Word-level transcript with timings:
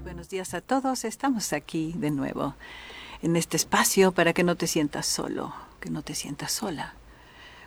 Muy 0.00 0.12
buenos 0.12 0.30
días 0.30 0.54
a 0.54 0.62
todos. 0.62 1.04
Estamos 1.04 1.52
aquí 1.52 1.92
de 1.94 2.10
nuevo 2.10 2.54
en 3.20 3.36
este 3.36 3.58
espacio 3.58 4.12
para 4.12 4.32
que 4.32 4.44
no 4.44 4.56
te 4.56 4.66
sientas 4.66 5.04
solo, 5.04 5.52
que 5.78 5.90
no 5.90 6.00
te 6.00 6.14
sientas 6.14 6.52
sola. 6.52 6.94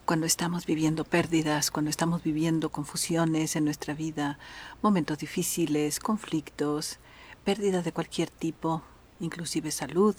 Cuando 0.06 0.26
estamos 0.26 0.66
viviendo 0.66 1.04
pérdidas, 1.04 1.70
cuando 1.70 1.92
estamos 1.92 2.24
viviendo 2.24 2.72
confusiones 2.72 3.56
en 3.56 3.66
nuestra 3.66 3.94
vida, 3.94 4.40
momentos 4.82 5.20
difíciles, 5.20 6.00
conflictos, 6.00 6.98
pérdidas 7.44 7.86
de 7.86 7.92
cualquier 7.92 8.32
tipo, 8.32 8.82
inclusive 9.20 9.70
salud, 9.70 10.16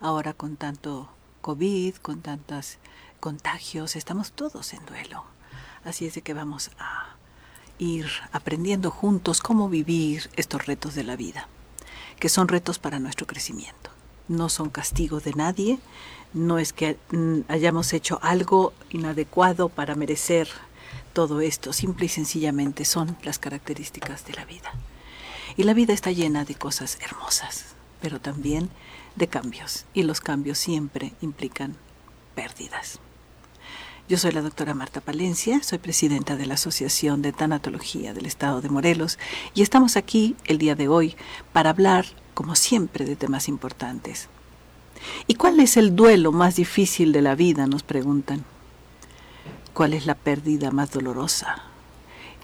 ahora 0.00 0.32
con 0.32 0.56
tanto 0.56 1.12
COVID, 1.42 1.94
con 1.98 2.22
tantos 2.22 2.78
contagios, 3.20 3.94
estamos 3.94 4.32
todos 4.32 4.74
en 4.74 4.84
duelo. 4.84 5.26
Así 5.84 6.06
es 6.06 6.14
de 6.16 6.22
que 6.22 6.34
vamos 6.34 6.72
a 6.80 7.21
ir 7.78 8.06
aprendiendo 8.32 8.90
juntos 8.90 9.40
cómo 9.40 9.68
vivir 9.68 10.30
estos 10.36 10.66
retos 10.66 10.94
de 10.94 11.04
la 11.04 11.16
vida, 11.16 11.48
que 12.18 12.28
son 12.28 12.48
retos 12.48 12.78
para 12.78 12.98
nuestro 12.98 13.26
crecimiento. 13.26 13.90
No 14.28 14.48
son 14.48 14.70
castigos 14.70 15.24
de 15.24 15.34
nadie, 15.34 15.78
no 16.32 16.58
es 16.58 16.72
que 16.72 16.96
mm, 17.10 17.40
hayamos 17.48 17.92
hecho 17.92 18.18
algo 18.22 18.72
inadecuado 18.90 19.68
para 19.68 19.94
merecer 19.94 20.48
todo 21.12 21.40
esto, 21.40 21.72
simple 21.72 22.06
y 22.06 22.08
sencillamente 22.08 22.84
son 22.84 23.16
las 23.22 23.38
características 23.38 24.24
de 24.26 24.34
la 24.34 24.44
vida. 24.44 24.72
Y 25.56 25.64
la 25.64 25.74
vida 25.74 25.92
está 25.92 26.10
llena 26.12 26.44
de 26.44 26.54
cosas 26.54 26.98
hermosas, 27.02 27.74
pero 28.00 28.20
también 28.20 28.70
de 29.16 29.28
cambios, 29.28 29.84
y 29.92 30.04
los 30.04 30.20
cambios 30.20 30.58
siempre 30.58 31.12
implican 31.20 31.76
pérdidas. 32.34 32.98
Yo 34.08 34.18
soy 34.18 34.32
la 34.32 34.42
doctora 34.42 34.74
Marta 34.74 35.00
Palencia, 35.00 35.62
soy 35.62 35.78
presidenta 35.78 36.36
de 36.36 36.44
la 36.44 36.54
Asociación 36.54 37.22
de 37.22 37.32
Tanatología 37.32 38.12
del 38.12 38.26
Estado 38.26 38.60
de 38.60 38.68
Morelos 38.68 39.16
y 39.54 39.62
estamos 39.62 39.96
aquí 39.96 40.34
el 40.44 40.58
día 40.58 40.74
de 40.74 40.88
hoy 40.88 41.14
para 41.52 41.70
hablar, 41.70 42.04
como 42.34 42.56
siempre, 42.56 43.04
de 43.04 43.14
temas 43.14 43.48
importantes. 43.48 44.28
¿Y 45.28 45.36
cuál 45.36 45.60
es 45.60 45.76
el 45.76 45.94
duelo 45.94 46.32
más 46.32 46.56
difícil 46.56 47.12
de 47.12 47.22
la 47.22 47.36
vida? 47.36 47.68
nos 47.68 47.84
preguntan. 47.84 48.44
¿Cuál 49.72 49.94
es 49.94 50.04
la 50.04 50.16
pérdida 50.16 50.72
más 50.72 50.90
dolorosa? 50.90 51.62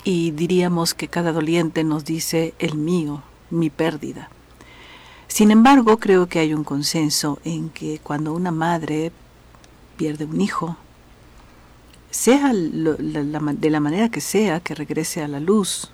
Y 0.04 0.30
diríamos 0.30 0.94
que 0.94 1.08
cada 1.08 1.32
doliente 1.32 1.82
nos 1.82 2.04
dice 2.04 2.54
el 2.60 2.76
mío, 2.76 3.24
mi 3.50 3.68
pérdida. 3.68 4.30
Sin 5.26 5.50
embargo, 5.50 5.98
creo 5.98 6.28
que 6.28 6.38
hay 6.38 6.54
un 6.54 6.62
consenso 6.62 7.40
en 7.44 7.68
que 7.68 7.98
cuando 7.98 8.32
una 8.32 8.52
madre 8.52 9.10
pierde 9.96 10.24
un 10.24 10.40
hijo, 10.40 10.76
sea 12.10 12.52
de 12.52 13.70
la 13.70 13.80
manera 13.80 14.08
que 14.08 14.20
sea, 14.20 14.60
que 14.60 14.74
regrese 14.74 15.22
a 15.22 15.28
la 15.28 15.40
luz, 15.40 15.90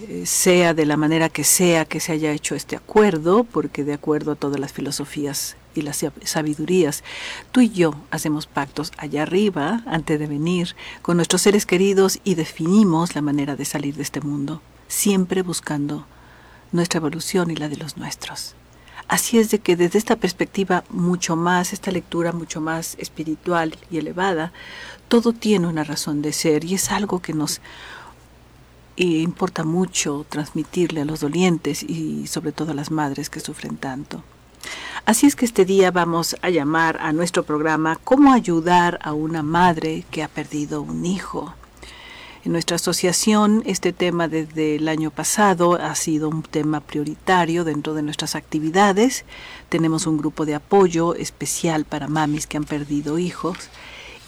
eh, 0.00 0.24
sea 0.24 0.72
de 0.72 0.86
la 0.86 0.96
manera 0.96 1.28
que 1.28 1.44
sea 1.44 1.84
que 1.84 2.00
se 2.00 2.12
haya 2.12 2.32
hecho 2.32 2.54
este 2.54 2.76
acuerdo, 2.76 3.44
porque 3.44 3.84
de 3.84 3.92
acuerdo 3.92 4.32
a 4.32 4.36
todas 4.36 4.58
las 4.58 4.72
filosofías 4.72 5.56
y 5.74 5.82
las 5.82 6.04
sabidurías, 6.24 7.04
tú 7.50 7.60
y 7.60 7.70
yo 7.70 7.94
hacemos 8.10 8.46
pactos 8.46 8.92
allá 8.96 9.22
arriba 9.22 9.82
antes 9.86 10.18
de 10.18 10.26
venir 10.26 10.76
con 11.02 11.16
nuestros 11.16 11.42
seres 11.42 11.66
queridos 11.66 12.20
y 12.24 12.34
definimos 12.36 13.14
la 13.14 13.22
manera 13.22 13.54
de 13.54 13.64
salir 13.64 13.94
de 13.96 14.02
este 14.02 14.20
mundo, 14.20 14.62
siempre 14.88 15.42
buscando 15.42 16.06
nuestra 16.72 16.98
evolución 16.98 17.50
y 17.50 17.56
la 17.56 17.68
de 17.68 17.76
los 17.76 17.96
nuestros. 17.96 18.54
Así 19.08 19.38
es 19.38 19.50
de 19.50 19.58
que 19.58 19.76
desde 19.76 19.98
esta 19.98 20.16
perspectiva 20.16 20.84
mucho 20.90 21.36
más, 21.36 21.72
esta 21.72 21.90
lectura 21.90 22.32
mucho 22.32 22.60
más 22.60 22.96
espiritual 22.98 23.76
y 23.90 23.98
elevada, 23.98 24.52
todo 25.08 25.32
tiene 25.32 25.66
una 25.66 25.84
razón 25.84 26.22
de 26.22 26.32
ser 26.32 26.64
y 26.64 26.74
es 26.74 26.90
algo 26.90 27.20
que 27.20 27.34
nos 27.34 27.60
importa 28.96 29.64
mucho 29.64 30.24
transmitirle 30.28 31.02
a 31.02 31.04
los 31.04 31.20
dolientes 31.20 31.82
y 31.82 32.26
sobre 32.26 32.52
todo 32.52 32.72
a 32.72 32.74
las 32.74 32.90
madres 32.90 33.30
que 33.30 33.40
sufren 33.40 33.76
tanto. 33.76 34.22
Así 35.04 35.26
es 35.26 35.34
que 35.34 35.44
este 35.44 35.64
día 35.64 35.90
vamos 35.90 36.36
a 36.42 36.50
llamar 36.50 36.98
a 37.00 37.12
nuestro 37.12 37.42
programa 37.42 37.98
¿Cómo 38.04 38.32
ayudar 38.32 39.00
a 39.02 39.12
una 39.12 39.42
madre 39.42 40.04
que 40.10 40.22
ha 40.22 40.28
perdido 40.28 40.82
un 40.82 41.04
hijo? 41.04 41.54
En 42.44 42.50
nuestra 42.50 42.74
asociación 42.74 43.62
este 43.66 43.92
tema 43.92 44.26
desde 44.26 44.74
el 44.74 44.88
año 44.88 45.12
pasado 45.12 45.74
ha 45.74 45.94
sido 45.94 46.28
un 46.28 46.42
tema 46.42 46.80
prioritario 46.80 47.62
dentro 47.62 47.94
de 47.94 48.02
nuestras 48.02 48.34
actividades. 48.34 49.24
Tenemos 49.68 50.08
un 50.08 50.18
grupo 50.18 50.44
de 50.44 50.56
apoyo 50.56 51.14
especial 51.14 51.84
para 51.84 52.08
mamis 52.08 52.48
que 52.48 52.56
han 52.56 52.64
perdido 52.64 53.20
hijos 53.20 53.56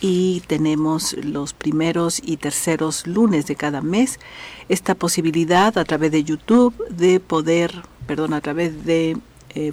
y 0.00 0.44
tenemos 0.46 1.14
los 1.14 1.54
primeros 1.54 2.20
y 2.22 2.36
terceros 2.36 3.04
lunes 3.08 3.46
de 3.46 3.56
cada 3.56 3.80
mes 3.80 4.20
esta 4.68 4.94
posibilidad 4.94 5.76
a 5.76 5.84
través 5.84 6.12
de 6.12 6.22
YouTube 6.22 6.72
de 6.90 7.18
poder, 7.18 7.82
perdón, 8.06 8.32
a 8.32 8.40
través 8.40 8.84
de 8.84 9.16
eh, 9.56 9.72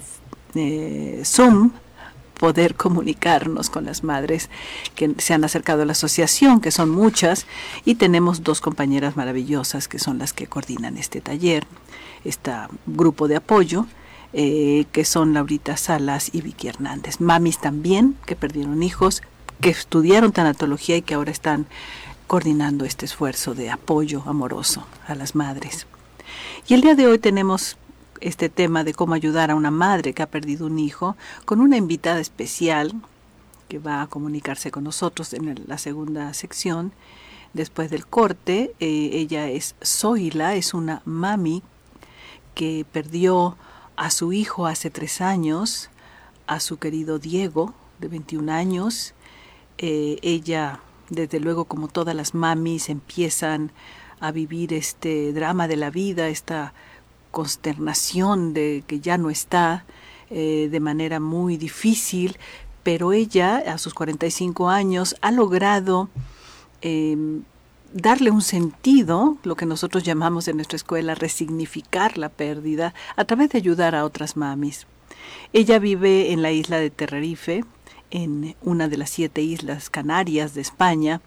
eh, 0.56 1.22
Zoom 1.24 1.70
poder 2.42 2.74
comunicarnos 2.74 3.70
con 3.70 3.84
las 3.84 4.02
madres 4.02 4.50
que 4.96 5.14
se 5.18 5.32
han 5.32 5.44
acercado 5.44 5.82
a 5.82 5.84
la 5.84 5.92
asociación, 5.92 6.60
que 6.60 6.72
son 6.72 6.90
muchas, 6.90 7.46
y 7.84 7.94
tenemos 7.94 8.42
dos 8.42 8.60
compañeras 8.60 9.16
maravillosas 9.16 9.86
que 9.86 10.00
son 10.00 10.18
las 10.18 10.32
que 10.32 10.48
coordinan 10.48 10.98
este 10.98 11.20
taller, 11.20 11.68
este 12.24 12.50
grupo 12.86 13.28
de 13.28 13.36
apoyo. 13.36 13.86
Eh, 14.34 14.86
que 14.92 15.04
son 15.04 15.34
Laurita 15.34 15.76
Salas 15.76 16.30
y 16.32 16.40
Vicky 16.40 16.66
Hernández. 16.66 17.20
Mamis 17.20 17.58
también, 17.58 18.16
que 18.24 18.34
perdieron 18.34 18.82
hijos, 18.82 19.20
que 19.60 19.68
estudiaron 19.68 20.32
tanatología 20.32 20.96
y 20.96 21.02
que 21.02 21.12
ahora 21.12 21.30
están 21.30 21.66
coordinando 22.28 22.86
este 22.86 23.04
esfuerzo 23.04 23.54
de 23.54 23.68
apoyo 23.68 24.22
amoroso 24.24 24.86
a 25.06 25.14
las 25.14 25.34
madres. 25.34 25.86
Y 26.66 26.72
el 26.72 26.80
día 26.80 26.94
de 26.94 27.06
hoy 27.08 27.18
tenemos 27.18 27.76
este 28.22 28.48
tema 28.48 28.84
de 28.84 28.94
cómo 28.94 29.14
ayudar 29.14 29.50
a 29.50 29.54
una 29.54 29.70
madre 29.70 30.12
que 30.12 30.22
ha 30.22 30.30
perdido 30.30 30.66
un 30.66 30.78
hijo 30.78 31.16
con 31.44 31.60
una 31.60 31.76
invitada 31.76 32.20
especial 32.20 32.92
que 33.68 33.78
va 33.78 34.02
a 34.02 34.06
comunicarse 34.06 34.70
con 34.70 34.84
nosotros 34.84 35.32
en 35.32 35.62
la 35.66 35.78
segunda 35.78 36.32
sección. 36.34 36.92
Después 37.52 37.90
del 37.90 38.06
corte, 38.06 38.74
eh, 38.80 39.10
ella 39.12 39.48
es 39.48 39.74
Zoila, 39.84 40.54
es 40.54 40.74
una 40.74 41.02
mami 41.04 41.62
que 42.54 42.86
perdió 42.90 43.56
a 43.96 44.10
su 44.10 44.32
hijo 44.32 44.66
hace 44.66 44.90
tres 44.90 45.20
años, 45.20 45.90
a 46.46 46.60
su 46.60 46.78
querido 46.78 47.18
Diego, 47.18 47.74
de 47.98 48.08
21 48.08 48.52
años. 48.52 49.14
Eh, 49.78 50.18
ella, 50.22 50.80
desde 51.08 51.40
luego, 51.40 51.64
como 51.64 51.88
todas 51.88 52.14
las 52.14 52.34
mamis, 52.34 52.88
empiezan 52.88 53.72
a 54.20 54.32
vivir 54.32 54.72
este 54.72 55.32
drama 55.32 55.66
de 55.66 55.76
la 55.76 55.90
vida, 55.90 56.28
esta 56.28 56.74
consternación 57.32 58.54
de 58.54 58.84
que 58.86 59.00
ya 59.00 59.18
no 59.18 59.30
está 59.30 59.84
eh, 60.30 60.68
de 60.70 60.80
manera 60.80 61.18
muy 61.18 61.56
difícil, 61.56 62.38
pero 62.84 63.12
ella 63.12 63.56
a 63.58 63.78
sus 63.78 63.94
45 63.94 64.68
años 64.68 65.16
ha 65.20 65.32
logrado 65.32 66.08
em, 66.80 67.42
darle 67.92 68.30
un 68.30 68.42
sentido, 68.42 69.36
lo 69.42 69.56
que 69.56 69.66
nosotros 69.66 70.04
llamamos 70.04 70.48
en 70.48 70.56
nuestra 70.56 70.76
escuela 70.76 71.14
resignificar 71.14 72.18
la 72.18 72.28
pérdida, 72.28 72.94
a 73.16 73.24
través 73.24 73.50
de 73.50 73.58
ayudar 73.58 73.94
a 73.94 74.04
otras 74.04 74.36
mamis. 74.36 74.86
Ella 75.52 75.78
vive 75.78 76.32
en 76.32 76.42
la 76.42 76.52
isla 76.52 76.78
de 76.78 76.90
Tenerife, 76.90 77.64
en 78.10 78.54
una 78.62 78.88
de 78.88 78.96
las 78.96 79.10
siete 79.10 79.42
islas 79.42 79.90
canarias 79.90 80.54
de 80.54 80.60
España, 80.60 81.20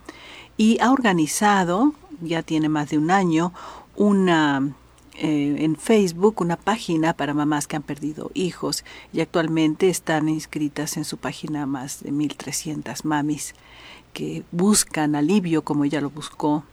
y 0.57 0.79
ha 0.81 0.91
organizado, 0.91 1.93
ya 2.21 2.43
tiene 2.43 2.69
más 2.69 2.89
de 2.89 2.97
un 2.97 3.11
año, 3.11 3.53
una 3.95 4.73
eh, 5.17 5.55
en 5.59 5.75
Facebook 5.75 6.41
una 6.41 6.57
página 6.57 7.13
para 7.13 7.33
mamás 7.33 7.67
que 7.67 7.75
han 7.75 7.83
perdido 7.83 8.31
hijos 8.33 8.83
y 9.13 9.21
actualmente 9.21 9.89
están 9.89 10.27
inscritas 10.29 10.97
en 10.97 11.05
su 11.05 11.17
página 11.17 11.65
más 11.65 12.03
de 12.03 12.11
1.300 12.11 13.03
mamis 13.03 13.55
que 14.13 14.43
buscan 14.51 15.15
alivio 15.15 15.63
como 15.63 15.85
ella 15.85 16.01
lo 16.01 16.09
buscó 16.09 16.63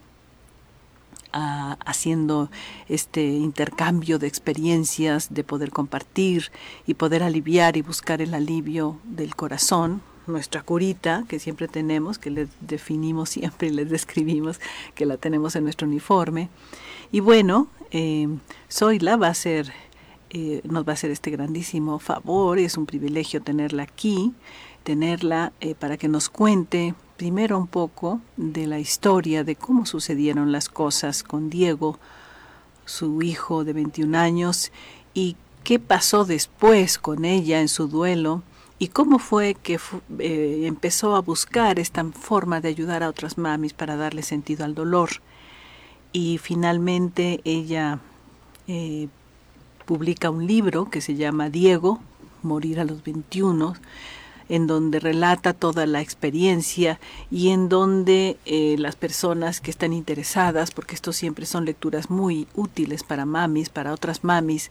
haciendo 1.33 2.51
este 2.89 3.25
intercambio 3.25 4.19
de 4.19 4.27
experiencias, 4.27 5.33
de 5.33 5.45
poder 5.45 5.71
compartir 5.71 6.51
y 6.87 6.95
poder 6.95 7.23
aliviar 7.23 7.77
y 7.77 7.83
buscar 7.83 8.21
el 8.21 8.35
alivio 8.35 8.99
del 9.05 9.35
corazón, 9.35 10.03
nuestra 10.27 10.63
curita 10.63 11.25
que 11.29 11.39
siempre 11.39 11.69
tenemos, 11.69 12.19
que 12.19 12.31
les 12.31 12.49
definimos 12.61 13.31
siempre 13.31 13.69
y 13.69 13.73
les 13.73 13.89
describimos 13.89 14.61
que 14.95 15.07
la 15.07 15.17
tenemos 15.17 15.57
en 15.57 15.65
nuestro 15.65 15.89
uniforme. 15.89 16.49
Y 17.13 17.21
bueno, 17.21 17.69
eh, 17.91 18.27
Zoila 18.71 19.17
va 19.19 19.29
a 19.29 19.35
ser, 19.35 19.71
eh, 20.31 20.63
nos 20.65 20.89
va 20.89 20.93
a 20.93 20.95
hacer 20.95 21.11
este 21.11 21.31
grandísimo 21.31 21.99
favor, 21.99 22.59
es 22.59 22.79
un 22.79 22.87
privilegio 22.87 23.43
tenerla 23.43 23.83
aquí, 23.83 24.33
tenerla 24.83 25.53
eh, 25.61 25.75
para 25.75 25.99
que 25.99 26.09
nos 26.09 26.31
cuente 26.31 26.95
primero 27.19 27.59
un 27.59 27.67
poco 27.67 28.23
de 28.39 28.67
la 28.67 28.79
historia 28.79 29.45
de 29.45 29.57
cómo 29.57 29.85
sucedieron 29.85 30.53
las 30.53 30.71
cosas 30.71 31.23
con 31.23 31.51
Diego, 31.51 31.99
su 32.87 33.21
hijo 33.21 33.63
de 33.63 33.75
21 33.75 34.19
años, 34.19 34.73
y 35.13 35.37
qué 35.65 35.79
pasó 35.79 36.25
después 36.25 36.99
con 36.99 37.27
ella 37.27 37.61
en 37.61 37.69
su 37.69 37.89
duelo 37.89 38.43
y 38.79 38.89
cómo 38.89 39.19
fue 39.19 39.55
que 39.55 39.79
eh, 40.19 40.63
empezó 40.65 41.15
a 41.15 41.21
buscar 41.21 41.79
esta 41.79 42.05
forma 42.05 42.63
de 42.63 42.69
ayudar 42.69 43.03
a 43.03 43.11
otras 43.11 43.37
mamis 43.37 43.75
para 43.75 43.97
darle 43.97 44.23
sentido 44.23 44.65
al 44.65 44.75
dolor 44.75 45.11
y 46.13 46.39
finalmente 46.39 47.41
ella 47.45 47.99
eh, 48.69 49.09
publica 49.87 50.31
un 50.31 50.47
libro 50.47 50.91
que 50.91 51.01
se 51.01 51.15
llama 51.15 51.51
Diego, 51.51 52.01
Morir 52.43 52.81
a 52.81 52.85
los 52.85 53.05
21, 53.05 53.75
en 54.49 54.67
donde 54.67 55.01
relata 55.01 55.55
toda 55.55 55.87
la 55.87 56.01
experiencia 56.01 56.99
y 57.31 57.51
en 57.51 57.69
donde 57.69 58.37
eh, 58.45 58.77
las 58.79 58.97
personas 58.97 59.61
que 59.61 59.71
están 59.71 59.93
interesadas, 59.93 60.71
porque 60.73 60.95
esto 60.95 61.13
siempre 61.13 61.47
son 61.47 61.65
lecturas 61.65 62.11
muy 62.11 62.47
útiles 62.55 63.03
para 63.05 63.25
mamis, 63.25 63.69
para 63.69 63.93
otras 63.93 64.25
mamis, 64.25 64.71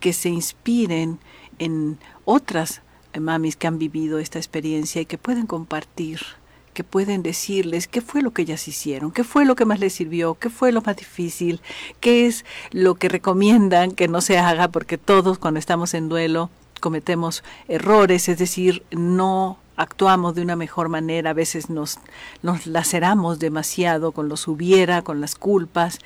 que 0.00 0.12
se 0.12 0.28
inspiren 0.28 1.18
en 1.58 1.98
otras 2.24 2.82
mamis 3.18 3.56
que 3.56 3.66
han 3.66 3.78
vivido 3.78 4.18
esta 4.18 4.38
experiencia 4.38 5.00
y 5.00 5.06
que 5.06 5.18
pueden 5.18 5.46
compartir 5.46 6.20
que 6.72 6.84
pueden 6.84 7.22
decirles 7.22 7.86
qué 7.86 8.00
fue 8.00 8.22
lo 8.22 8.32
que 8.32 8.42
ellas 8.42 8.66
hicieron, 8.68 9.12
qué 9.12 9.24
fue 9.24 9.44
lo 9.44 9.56
que 9.56 9.64
más 9.64 9.80
les 9.80 9.92
sirvió, 9.92 10.34
qué 10.34 10.50
fue 10.50 10.72
lo 10.72 10.82
más 10.82 10.96
difícil, 10.96 11.60
qué 12.00 12.26
es 12.26 12.44
lo 12.70 12.94
que 12.94 13.08
recomiendan 13.08 13.92
que 13.92 14.08
no 14.08 14.20
se 14.20 14.38
haga, 14.38 14.68
porque 14.68 14.98
todos 14.98 15.38
cuando 15.38 15.58
estamos 15.58 15.94
en 15.94 16.08
duelo 16.08 16.50
cometemos 16.80 17.44
errores, 17.68 18.28
es 18.28 18.38
decir, 18.38 18.82
no 18.90 19.58
actuamos 19.76 20.34
de 20.34 20.42
una 20.42 20.56
mejor 20.56 20.88
manera, 20.88 21.30
a 21.30 21.34
veces 21.34 21.70
nos, 21.70 21.98
nos 22.42 22.66
laceramos 22.66 23.38
demasiado 23.38 24.12
con 24.12 24.28
los 24.28 24.48
hubiera, 24.48 25.02
con 25.02 25.20
las 25.20 25.34
culpas. 25.34 25.98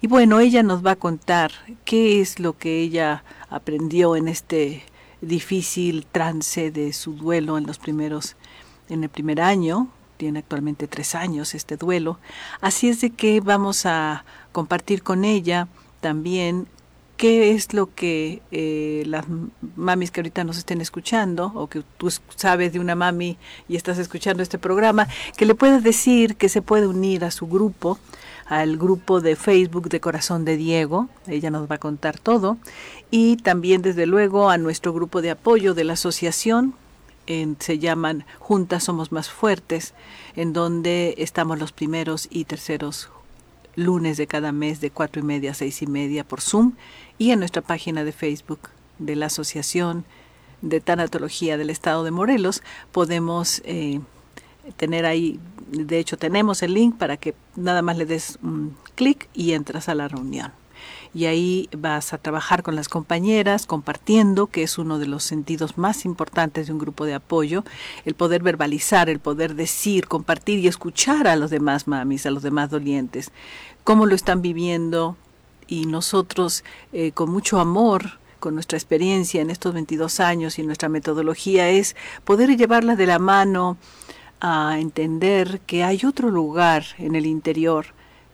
Y 0.00 0.06
bueno, 0.06 0.40
ella 0.40 0.62
nos 0.62 0.84
va 0.84 0.92
a 0.92 0.96
contar 0.96 1.52
qué 1.84 2.20
es 2.20 2.38
lo 2.38 2.56
que 2.56 2.80
ella 2.80 3.24
aprendió 3.48 4.16
en 4.16 4.28
este 4.28 4.84
difícil 5.20 6.06
trance 6.10 6.70
de 6.70 6.92
su 6.92 7.14
duelo 7.14 7.58
en 7.58 7.66
los 7.66 7.78
primeros, 7.78 8.36
en 8.88 9.04
el 9.04 9.10
primer 9.10 9.40
año, 9.40 9.88
tiene 10.20 10.40
actualmente 10.40 10.86
tres 10.86 11.14
años 11.14 11.54
este 11.54 11.78
duelo. 11.78 12.18
Así 12.60 12.90
es 12.90 13.00
de 13.00 13.08
que 13.08 13.40
vamos 13.40 13.86
a 13.86 14.26
compartir 14.52 15.02
con 15.02 15.24
ella 15.24 15.66
también 16.02 16.66
qué 17.16 17.52
es 17.52 17.72
lo 17.72 17.94
que 17.94 18.42
eh, 18.50 19.02
las 19.06 19.24
mamis 19.76 20.10
que 20.10 20.20
ahorita 20.20 20.44
nos 20.44 20.58
estén 20.58 20.82
escuchando 20.82 21.52
o 21.54 21.68
que 21.68 21.82
tú 21.96 22.12
sabes 22.36 22.74
de 22.74 22.80
una 22.80 22.94
mami 22.94 23.38
y 23.66 23.76
estás 23.76 23.96
escuchando 23.96 24.42
este 24.42 24.58
programa, 24.58 25.08
que 25.38 25.46
le 25.46 25.54
puedas 25.54 25.82
decir 25.82 26.36
que 26.36 26.50
se 26.50 26.60
puede 26.60 26.86
unir 26.86 27.24
a 27.24 27.30
su 27.30 27.46
grupo, 27.46 27.98
al 28.44 28.76
grupo 28.76 29.22
de 29.22 29.36
Facebook 29.36 29.88
de 29.88 30.00
Corazón 30.00 30.44
de 30.44 30.58
Diego, 30.58 31.08
ella 31.26 31.50
nos 31.50 31.70
va 31.70 31.76
a 31.76 31.78
contar 31.78 32.18
todo, 32.18 32.58
y 33.10 33.36
también 33.36 33.80
desde 33.80 34.04
luego 34.04 34.50
a 34.50 34.58
nuestro 34.58 34.92
grupo 34.92 35.22
de 35.22 35.30
apoyo 35.30 35.72
de 35.72 35.84
la 35.84 35.94
asociación, 35.94 36.74
se 37.58 37.78
llaman 37.78 38.24
Juntas 38.38 38.84
Somos 38.84 39.12
Más 39.12 39.30
Fuertes, 39.30 39.94
en 40.34 40.52
donde 40.52 41.14
estamos 41.18 41.58
los 41.58 41.72
primeros 41.72 42.26
y 42.30 42.44
terceros 42.44 43.08
lunes 43.76 44.16
de 44.16 44.26
cada 44.26 44.52
mes 44.52 44.80
de 44.80 44.90
cuatro 44.90 45.20
y 45.20 45.24
media 45.24 45.52
a 45.52 45.54
seis 45.54 45.80
y 45.82 45.86
media 45.86 46.24
por 46.24 46.40
Zoom 46.40 46.72
y 47.18 47.30
en 47.30 47.38
nuestra 47.38 47.62
página 47.62 48.02
de 48.04 48.12
Facebook 48.12 48.60
de 48.98 49.16
la 49.16 49.26
Asociación 49.26 50.04
de 50.60 50.80
Tanatología 50.80 51.56
del 51.56 51.70
Estado 51.70 52.04
de 52.04 52.10
Morelos. 52.10 52.62
Podemos 52.92 53.62
eh, 53.64 54.00
tener 54.76 55.06
ahí, 55.06 55.38
de 55.70 55.98
hecho 55.98 56.16
tenemos 56.16 56.62
el 56.62 56.74
link 56.74 56.98
para 56.98 57.16
que 57.16 57.34
nada 57.56 57.80
más 57.82 57.96
le 57.96 58.06
des 58.06 58.38
un 58.42 58.76
clic 58.96 59.28
y 59.34 59.52
entras 59.52 59.88
a 59.88 59.94
la 59.94 60.08
reunión 60.08 60.52
y 61.12 61.26
ahí 61.26 61.68
vas 61.76 62.12
a 62.12 62.18
trabajar 62.18 62.62
con 62.62 62.76
las 62.76 62.88
compañeras, 62.88 63.66
compartiendo, 63.66 64.46
que 64.46 64.62
es 64.62 64.78
uno 64.78 64.98
de 64.98 65.06
los 65.06 65.24
sentidos 65.24 65.76
más 65.76 66.04
importantes 66.04 66.66
de 66.66 66.72
un 66.72 66.78
grupo 66.78 67.04
de 67.04 67.14
apoyo, 67.14 67.64
el 68.04 68.14
poder 68.14 68.42
verbalizar, 68.42 69.08
el 69.08 69.18
poder 69.18 69.54
decir, 69.54 70.06
compartir 70.06 70.60
y 70.60 70.68
escuchar 70.68 71.26
a 71.26 71.36
los 71.36 71.50
demás 71.50 71.88
mamis, 71.88 72.26
a 72.26 72.30
los 72.30 72.42
demás 72.42 72.70
dolientes, 72.70 73.32
cómo 73.82 74.06
lo 74.06 74.14
están 74.14 74.42
viviendo 74.42 75.16
y 75.66 75.86
nosotros 75.86 76.64
eh, 76.92 77.12
con 77.12 77.30
mucho 77.30 77.60
amor 77.60 78.20
con 78.38 78.54
nuestra 78.54 78.78
experiencia 78.78 79.42
en 79.42 79.50
estos 79.50 79.74
22 79.74 80.18
años 80.18 80.58
y 80.58 80.62
nuestra 80.62 80.88
metodología 80.88 81.68
es 81.68 81.94
poder 82.24 82.56
llevarla 82.56 82.96
de 82.96 83.06
la 83.06 83.18
mano 83.18 83.76
a 84.40 84.78
entender 84.78 85.60
que 85.66 85.84
hay 85.84 86.00
otro 86.06 86.30
lugar 86.30 86.84
en 86.98 87.14
el 87.14 87.26
interior 87.26 87.86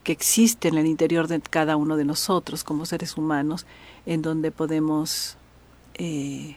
que 0.06 0.12
existe 0.12 0.68
en 0.68 0.78
el 0.78 0.86
interior 0.86 1.26
de 1.26 1.40
cada 1.40 1.76
uno 1.76 1.96
de 1.96 2.04
nosotros 2.04 2.62
como 2.62 2.86
seres 2.86 3.16
humanos, 3.16 3.66
en 4.06 4.22
donde 4.22 4.52
podemos 4.52 5.36
eh, 5.94 6.54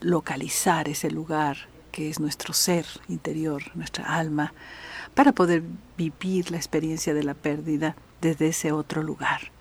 localizar 0.00 0.88
ese 0.88 1.12
lugar 1.12 1.68
que 1.92 2.10
es 2.10 2.18
nuestro 2.18 2.52
ser 2.52 2.86
interior, 3.06 3.62
nuestra 3.76 4.16
alma, 4.16 4.52
para 5.14 5.30
poder 5.30 5.62
vivir 5.96 6.50
la 6.50 6.56
experiencia 6.56 7.14
de 7.14 7.22
la 7.22 7.34
pérdida 7.34 7.94
desde 8.20 8.48
ese 8.48 8.72
otro 8.72 9.04
lugar, 9.04 9.52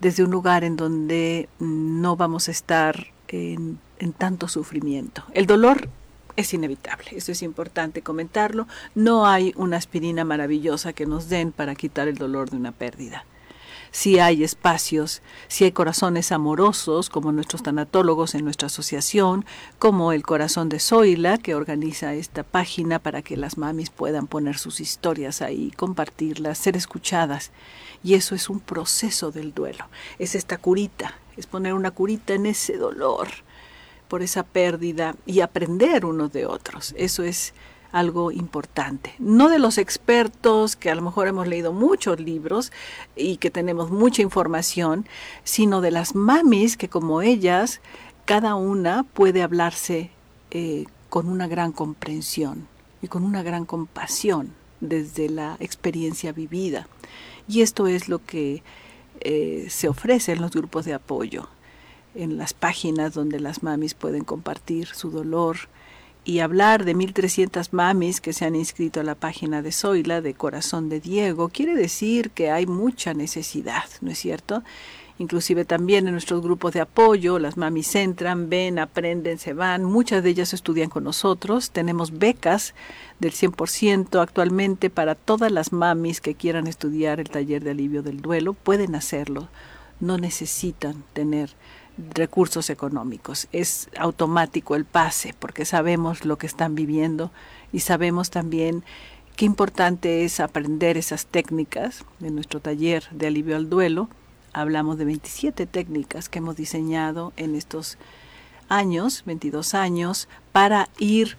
desde 0.00 0.22
un 0.22 0.30
lugar 0.30 0.62
en 0.62 0.76
donde 0.76 1.48
no 1.58 2.14
vamos 2.14 2.46
a 2.46 2.52
estar 2.52 3.08
en, 3.26 3.80
en 3.98 4.12
tanto 4.12 4.46
sufrimiento. 4.46 5.24
El 5.32 5.46
dolor 5.46 5.88
es 6.36 6.54
inevitable, 6.54 7.10
eso 7.12 7.32
es 7.32 7.42
importante 7.42 8.02
comentarlo. 8.02 8.66
No 8.94 9.26
hay 9.26 9.52
una 9.56 9.76
aspirina 9.76 10.24
maravillosa 10.24 10.92
que 10.92 11.06
nos 11.06 11.28
den 11.28 11.52
para 11.52 11.74
quitar 11.74 12.08
el 12.08 12.16
dolor 12.16 12.50
de 12.50 12.56
una 12.56 12.72
pérdida. 12.72 13.24
Si 13.90 14.18
hay 14.18 14.44
espacios, 14.44 15.22
si 15.48 15.64
hay 15.64 15.72
corazones 15.72 16.30
amorosos, 16.30 17.08
como 17.08 17.32
nuestros 17.32 17.62
tanatólogos 17.62 18.34
en 18.34 18.44
nuestra 18.44 18.66
asociación, 18.66 19.46
como 19.78 20.12
el 20.12 20.22
Corazón 20.22 20.68
de 20.68 20.80
Zoila, 20.80 21.38
que 21.38 21.54
organiza 21.54 22.12
esta 22.12 22.42
página 22.42 22.98
para 22.98 23.22
que 23.22 23.38
las 23.38 23.56
mamis 23.56 23.88
puedan 23.88 24.26
poner 24.26 24.58
sus 24.58 24.80
historias 24.80 25.40
ahí, 25.40 25.72
compartirlas, 25.76 26.58
ser 26.58 26.76
escuchadas. 26.76 27.52
Y 28.02 28.14
eso 28.14 28.34
es 28.34 28.50
un 28.50 28.60
proceso 28.60 29.30
del 29.30 29.54
duelo. 29.54 29.86
Es 30.18 30.34
esta 30.34 30.58
curita, 30.58 31.14
es 31.38 31.46
poner 31.46 31.72
una 31.72 31.90
curita 31.90 32.34
en 32.34 32.44
ese 32.44 32.76
dolor 32.76 33.28
por 34.08 34.22
esa 34.22 34.42
pérdida 34.42 35.16
y 35.26 35.40
aprender 35.40 36.04
unos 36.04 36.32
de 36.32 36.46
otros. 36.46 36.94
Eso 36.96 37.22
es 37.22 37.54
algo 37.92 38.30
importante. 38.30 39.14
No 39.18 39.48
de 39.48 39.58
los 39.58 39.78
expertos, 39.78 40.76
que 40.76 40.90
a 40.90 40.94
lo 40.94 41.02
mejor 41.02 41.28
hemos 41.28 41.46
leído 41.46 41.72
muchos 41.72 42.20
libros 42.20 42.72
y 43.16 43.38
que 43.38 43.50
tenemos 43.50 43.90
mucha 43.90 44.22
información, 44.22 45.06
sino 45.44 45.80
de 45.80 45.90
las 45.90 46.14
mamis 46.14 46.76
que 46.76 46.88
como 46.88 47.22
ellas, 47.22 47.80
cada 48.24 48.54
una 48.54 49.04
puede 49.04 49.42
hablarse 49.42 50.10
eh, 50.50 50.84
con 51.08 51.28
una 51.28 51.48
gran 51.48 51.72
comprensión 51.72 52.66
y 53.00 53.08
con 53.08 53.24
una 53.24 53.42
gran 53.42 53.64
compasión 53.64 54.52
desde 54.80 55.28
la 55.28 55.56
experiencia 55.60 56.32
vivida. 56.32 56.88
Y 57.48 57.62
esto 57.62 57.86
es 57.86 58.08
lo 58.08 58.18
que 58.24 58.62
eh, 59.20 59.66
se 59.70 59.88
ofrece 59.88 60.32
en 60.32 60.42
los 60.42 60.50
grupos 60.50 60.84
de 60.84 60.94
apoyo 60.94 61.48
en 62.16 62.38
las 62.38 62.54
páginas 62.54 63.14
donde 63.14 63.40
las 63.40 63.62
mamis 63.62 63.94
pueden 63.94 64.24
compartir 64.24 64.88
su 64.88 65.10
dolor 65.10 65.56
y 66.26 66.40
hablar 66.40 66.84
de 66.84 66.96
1.300 66.96 67.68
mamis 67.70 68.20
que 68.20 68.32
se 68.32 68.44
han 68.44 68.56
inscrito 68.56 68.98
a 68.98 69.04
la 69.04 69.14
página 69.14 69.62
de 69.62 69.70
Zoila 69.70 70.20
de 70.20 70.34
Corazón 70.34 70.88
de 70.88 71.00
Diego, 71.00 71.48
quiere 71.50 71.76
decir 71.76 72.30
que 72.30 72.50
hay 72.50 72.66
mucha 72.66 73.14
necesidad, 73.14 73.84
¿no 74.00 74.10
es 74.10 74.18
cierto? 74.18 74.64
Inclusive 75.18 75.64
también 75.64 76.06
en 76.06 76.12
nuestros 76.12 76.42
grupos 76.42 76.74
de 76.74 76.80
apoyo, 76.80 77.38
las 77.38 77.56
mamis 77.56 77.94
entran, 77.94 78.50
ven, 78.50 78.80
aprenden, 78.80 79.38
se 79.38 79.52
van, 79.52 79.84
muchas 79.84 80.22
de 80.24 80.30
ellas 80.30 80.52
estudian 80.52 80.90
con 80.90 81.04
nosotros, 81.04 81.70
tenemos 81.70 82.18
becas 82.18 82.74
del 83.20 83.32
100% 83.32 84.20
actualmente 84.20 84.90
para 84.90 85.14
todas 85.14 85.52
las 85.52 85.72
mamis 85.72 86.20
que 86.20 86.34
quieran 86.34 86.66
estudiar 86.66 87.20
el 87.20 87.30
taller 87.30 87.62
de 87.62 87.70
alivio 87.70 88.02
del 88.02 88.20
duelo, 88.20 88.52
pueden 88.52 88.96
hacerlo, 88.96 89.48
no 90.00 90.18
necesitan 90.18 91.04
tener 91.12 91.50
recursos 92.14 92.70
económicos. 92.70 93.48
Es 93.52 93.88
automático 93.98 94.74
el 94.74 94.84
pase 94.84 95.34
porque 95.38 95.64
sabemos 95.64 96.24
lo 96.24 96.36
que 96.38 96.46
están 96.46 96.74
viviendo 96.74 97.30
y 97.72 97.80
sabemos 97.80 98.30
también 98.30 98.84
qué 99.36 99.44
importante 99.44 100.24
es 100.24 100.40
aprender 100.40 100.96
esas 100.96 101.26
técnicas 101.26 102.04
de 102.18 102.30
nuestro 102.30 102.60
taller 102.60 103.04
de 103.10 103.26
alivio 103.26 103.56
al 103.56 103.68
duelo. 103.68 104.08
Hablamos 104.52 104.98
de 104.98 105.04
27 105.04 105.66
técnicas 105.66 106.28
que 106.28 106.38
hemos 106.38 106.56
diseñado 106.56 107.32
en 107.36 107.54
estos 107.54 107.98
años, 108.68 109.22
22 109.26 109.74
años, 109.74 110.28
para 110.52 110.88
ir 110.98 111.36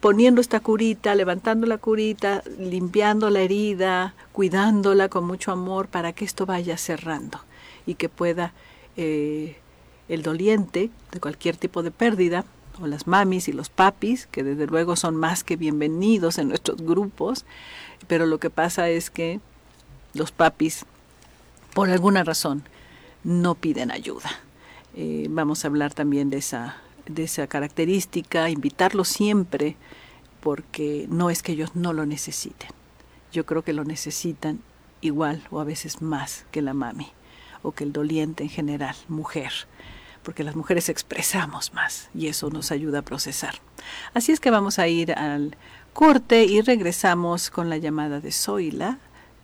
poniendo 0.00 0.40
esta 0.40 0.60
curita, 0.60 1.14
levantando 1.14 1.66
la 1.66 1.78
curita, 1.78 2.42
limpiando 2.58 3.30
la 3.30 3.40
herida, 3.40 4.14
cuidándola 4.32 5.08
con 5.08 5.24
mucho 5.24 5.52
amor 5.52 5.88
para 5.88 6.12
que 6.12 6.24
esto 6.24 6.44
vaya 6.44 6.76
cerrando 6.76 7.40
y 7.86 7.94
que 7.94 8.10
pueda 8.10 8.52
eh, 8.98 9.56
el 10.10 10.22
doliente 10.22 10.90
de 11.12 11.20
cualquier 11.20 11.56
tipo 11.56 11.82
de 11.84 11.92
pérdida, 11.92 12.44
o 12.80 12.86
las 12.86 13.06
mamis 13.06 13.48
y 13.48 13.52
los 13.52 13.68
papis, 13.68 14.26
que 14.26 14.42
desde 14.42 14.66
luego 14.66 14.96
son 14.96 15.14
más 15.14 15.44
que 15.44 15.56
bienvenidos 15.56 16.38
en 16.38 16.48
nuestros 16.48 16.82
grupos, 16.82 17.44
pero 18.08 18.26
lo 18.26 18.38
que 18.38 18.50
pasa 18.50 18.88
es 18.88 19.08
que 19.08 19.38
los 20.12 20.32
papis, 20.32 20.84
por 21.74 21.90
alguna 21.90 22.24
razón, 22.24 22.64
no 23.22 23.54
piden 23.54 23.92
ayuda. 23.92 24.30
Eh, 24.96 25.26
vamos 25.30 25.64
a 25.64 25.68
hablar 25.68 25.94
también 25.94 26.28
de 26.28 26.38
esa, 26.38 26.78
de 27.06 27.24
esa 27.24 27.46
característica, 27.46 28.50
invitarlos 28.50 29.08
siempre, 29.08 29.76
porque 30.40 31.06
no 31.08 31.30
es 31.30 31.42
que 31.42 31.52
ellos 31.52 31.76
no 31.76 31.92
lo 31.92 32.04
necesiten. 32.04 32.70
Yo 33.30 33.46
creo 33.46 33.62
que 33.62 33.74
lo 33.74 33.84
necesitan 33.84 34.60
igual 35.02 35.42
o 35.50 35.60
a 35.60 35.64
veces 35.64 36.02
más 36.02 36.46
que 36.50 36.62
la 36.62 36.74
mami 36.74 37.08
o 37.62 37.72
que 37.72 37.84
el 37.84 37.92
doliente 37.92 38.42
en 38.42 38.48
general, 38.48 38.96
mujer, 39.08 39.52
porque 40.22 40.44
las 40.44 40.56
mujeres 40.56 40.88
expresamos 40.88 41.72
más 41.72 42.08
y 42.14 42.28
eso 42.28 42.50
nos 42.50 42.70
ayuda 42.72 43.00
a 43.00 43.02
procesar. 43.02 43.56
Así 44.14 44.32
es 44.32 44.40
que 44.40 44.50
vamos 44.50 44.78
a 44.78 44.88
ir 44.88 45.12
al 45.12 45.56
corte 45.92 46.44
y 46.44 46.60
regresamos 46.60 47.50
con 47.50 47.68
la 47.68 47.78
llamada 47.78 48.20
de 48.20 48.32
Zoila 48.32 48.98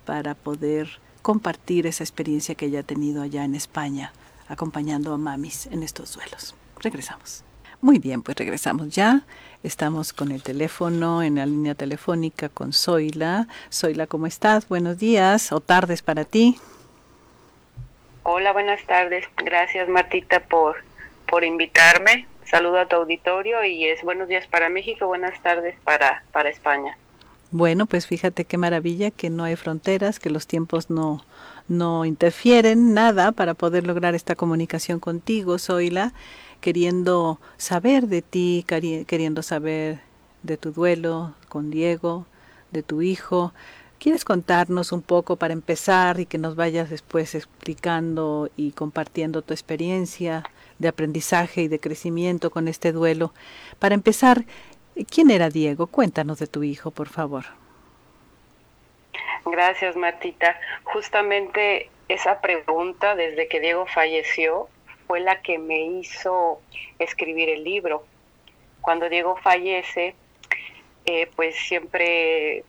para 0.05 0.35
poder 0.35 1.01
compartir 1.23 1.87
esa 1.87 2.05
experiencia 2.05 2.55
que 2.55 2.67
ella 2.67 2.81
ha 2.81 2.85
tenido 2.85 3.23
allá 3.23 3.45
en 3.45 3.55
España, 3.55 4.13
acompañando 4.49 5.13
a 5.13 5.19
mamis 5.19 5.67
en 5.67 5.83
estos 5.83 6.15
duelos. 6.15 6.55
Regresamos. 6.81 7.43
Muy 7.81 7.99
bien, 7.99 8.23
pues 8.23 8.37
regresamos 8.37 8.95
ya. 8.95 9.25
Estamos 9.63 10.13
con 10.13 10.31
el 10.31 10.43
teléfono 10.43 11.23
en 11.23 11.35
la 11.37 11.47
línea 11.47 11.75
telefónica 11.75 12.49
con 12.49 12.73
Zoila. 12.73 13.49
Zoila, 13.73 14.07
¿cómo 14.07 14.27
estás? 14.27 14.69
Buenos 14.69 14.99
días 14.99 15.53
o 15.53 15.61
tardes 15.61 16.03
para 16.03 16.25
ti. 16.25 16.59
Hola, 18.29 18.53
buenas 18.53 18.85
tardes. 18.87 19.25
Gracias, 19.37 19.89
Martita, 19.89 20.41
por, 20.41 20.79
por 21.29 21.45
invitarme. 21.45 22.27
Saludo 22.45 22.81
a 22.81 22.89
tu 22.89 22.97
auditorio 22.97 23.63
y 23.63 23.85
es 23.85 24.03
buenos 24.03 24.27
días 24.27 24.49
para 24.49 24.69
México, 24.69 25.07
buenas 25.07 25.41
tardes 25.45 25.77
para, 25.85 26.25
para 26.33 26.49
España. 26.49 26.99
Bueno, 27.53 27.87
pues 27.87 28.09
fíjate 28.09 28.45
qué 28.45 28.59
maravilla 28.59 29.13
que 29.13 29.31
no 29.31 29.45
hay 29.45 29.55
fronteras, 29.55 30.19
que 30.19 30.31
los 30.31 30.49
tiempos 30.49 30.91
no, 30.91 31.25
no 31.69 32.05
interfieren 32.05 32.95
nada 32.95 33.31
para 33.31 33.55
poder 33.55 33.87
lograr 33.87 34.17
esta 34.17 34.35
comunicación 34.35 34.99
contigo, 34.99 35.61
Zoila, 35.61 36.13
queriendo 36.61 37.39
saber 37.59 38.09
de 38.09 38.23
ti, 38.23 38.65
queriendo 38.67 39.45
saber 39.45 40.01
de 40.43 40.57
tu 40.57 40.73
duelo 40.73 41.33
con 41.49 41.71
Diego, 41.71 42.27
de 42.73 42.83
tu 42.83 43.03
hijo, 43.03 43.53
¿Quieres 43.99 44.25
contarnos 44.27 44.93
un 44.93 45.01
poco 45.01 45.37
para 45.37 45.55
empezar 45.55 46.21
y 46.21 46.27
que 46.27 46.37
nos 46.37 46.55
vayas 46.55 46.91
después 46.91 47.35
explicando 47.35 48.51
y 48.55 48.73
compartiendo 48.73 49.41
tu 49.41 49.55
experiencia 49.55 50.45
de 50.79 50.89
aprendizaje 50.89 51.63
y 51.63 51.69
de 51.69 51.81
crecimiento 51.81 52.51
con 52.51 52.69
este 52.69 52.93
duelo? 52.93 53.33
Para 53.79 53.95
empezar, 53.95 54.45
¿quién 55.11 55.31
era 55.31 55.49
Diego? 55.49 55.87
Cuéntanos 55.87 56.39
de 56.39 56.47
tu 56.47 56.63
hijo, 56.63 56.91
por 56.91 57.09
favor. 57.09 57.47
Gracias, 59.47 59.97
Martita. 59.97 60.61
Justamente 60.85 61.89
esa 62.09 62.41
pregunta, 62.43 63.17
desde 63.17 63.49
que 63.49 63.61
Diego 63.61 63.87
falleció, 63.87 64.69
fue 65.07 65.21
la 65.21 65.41
que 65.41 65.59
me 65.59 65.87
hizo 65.87 66.61
escribir 66.99 67.49
el 67.49 67.65
libro. 67.65 68.05
Cuando 68.83 69.09
Diego 69.09 69.37
fallece, 69.37 70.15
eh, 71.07 71.31
pues 71.35 71.57
siempre 71.57 72.65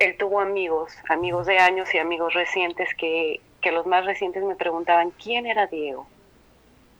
él 0.00 0.16
tuvo 0.16 0.40
amigos, 0.40 0.92
amigos 1.08 1.46
de 1.46 1.58
años 1.58 1.94
y 1.94 1.98
amigos 1.98 2.32
recientes 2.32 2.88
que, 2.94 3.40
que 3.60 3.70
los 3.70 3.86
más 3.86 4.06
recientes 4.06 4.42
me 4.42 4.56
preguntaban 4.56 5.10
quién 5.10 5.46
era 5.46 5.66
Diego. 5.66 6.06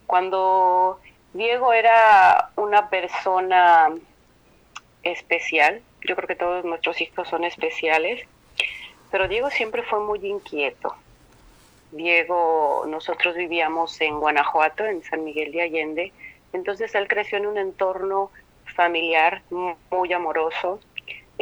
Cuando 0.06 1.00
Diego 1.32 1.72
era 1.72 2.50
una 2.56 2.90
persona 2.90 3.88
especial, 5.02 5.80
yo 6.06 6.14
creo 6.14 6.28
que 6.28 6.36
todos 6.36 6.64
nuestros 6.66 7.00
hijos 7.00 7.26
son 7.26 7.44
especiales, 7.44 8.26
pero 9.10 9.28
Diego 9.28 9.48
siempre 9.48 9.82
fue 9.82 10.00
muy 10.00 10.18
inquieto. 10.26 10.94
Diego, 11.92 12.84
nosotros 12.86 13.34
vivíamos 13.34 13.98
en 14.02 14.20
Guanajuato, 14.20 14.84
en 14.84 15.02
San 15.04 15.24
Miguel 15.24 15.52
de 15.52 15.62
Allende, 15.62 16.12
entonces 16.52 16.94
él 16.94 17.08
creció 17.08 17.38
en 17.38 17.46
un 17.46 17.56
entorno 17.56 18.30
familiar 18.76 19.42
muy 19.48 20.12
amoroso, 20.12 20.80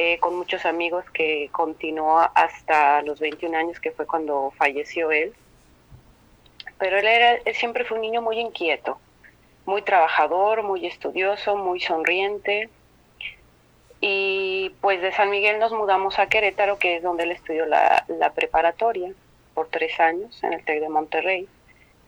eh, 0.00 0.20
con 0.20 0.36
muchos 0.36 0.64
amigos 0.64 1.04
que 1.12 1.48
continuó 1.50 2.20
hasta 2.36 3.02
los 3.02 3.18
21 3.18 3.58
años, 3.58 3.80
que 3.80 3.90
fue 3.90 4.06
cuando 4.06 4.52
falleció 4.56 5.10
él. 5.10 5.34
Pero 6.78 6.98
él, 6.98 7.06
era, 7.08 7.52
siempre 7.52 7.84
fue 7.84 7.96
un 7.96 8.02
niño 8.02 8.22
muy 8.22 8.38
inquieto, 8.38 9.00
muy 9.66 9.82
trabajador, 9.82 10.62
muy 10.62 10.86
estudioso, 10.86 11.56
muy 11.56 11.80
sonriente. 11.80 12.68
Y 14.00 14.72
pues 14.80 15.02
de 15.02 15.10
San 15.10 15.30
Miguel 15.30 15.58
nos 15.58 15.72
mudamos 15.72 16.20
a 16.20 16.28
Querétaro, 16.28 16.78
que 16.78 16.98
es 16.98 17.02
donde 17.02 17.24
él 17.24 17.32
estudió 17.32 17.66
la, 17.66 18.04
la 18.06 18.32
preparatoria 18.34 19.12
por 19.52 19.66
tres 19.66 19.98
años 19.98 20.44
en 20.44 20.52
el 20.52 20.64
TEC 20.64 20.80
de 20.80 20.90
Monterrey. 20.90 21.48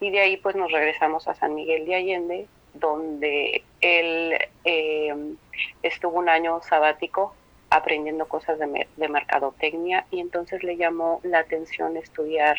Y 0.00 0.10
de 0.10 0.20
ahí 0.20 0.36
pues 0.36 0.54
nos 0.54 0.70
regresamos 0.70 1.26
a 1.26 1.34
San 1.34 1.56
Miguel 1.56 1.86
de 1.86 1.96
Allende, 1.96 2.46
donde 2.72 3.64
él 3.80 4.38
eh, 4.62 5.34
estuvo 5.82 6.20
un 6.20 6.28
año 6.28 6.62
sabático 6.62 7.34
aprendiendo 7.70 8.26
cosas 8.26 8.58
de, 8.58 8.88
de, 8.96 9.08
mercadotecnia 9.08 10.04
y 10.10 10.20
entonces 10.20 10.62
le 10.64 10.76
llamó 10.76 11.20
la 11.22 11.38
atención 11.38 11.96
estudiar 11.96 12.56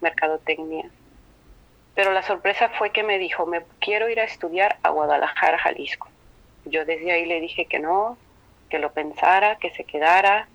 mercadotecnia. 0.00 0.90
Pero 1.94 2.12
la 2.12 2.22
sorpresa 2.22 2.70
fue 2.70 2.90
que 2.90 3.02
me 3.02 3.18
dijo, 3.18 3.46
me 3.46 3.62
quiero 3.78 4.08
ir 4.08 4.18
a 4.18 4.24
estudiar 4.24 4.78
a 4.82 4.90
Guadalajara, 4.90 5.58
Jalisco. 5.58 6.08
Yo 6.64 6.84
desde 6.84 7.12
ahí 7.12 7.26
le 7.26 7.40
dije 7.40 7.66
que 7.66 7.78
no, 7.78 8.16
que 8.70 8.78
lo 8.78 8.92
pensara, 8.92 9.56
que 9.56 9.70
se 9.70 9.84
quedara, 9.84 10.48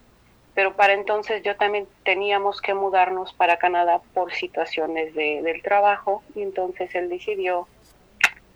pero 0.56 0.76
para 0.76 0.94
entonces 0.94 1.44
yo 1.44 1.56
también 1.56 1.88
teníamos 2.04 2.62
que 2.62 2.74
mudarnos 2.74 3.32
para 3.34 3.58
Canadá 3.58 4.02
por 4.14 4.34
situaciones 4.34 5.14
de, 5.14 5.42
del 5.42 5.62
trabajo 5.62 6.24
y 6.36 6.42
entonces 6.42 6.94
él 6.96 7.08
decidió 7.10 7.68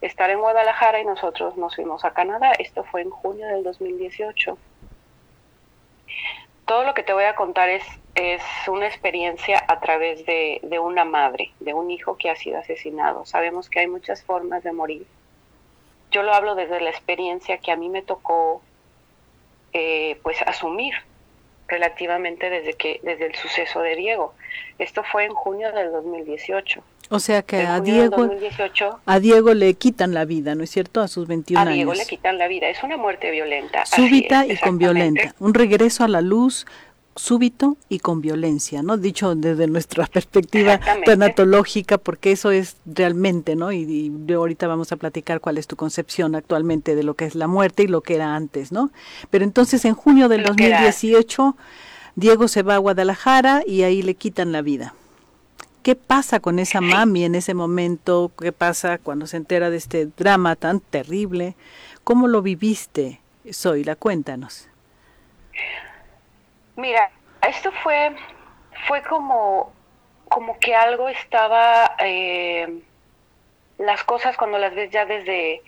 estar 0.01 0.29
en 0.29 0.39
Guadalajara 0.39 0.99
y 0.99 1.05
nosotros 1.05 1.55
nos 1.55 1.75
fuimos 1.75 2.03
a 2.03 2.11
Canadá. 2.11 2.51
Esto 2.59 2.83
fue 2.83 3.03
en 3.03 3.09
junio 3.09 3.47
del 3.47 3.63
2018 3.63 4.57
todo 6.65 6.83
lo 6.83 6.93
que 6.93 7.03
te 7.03 7.13
voy 7.13 7.25
a 7.25 7.35
contar 7.35 7.69
es, 7.69 7.83
es 8.15 8.41
una 8.67 8.87
experiencia 8.87 9.63
a 9.67 9.79
través 9.79 10.25
de, 10.25 10.61
una 10.81 11.05
madre, 11.05 11.51
de 11.59 11.73
un 11.73 11.91
hijo 11.91 12.17
que 12.17 12.29
ha 12.29 12.35
sido 12.35 12.59
asesinado. 12.59 13.25
Sabemos 13.25 13.69
que 13.69 13.79
hay 13.79 13.87
muchas 13.87 14.23
formas 14.23 14.63
de 14.63 14.71
morir. 14.71 15.05
Yo 16.11 16.23
lo 16.23 16.33
hablo 16.33 16.55
desde 16.55 16.79
la 16.79 16.89
experiencia 16.89 17.57
que 17.57 17.71
a 17.71 17.75
mí 17.75 17.89
me 17.89 18.01
tocó 18.01 18.61
eh, 19.73 20.19
pues 20.23 20.41
asumir 20.43 20.93
relativamente 21.67 22.49
desde 22.49 22.73
que 22.73 22.99
desde 23.03 23.25
el 23.25 23.35
suceso 23.35 23.81
de 23.81 23.95
Diego. 23.95 24.33
Esto 24.77 25.03
fue 25.03 25.25
en 25.25 25.33
junio 25.33 25.71
del 25.71 25.91
2018. 25.91 26.83
O 27.09 27.19
sea 27.19 27.41
que 27.41 27.57
a 27.61 27.79
Diego, 27.79 28.29
a 29.05 29.19
Diego 29.19 29.53
le 29.53 29.73
quitan 29.75 30.13
la 30.13 30.25
vida, 30.25 30.55
¿no 30.55 30.63
es 30.63 30.71
cierto? 30.71 31.01
A 31.01 31.07
sus 31.07 31.27
21 31.27 31.61
años. 31.61 31.71
A 31.71 31.75
Diego 31.75 31.93
le 31.93 32.05
quitan 32.05 32.37
la 32.37 32.47
vida. 32.47 32.69
Es 32.69 32.81
una 32.83 32.97
muerte 32.97 33.29
violenta. 33.31 33.85
Súbita 33.85 34.45
y 34.45 34.57
con 34.57 34.77
violenta. 34.77 35.35
Un 35.39 35.53
regreso 35.53 36.03
a 36.03 36.07
la 36.07 36.21
luz 36.21 36.65
súbito 37.15 37.77
y 37.89 37.99
con 37.99 38.21
violencia, 38.21 38.81
¿no? 38.81 38.97
Dicho 38.97 39.35
desde 39.35 39.67
nuestra 39.67 40.05
perspectiva 40.13 40.79
tanatológica, 41.05 41.97
porque 41.97 42.31
eso 42.31 42.51
es 42.51 42.77
realmente, 42.85 43.55
¿no? 43.55 43.71
Y, 43.71 44.11
y, 44.27 44.33
ahorita 44.33 44.67
vamos 44.67 44.91
a 44.91 44.95
platicar 44.95 45.39
cuál 45.39 45.57
es 45.57 45.67
tu 45.67 45.75
concepción 45.75 46.35
actualmente 46.35 46.95
de 46.95 47.03
lo 47.03 47.15
que 47.15 47.25
es 47.25 47.35
la 47.35 47.47
muerte 47.47 47.83
y 47.83 47.87
lo 47.87 48.01
que 48.01 48.15
era 48.15 48.35
antes, 48.35 48.71
¿no? 48.71 48.91
Pero 49.29 49.43
entonces 49.43 49.85
en 49.85 49.93
junio 49.93 50.29
del 50.29 50.43
2018, 50.43 51.55
Diego 52.15 52.47
se 52.47 52.63
va 52.63 52.75
a 52.75 52.79
Guadalajara 52.79 53.63
y 53.65 53.83
ahí 53.83 54.01
le 54.01 54.15
quitan 54.15 54.51
la 54.51 54.61
vida. 54.61 54.93
¿Qué 55.83 55.97
pasa 55.97 56.39
con 56.39 56.59
esa 56.59 56.79
mami 56.79 57.25
en 57.25 57.35
ese 57.35 57.53
momento? 57.53 58.31
¿Qué 58.39 58.53
pasa 58.53 58.99
cuando 58.99 59.27
se 59.27 59.35
entera 59.35 59.69
de 59.69 59.75
este 59.75 60.05
drama 60.05 60.55
tan 60.55 60.79
terrible? 60.79 61.55
¿Cómo 62.05 62.29
lo 62.29 62.41
viviste, 62.41 63.19
Zoila? 63.51 63.97
Cuéntanos. 63.97 64.69
Mira, 66.77 67.11
esto 67.45 67.69
fue, 67.83 68.15
fue 68.87 69.01
como, 69.03 69.73
como 70.29 70.57
que 70.57 70.73
algo 70.73 71.09
estaba, 71.09 71.97
eh, 71.99 72.81
las 73.77 74.05
cosas 74.05 74.37
cuando 74.37 74.59
las 74.59 74.73
ves 74.73 74.89
ya 74.89 75.05
desde, 75.05 75.63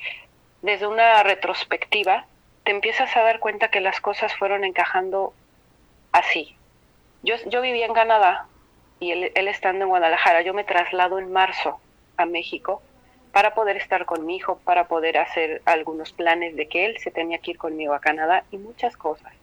desde 0.62 0.88
una 0.88 1.24
retrospectiva, 1.24 2.26
te 2.64 2.72
empiezas 2.72 3.14
a 3.18 3.22
dar 3.22 3.42
cuenta 3.42 3.68
que 3.68 3.82
las 3.82 4.00
cosas 4.00 4.34
fueron 4.36 4.64
encajando 4.64 5.34
así. 6.14 6.56
Yo, 7.22 7.36
yo 7.48 7.62
vivía 7.62 7.86
en 7.86 7.94
Canadá 7.94 8.48
y 9.00 9.12
él, 9.12 9.48
estando 9.48 9.84
en 9.84 9.90
Guadalajara, 9.90 10.42
yo 10.42 10.54
me 10.54 10.64
traslado 10.64 11.20
en 11.20 11.32
marzo 11.32 11.80
a 12.18 12.26
México 12.26 12.82
para 13.32 13.54
poder 13.54 13.78
estar 13.78 14.06
con 14.06 14.26
mi 14.26 14.38
hijo, 14.38 14.60
para 14.64 14.88
poder 14.88 15.18
hacer 15.18 15.62
algunos 15.66 16.14
planes 16.14 16.56
de 16.56 16.68
que 16.68 16.86
él 16.86 16.98
se 17.00 17.12
tenía 17.12 17.40
que 17.40 17.52
ir 17.52 17.58
conmigo 17.58 17.94
a 17.94 18.00
Canadá 18.00 18.46
y 18.52 18.58
muchas 18.58 18.96
cosas. 18.96 19.34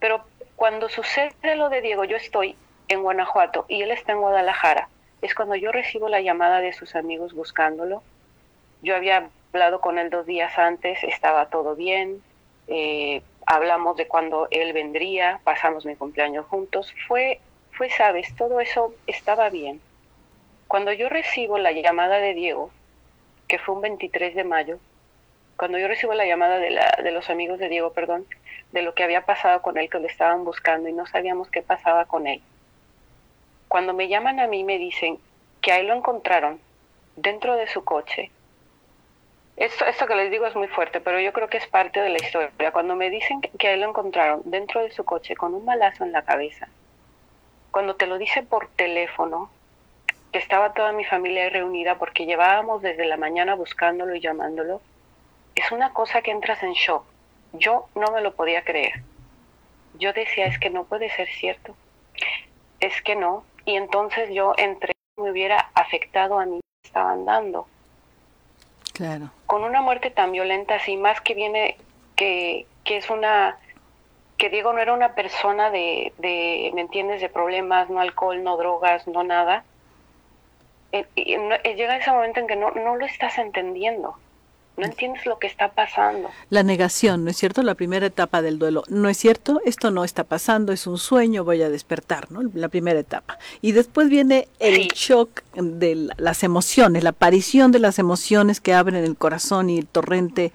Pero 0.00 0.24
cuando 0.56 0.88
sucede 0.88 1.56
lo 1.56 1.68
de 1.68 1.82
Diego, 1.82 2.04
yo 2.04 2.16
estoy 2.16 2.56
en 2.88 3.02
Guanajuato 3.02 3.66
y 3.68 3.82
él 3.82 3.90
está 3.90 4.12
en 4.12 4.20
Guadalajara, 4.20 4.88
es 5.20 5.34
cuando 5.34 5.54
yo 5.54 5.72
recibo 5.72 6.08
la 6.08 6.20
llamada 6.20 6.60
de 6.60 6.72
sus 6.72 6.94
amigos 6.96 7.34
buscándolo. 7.34 8.02
Yo 8.82 8.96
había 8.96 9.30
hablado 9.52 9.80
con 9.80 9.98
él 9.98 10.10
dos 10.10 10.26
días 10.26 10.58
antes, 10.58 11.02
estaba 11.04 11.46
todo 11.46 11.76
bien, 11.76 12.22
eh, 12.68 13.22
hablamos 13.46 13.96
de 13.96 14.06
cuando 14.06 14.48
él 14.50 14.72
vendría, 14.72 15.40
pasamos 15.44 15.86
mi 15.86 15.96
cumpleaños 15.96 16.46
juntos. 16.46 16.94
Fue 17.06 17.40
fue, 17.76 17.90
sabes, 17.90 18.34
todo 18.36 18.60
eso 18.60 18.94
estaba 19.06 19.50
bien. 19.50 19.80
Cuando 20.68 20.92
yo 20.92 21.08
recibo 21.08 21.58
la 21.58 21.72
llamada 21.72 22.18
de 22.18 22.34
Diego, 22.34 22.70
que 23.48 23.58
fue 23.58 23.74
un 23.74 23.82
23 23.82 24.34
de 24.34 24.44
mayo, 24.44 24.78
cuando 25.56 25.78
yo 25.78 25.86
recibo 25.86 26.14
la 26.14 26.26
llamada 26.26 26.58
de, 26.58 27.10
los 27.12 27.30
amigos 27.30 27.58
de 27.58 27.68
Diego, 27.68 27.92
perdón, 27.92 28.26
de 28.72 28.82
lo 28.82 28.94
que 28.94 29.04
había 29.04 29.24
pasado 29.24 29.62
con 29.62 29.78
él, 29.78 29.88
que 29.88 30.00
lo 30.00 30.06
estaban 30.06 30.44
buscando 30.44 30.88
y 30.88 30.92
no 30.92 31.06
sabíamos 31.06 31.48
qué 31.50 31.62
pasaba 31.62 32.06
con 32.06 32.26
él. 32.26 32.40
Cuando 33.68 33.92
me 33.92 34.08
llaman 34.08 34.40
a 34.40 34.46
mí 34.46 34.64
me 34.64 34.78
dicen, 34.78 35.18
que 35.60 35.72
ahí 35.72 35.86
lo 35.86 35.94
encontraron 35.94 36.60
dentro 37.16 37.56
de 37.56 37.66
su 37.68 37.84
coche, 37.84 38.30
esto, 39.56 39.84
esto 39.86 40.06
que 40.06 40.16
les 40.16 40.30
digo 40.32 40.46
es 40.46 40.56
muy 40.56 40.66
fuerte, 40.66 41.00
pero 41.00 41.20
yo 41.20 41.32
creo 41.32 41.48
que 41.48 41.58
es 41.58 41.66
parte 41.68 42.00
de 42.00 42.08
la 42.08 42.18
historia. 42.18 42.50
Cuando 42.72 42.96
me 42.96 43.08
dicen 43.08 43.40
que, 43.40 43.68
ahí 43.68 43.78
lo 43.78 43.88
encontraron 43.88 44.42
dentro 44.44 44.82
de 44.82 44.90
su 44.90 45.04
coche 45.04 45.36
con 45.36 45.54
un 45.54 45.64
balazo 45.64 46.02
en 46.02 46.10
la 46.10 46.22
cabeza, 46.22 46.68
cuando 47.74 47.96
te 47.96 48.06
lo 48.06 48.18
dice 48.18 48.44
por 48.44 48.68
teléfono, 48.68 49.50
que 50.30 50.38
estaba 50.38 50.74
toda 50.74 50.92
mi 50.92 51.04
familia 51.04 51.50
reunida 51.50 51.98
porque 51.98 52.24
llevábamos 52.24 52.82
desde 52.82 53.04
la 53.04 53.16
mañana 53.16 53.56
buscándolo 53.56 54.14
y 54.14 54.20
llamándolo, 54.20 54.80
es 55.56 55.72
una 55.72 55.92
cosa 55.92 56.22
que 56.22 56.30
entras 56.30 56.62
en 56.62 56.74
shock. 56.74 57.04
Yo 57.52 57.88
no 57.96 58.12
me 58.12 58.20
lo 58.20 58.36
podía 58.36 58.62
creer. 58.62 59.02
Yo 59.98 60.12
decía, 60.12 60.46
es 60.46 60.56
que 60.60 60.70
no 60.70 60.84
puede 60.84 61.10
ser 61.10 61.26
cierto. 61.26 61.74
Es 62.78 63.02
que 63.02 63.16
no. 63.16 63.44
Y 63.64 63.74
entonces 63.74 64.30
yo 64.32 64.52
entre 64.56 64.92
me 65.16 65.32
hubiera 65.32 65.70
afectado 65.74 66.38
a 66.38 66.46
mí 66.46 66.60
estaban 66.84 67.24
dando. 67.24 67.66
Claro. 68.92 69.30
Con 69.46 69.64
una 69.64 69.80
muerte 69.80 70.10
tan 70.10 70.30
violenta 70.30 70.76
así, 70.76 70.96
más 70.96 71.20
que 71.20 71.34
viene 71.34 71.76
que, 72.14 72.68
que 72.84 72.98
es 72.98 73.10
una 73.10 73.58
que 74.36 74.50
Diego 74.50 74.72
no 74.72 74.80
era 74.80 74.92
una 74.92 75.14
persona 75.14 75.70
de, 75.70 76.12
de, 76.18 76.70
¿me 76.74 76.80
entiendes?, 76.80 77.20
de 77.20 77.28
problemas, 77.28 77.88
no 77.90 78.00
alcohol, 78.00 78.42
no 78.42 78.56
drogas, 78.56 79.06
no 79.06 79.22
nada. 79.22 79.64
Eh, 80.92 81.06
y, 81.14 81.34
eh, 81.34 81.74
llega 81.76 81.96
ese 81.96 82.10
momento 82.10 82.40
en 82.40 82.46
que 82.46 82.56
no, 82.56 82.70
no 82.72 82.96
lo 82.96 83.04
estás 83.04 83.38
entendiendo 83.38 84.16
no 84.76 84.86
entiendes 84.86 85.24
lo 85.26 85.38
que 85.38 85.46
está 85.46 85.68
pasando. 85.72 86.30
La 86.50 86.62
negación, 86.62 87.24
¿no 87.24 87.30
es 87.30 87.36
cierto? 87.36 87.62
La 87.62 87.74
primera 87.74 88.06
etapa 88.06 88.42
del 88.42 88.58
duelo. 88.58 88.82
No 88.88 89.08
es 89.08 89.16
cierto, 89.16 89.60
esto 89.64 89.90
no 89.90 90.04
está 90.04 90.24
pasando, 90.24 90.72
es 90.72 90.86
un 90.86 90.98
sueño, 90.98 91.44
voy 91.44 91.62
a 91.62 91.68
despertar, 91.68 92.32
¿no? 92.32 92.42
La 92.54 92.68
primera 92.68 92.98
etapa. 92.98 93.38
Y 93.62 93.72
después 93.72 94.08
viene 94.08 94.48
el 94.58 94.88
shock 94.88 95.42
de 95.54 96.08
las 96.16 96.42
emociones, 96.42 97.04
la 97.04 97.10
aparición 97.10 97.70
de 97.70 97.78
las 97.78 97.98
emociones 97.98 98.60
que 98.60 98.74
abren 98.74 99.04
el 99.04 99.16
corazón 99.16 99.70
y 99.70 99.78
el 99.78 99.86
torrente 99.86 100.52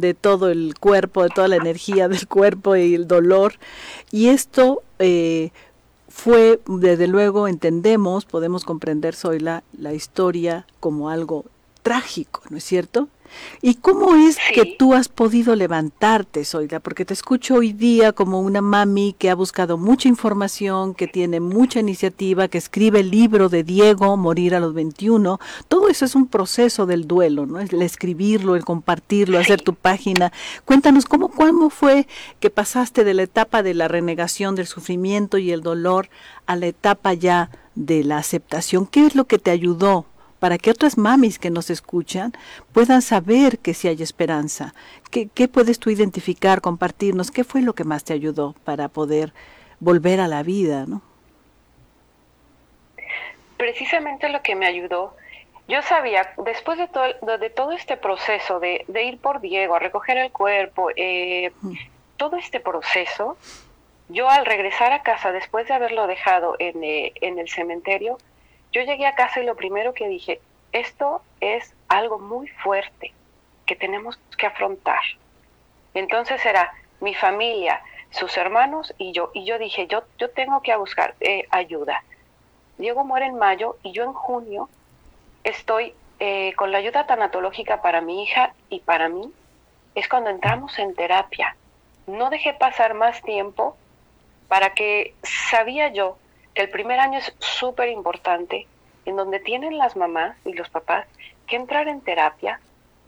de 0.00 0.14
todo 0.14 0.48
el 0.50 0.74
cuerpo, 0.78 1.22
de 1.22 1.30
toda 1.30 1.48
la 1.48 1.56
energía 1.56 2.08
del 2.08 2.26
cuerpo 2.28 2.76
y 2.76 2.94
el 2.94 3.06
dolor. 3.06 3.54
Y 4.10 4.28
esto 4.28 4.82
eh, 4.98 5.50
fue, 6.08 6.60
desde 6.66 7.06
luego, 7.06 7.48
entendemos, 7.48 8.24
podemos 8.24 8.64
comprender, 8.64 9.14
soy 9.14 9.40
la, 9.40 9.62
la 9.76 9.92
historia 9.92 10.66
como 10.80 11.10
algo 11.10 11.44
trágico, 11.82 12.42
¿no 12.50 12.56
es 12.56 12.64
cierto? 12.64 13.08
¿Y 13.62 13.74
cómo 13.74 14.14
es 14.14 14.36
que 14.54 14.76
tú 14.78 14.94
has 14.94 15.08
podido 15.08 15.56
levantarte, 15.56 16.44
Zoila? 16.44 16.80
Porque 16.80 17.04
te 17.04 17.14
escucho 17.14 17.56
hoy 17.56 17.72
día 17.72 18.12
como 18.12 18.40
una 18.40 18.60
mami 18.60 19.14
que 19.18 19.30
ha 19.30 19.34
buscado 19.34 19.78
mucha 19.78 20.08
información, 20.08 20.94
que 20.94 21.06
tiene 21.06 21.40
mucha 21.40 21.80
iniciativa, 21.80 22.48
que 22.48 22.58
escribe 22.58 23.00
el 23.00 23.10
libro 23.10 23.48
de 23.48 23.64
Diego, 23.64 24.16
Morir 24.16 24.54
a 24.54 24.60
los 24.60 24.74
21. 24.74 25.40
Todo 25.68 25.88
eso 25.88 26.04
es 26.04 26.14
un 26.14 26.26
proceso 26.26 26.86
del 26.86 27.06
duelo, 27.06 27.46
¿no? 27.46 27.60
El 27.60 27.82
escribirlo, 27.82 28.56
el 28.56 28.64
compartirlo, 28.64 29.38
hacer 29.38 29.60
tu 29.60 29.74
página. 29.74 30.32
Cuéntanos, 30.64 31.04
¿cómo, 31.06 31.28
¿cómo 31.28 31.70
fue 31.70 32.06
que 32.40 32.50
pasaste 32.50 33.04
de 33.04 33.14
la 33.14 33.22
etapa 33.22 33.62
de 33.62 33.74
la 33.74 33.88
renegación, 33.88 34.54
del 34.54 34.66
sufrimiento 34.66 35.38
y 35.38 35.52
el 35.52 35.62
dolor 35.62 36.08
a 36.46 36.56
la 36.56 36.66
etapa 36.66 37.14
ya 37.14 37.50
de 37.74 38.04
la 38.04 38.18
aceptación? 38.18 38.86
¿Qué 38.86 39.06
es 39.06 39.14
lo 39.14 39.26
que 39.26 39.38
te 39.38 39.50
ayudó 39.50 40.06
para 40.38 40.58
que 40.58 40.70
otras 40.70 40.96
mamis 40.98 41.38
que 41.38 41.50
nos 41.50 41.70
escuchan 41.70 42.32
puedan 42.72 43.02
saber 43.02 43.58
que 43.58 43.74
si 43.74 43.88
hay 43.88 44.02
esperanza. 44.02 44.74
¿Qué, 45.10 45.28
¿Qué, 45.28 45.48
puedes 45.48 45.78
tú 45.78 45.90
identificar, 45.90 46.60
compartirnos? 46.60 47.30
¿Qué 47.30 47.44
fue 47.44 47.62
lo 47.62 47.74
que 47.74 47.84
más 47.84 48.04
te 48.04 48.12
ayudó 48.12 48.54
para 48.64 48.88
poder 48.88 49.32
volver 49.80 50.20
a 50.20 50.28
la 50.28 50.42
vida? 50.42 50.86
¿no? 50.86 51.02
Precisamente 53.56 54.28
lo 54.28 54.42
que 54.42 54.54
me 54.54 54.66
ayudó, 54.66 55.16
yo 55.66 55.82
sabía, 55.82 56.32
después 56.44 56.78
de 56.78 56.88
todo, 56.88 57.38
de 57.38 57.50
todo 57.50 57.72
este 57.72 57.96
proceso 57.96 58.60
de, 58.60 58.84
de 58.88 59.04
ir 59.04 59.18
por 59.18 59.40
Diego, 59.40 59.74
a 59.74 59.80
recoger 59.80 60.16
el 60.16 60.30
cuerpo, 60.30 60.90
eh, 60.96 61.52
todo 62.16 62.36
este 62.36 62.60
proceso, 62.60 63.36
yo 64.08 64.30
al 64.30 64.46
regresar 64.46 64.92
a 64.92 65.02
casa, 65.02 65.32
después 65.32 65.66
de 65.68 65.74
haberlo 65.74 66.06
dejado 66.06 66.56
en, 66.58 66.82
eh, 66.82 67.12
en 67.20 67.38
el 67.38 67.48
cementerio, 67.48 68.18
yo 68.72 68.82
llegué 68.82 69.06
a 69.06 69.14
casa 69.14 69.40
y 69.40 69.46
lo 69.46 69.56
primero 69.56 69.94
que 69.94 70.08
dije, 70.08 70.40
esto 70.72 71.22
es 71.40 71.74
algo 71.88 72.18
muy 72.18 72.48
fuerte 72.48 73.12
que 73.66 73.76
tenemos 73.76 74.18
que 74.36 74.46
afrontar. 74.46 75.00
Entonces 75.94 76.44
era 76.44 76.72
mi 77.00 77.14
familia, 77.14 77.82
sus 78.10 78.36
hermanos 78.36 78.94
y 78.98 79.12
yo. 79.12 79.30
Y 79.34 79.44
yo 79.44 79.58
dije, 79.58 79.86
yo, 79.86 80.02
yo 80.18 80.30
tengo 80.30 80.62
que 80.62 80.74
buscar 80.76 81.14
eh, 81.20 81.46
ayuda. 81.50 82.02
Diego 82.76 83.04
muere 83.04 83.26
en 83.26 83.36
mayo 83.36 83.76
y 83.82 83.92
yo 83.92 84.04
en 84.04 84.12
junio 84.12 84.68
estoy 85.44 85.94
eh, 86.20 86.52
con 86.54 86.72
la 86.72 86.78
ayuda 86.78 87.06
tanatológica 87.06 87.80
para 87.82 88.00
mi 88.00 88.22
hija 88.22 88.54
y 88.68 88.80
para 88.80 89.08
mí. 89.08 89.32
Es 89.94 90.08
cuando 90.08 90.30
entramos 90.30 90.78
en 90.78 90.94
terapia. 90.94 91.56
No 92.06 92.30
dejé 92.30 92.52
pasar 92.52 92.94
más 92.94 93.22
tiempo 93.22 93.76
para 94.46 94.74
que 94.74 95.14
sabía 95.22 95.88
yo 95.88 96.16
el 96.62 96.70
primer 96.70 97.00
año 97.00 97.18
es 97.18 97.34
súper 97.38 97.88
importante, 97.88 98.66
en 99.04 99.16
donde 99.16 99.40
tienen 99.40 99.78
las 99.78 99.96
mamás 99.96 100.36
y 100.44 100.52
los 100.52 100.68
papás 100.68 101.06
que 101.46 101.56
entrar 101.56 101.88
en 101.88 102.00
terapia 102.00 102.60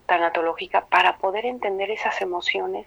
tanatológica 0.06 0.86
para 0.86 1.16
poder 1.18 1.46
entender 1.46 1.90
esas 1.90 2.20
emociones 2.20 2.86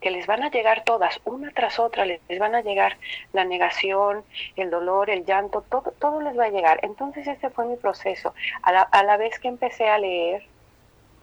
que 0.00 0.10
les 0.10 0.26
van 0.26 0.42
a 0.42 0.50
llegar 0.50 0.84
todas, 0.84 1.20
una 1.24 1.50
tras 1.52 1.78
otra, 1.78 2.04
les, 2.04 2.20
van 2.38 2.54
a 2.54 2.60
llegar 2.60 2.96
la 3.32 3.44
negación, 3.44 4.24
el 4.56 4.68
dolor, 4.68 5.10
el 5.10 5.24
llanto, 5.24 5.62
todo, 5.62 5.92
todo 5.92 6.20
les 6.20 6.36
va 6.36 6.46
a 6.46 6.50
llegar. 6.50 6.80
Entonces 6.82 7.26
ese 7.26 7.50
fue 7.50 7.66
mi 7.66 7.76
proceso. 7.76 8.34
A 8.62 8.72
la, 8.72 8.82
a 8.82 9.04
la 9.04 9.16
vez 9.16 9.38
que 9.38 9.48
empecé 9.48 9.88
a 9.88 9.98
leer, 9.98 10.44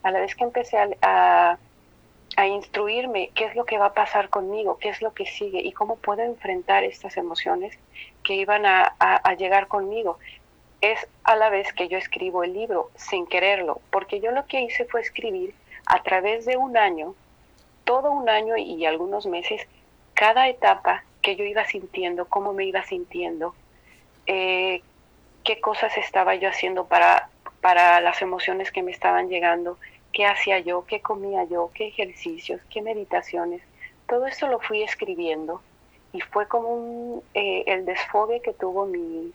a 0.02 0.12
la 0.12 0.21
vez 0.21 0.34
que 0.34 0.45
empecé 0.45 0.78
a, 1.02 1.58
a 2.38 2.47
instruirme 2.47 3.32
qué 3.36 3.45
es 3.45 3.56
lo 3.56 3.65
que 3.65 3.78
va 3.78 3.88
a 3.88 3.93
pasar 3.93 4.30
conmigo, 4.30 4.78
qué 4.78 4.89
es 4.89 5.02
lo 5.02 5.13
que 5.13 5.25
sigue 5.25 5.60
y 5.60 5.73
cómo 5.73 5.97
puedo 5.97 6.21
enfrentar 6.21 6.84
estas 6.84 7.17
emociones 7.17 7.78
que 8.23 8.36
iban 8.36 8.65
a, 8.65 8.95
llegar 9.38 9.67
conmigo. 9.67 10.17
Es 10.82 11.08
a 11.23 11.36
la 11.36 11.49
vez 11.49 11.73
que 11.73 11.88
yo 11.88 11.97
escribo 11.97 12.43
el 12.43 12.53
libro 12.53 12.89
sin 12.95 13.27
quererlo, 13.27 13.82
porque 13.91 14.19
yo 14.19 14.32
lo 14.32 14.45
que 14.45 14.62
hice 14.62 14.86
fue 14.86 15.01
escribir 15.01 15.53
a 15.86 16.03
través 16.03 16.45
de 16.45 16.58
un 16.58 16.77
año, 16.77 17.15
todo 17.84 18.12
un 18.12 18.29
año 18.29 18.55
y 18.55 18.86
algunos 18.86 19.25
meses, 19.25 19.67
cada 20.13 20.47
etapa 20.47 21.03
que 21.21 21.36
yo 21.36 21.43
iba 21.43 21.65
sintiendo, 21.65 22.25
cómo 22.25 22.53
me 22.53 22.65
iba 22.65 22.84
sintiendo, 22.84 23.55
eh, 24.25 24.82
qué 25.43 25.60
cosas 25.60 25.97
estaba 25.97 26.36
yo 26.36 26.49
haciendo 26.49 26.86
para, 26.86 27.29
para 27.62 27.99
las 27.99 28.21
emociones 28.21 28.71
que 28.71 28.84
me 28.84 28.91
estaban 28.91 29.27
llegando, 29.27 29.77
qué 30.13 30.25
hacía 30.25 30.60
yo, 30.60 30.86
qué 30.86 31.01
comía 31.01 31.43
yo, 31.45 31.71
qué 31.73 31.88
ejercicios, 31.88 32.62
qué 32.69 32.82
meditaciones. 32.82 33.62
Todo 34.08 34.27
esto 34.27 34.47
lo 34.47 34.60
fui 34.60 34.82
escribiendo 34.82 35.62
y 36.13 36.22
fue 36.22 36.48
como 36.48 36.69
un, 36.69 37.24
eh, 37.34 37.63
el 37.67 37.86
desfogue 37.86 38.41
que 38.41 38.54
tuvo 38.54 38.86
mi, 38.86 39.32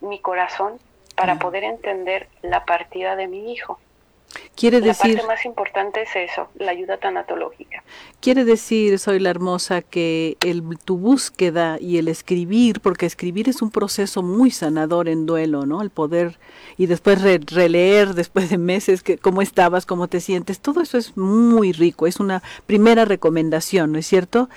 mi 0.00 0.20
corazón 0.20 0.78
para 1.16 1.38
poder 1.38 1.64
entender 1.64 2.28
la 2.42 2.64
partida 2.64 3.16
de 3.16 3.26
mi 3.26 3.52
hijo. 3.52 3.80
Quiere 4.58 4.80
decir, 4.80 5.10
la 5.14 5.20
parte 5.20 5.26
más 5.28 5.44
importante 5.44 6.02
es 6.02 6.08
eso, 6.16 6.48
la 6.58 6.72
ayuda 6.72 6.96
tanatológica. 6.96 7.84
Quiere 8.18 8.44
decir, 8.44 8.98
soy 8.98 9.20
la 9.20 9.30
hermosa, 9.30 9.82
que 9.82 10.36
el, 10.40 10.64
tu 10.84 10.98
búsqueda 10.98 11.78
y 11.80 11.98
el 11.98 12.08
escribir, 12.08 12.80
porque 12.80 13.06
escribir 13.06 13.48
es 13.48 13.62
un 13.62 13.70
proceso 13.70 14.24
muy 14.24 14.50
sanador 14.50 15.08
en 15.08 15.26
duelo, 15.26 15.64
¿no? 15.64 15.80
El 15.80 15.90
poder 15.90 16.40
y 16.76 16.86
después 16.86 17.22
releer 17.22 18.14
después 18.14 18.50
de 18.50 18.58
meses 18.58 19.04
que 19.04 19.16
cómo 19.16 19.42
estabas, 19.42 19.86
cómo 19.86 20.08
te 20.08 20.18
sientes, 20.18 20.58
todo 20.58 20.80
eso 20.80 20.98
es 20.98 21.16
muy 21.16 21.70
rico, 21.70 22.08
es 22.08 22.18
una 22.18 22.42
primera 22.66 23.04
recomendación, 23.04 23.92
¿no 23.92 23.98
es 24.00 24.08
cierto? 24.08 24.48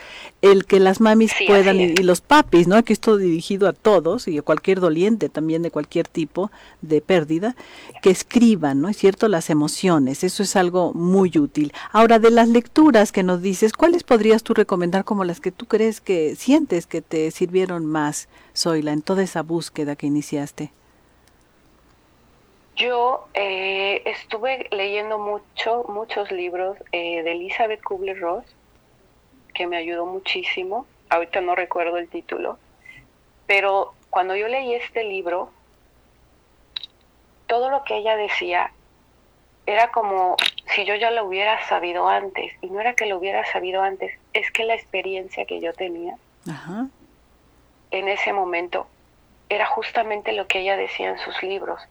El 0.41 0.65
que 0.65 0.79
las 0.79 0.99
mamis 0.99 1.31
puedan 1.45 1.79
y, 1.79 1.83
y, 1.83 1.97
los 1.97 2.21
papis, 2.21 2.67
¿no? 2.67 2.83
Que 2.83 2.93
esto 2.93 3.17
dirigido 3.17 3.67
a 3.67 3.73
todos 3.73 4.27
y 4.27 4.39
a 4.39 4.41
cualquier 4.41 4.79
doliente 4.79 5.29
también 5.29 5.61
de 5.61 5.69
cualquier 5.69 6.07
tipo 6.07 6.49
de 6.81 7.01
pérdida, 7.01 7.55
que 8.01 8.09
escriban, 8.09 8.81
¿no 8.81 8.89
es 8.89 8.97
cierto? 8.97 9.27
Las 9.27 9.51
emociones, 9.51 9.90
eso 9.99 10.43
es 10.43 10.55
algo 10.55 10.93
muy 10.93 11.31
útil. 11.37 11.73
Ahora, 11.91 12.17
de 12.17 12.31
las 12.31 12.47
lecturas 12.47 13.11
que 13.11 13.23
nos 13.23 13.41
dices, 13.41 13.73
¿cuáles 13.73 14.03
podrías 14.03 14.41
tú 14.41 14.53
recomendar 14.53 15.03
como 15.03 15.25
las 15.25 15.41
que 15.41 15.51
tú 15.51 15.65
crees 15.65 15.99
que 15.99 16.35
sientes 16.35 16.87
que 16.87 17.01
te 17.01 17.29
sirvieron 17.31 17.85
más, 17.85 18.29
Zoila, 18.55 18.93
en 18.93 19.01
toda 19.01 19.23
esa 19.23 19.41
búsqueda 19.41 19.97
que 19.97 20.07
iniciaste? 20.07 20.71
Yo 22.77 23.27
eh, 23.33 24.01
estuve 24.05 24.67
leyendo 24.71 25.19
mucho, 25.19 25.83
muchos 25.89 26.31
libros 26.31 26.77
eh, 26.93 27.21
de 27.23 27.33
Elizabeth 27.33 27.81
Kubler-Ross, 27.83 28.45
que 29.53 29.67
me 29.67 29.75
ayudó 29.75 30.05
muchísimo. 30.05 30.85
Ahorita 31.09 31.41
no 31.41 31.53
recuerdo 31.55 31.97
el 31.97 32.07
título, 32.07 32.57
pero 33.45 33.93
cuando 34.09 34.37
yo 34.37 34.47
leí 34.47 34.73
este 34.73 35.03
libro, 35.03 35.49
todo 37.47 37.69
lo 37.69 37.83
que 37.83 37.97
ella 37.97 38.15
decía 38.15 38.71
era 39.65 39.91
como 39.91 40.35
si 40.73 40.85
yo 40.85 40.95
ya 40.95 41.11
lo 41.11 41.25
hubiera 41.25 41.65
sabido 41.67 42.07
antes. 42.07 42.53
Y 42.61 42.69
no 42.69 42.79
era 42.79 42.93
que 42.93 43.05
lo 43.05 43.17
hubiera 43.17 43.45
sabido 43.51 43.81
antes, 43.81 44.17
es 44.33 44.51
que 44.51 44.65
la 44.65 44.75
experiencia 44.75 45.45
que 45.45 45.59
yo 45.59 45.73
tenía 45.73 46.15
en 47.91 48.07
ese 48.07 48.33
momento 48.33 48.87
era 49.49 49.65
justamente 49.65 50.31
lo 50.31 50.47
que 50.47 50.59
ella 50.59 50.77
decía 50.77 51.09
en 51.09 51.19
sus 51.19 51.41
libros. 51.43 51.81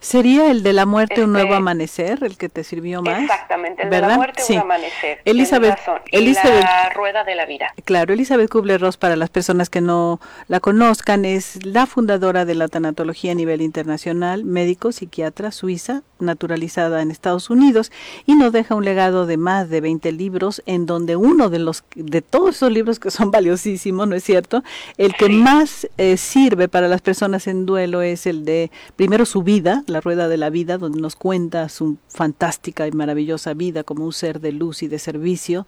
¿Sería 0.00 0.50
el 0.50 0.62
de 0.62 0.72
la 0.72 0.86
muerte 0.86 1.24
un 1.24 1.32
nuevo 1.32 1.48
este, 1.48 1.56
amanecer 1.56 2.18
el 2.22 2.36
que 2.36 2.48
te 2.48 2.64
sirvió 2.64 3.02
más? 3.02 3.22
Exactamente, 3.22 3.82
el 3.82 3.90
de 3.90 4.00
la 4.00 4.16
muerte 4.16 4.42
un 4.50 4.58
amanecer. 4.58 5.20
Elizabeth, 5.24 5.78
Elizabeth, 6.10 6.62
la 6.62 6.90
rueda 6.90 7.24
de 7.24 7.34
la 7.34 7.46
vida. 7.46 7.72
Claro, 7.84 8.14
Elizabeth 8.14 8.50
Kubler-Ross, 8.50 8.96
para 8.96 9.16
las 9.16 9.30
personas 9.30 9.70
que 9.70 9.80
no 9.80 10.20
la 10.48 10.60
conozcan, 10.60 11.24
es 11.24 11.64
la 11.64 11.86
fundadora 11.86 12.44
de 12.44 12.54
la 12.54 12.68
tanatología 12.68 13.32
a 13.32 13.34
nivel 13.34 13.62
internacional, 13.62 14.44
médico, 14.44 14.92
psiquiatra, 14.92 15.50
suiza, 15.52 16.02
naturalizada 16.20 17.02
en 17.02 17.10
Estados 17.10 17.50
Unidos 17.50 17.90
y 18.26 18.34
nos 18.34 18.52
deja 18.52 18.74
un 18.74 18.84
legado 18.84 19.26
de 19.26 19.36
más 19.36 19.68
de 19.70 19.80
20 19.80 20.12
libros 20.12 20.62
en 20.66 20.86
donde 20.86 21.16
uno 21.16 21.48
de 21.50 21.58
los 21.58 21.84
de 21.94 22.22
todos 22.22 22.56
esos 22.56 22.72
libros 22.72 22.98
que 22.98 23.10
son 23.10 23.30
valiosísimos, 23.30 24.06
¿no 24.08 24.14
es 24.14 24.24
cierto? 24.24 24.62
El 24.96 25.14
que 25.14 25.28
más 25.28 25.88
eh, 25.98 26.16
sirve 26.16 26.68
para 26.68 26.88
las 26.88 27.00
personas 27.00 27.46
en 27.46 27.66
duelo 27.66 28.02
es 28.02 28.26
el 28.26 28.44
de 28.44 28.70
primero 28.96 29.24
su 29.24 29.42
vida, 29.42 29.59
la 29.86 30.00
rueda 30.00 30.28
de 30.28 30.36
la 30.36 30.50
vida, 30.50 30.78
donde 30.78 31.00
nos 31.00 31.16
cuenta 31.16 31.68
su 31.68 31.96
fantástica 32.08 32.86
y 32.86 32.92
maravillosa 32.92 33.54
vida 33.54 33.84
como 33.84 34.04
un 34.04 34.12
ser 34.12 34.40
de 34.40 34.52
luz 34.52 34.82
y 34.82 34.88
de 34.88 34.98
servicio 34.98 35.66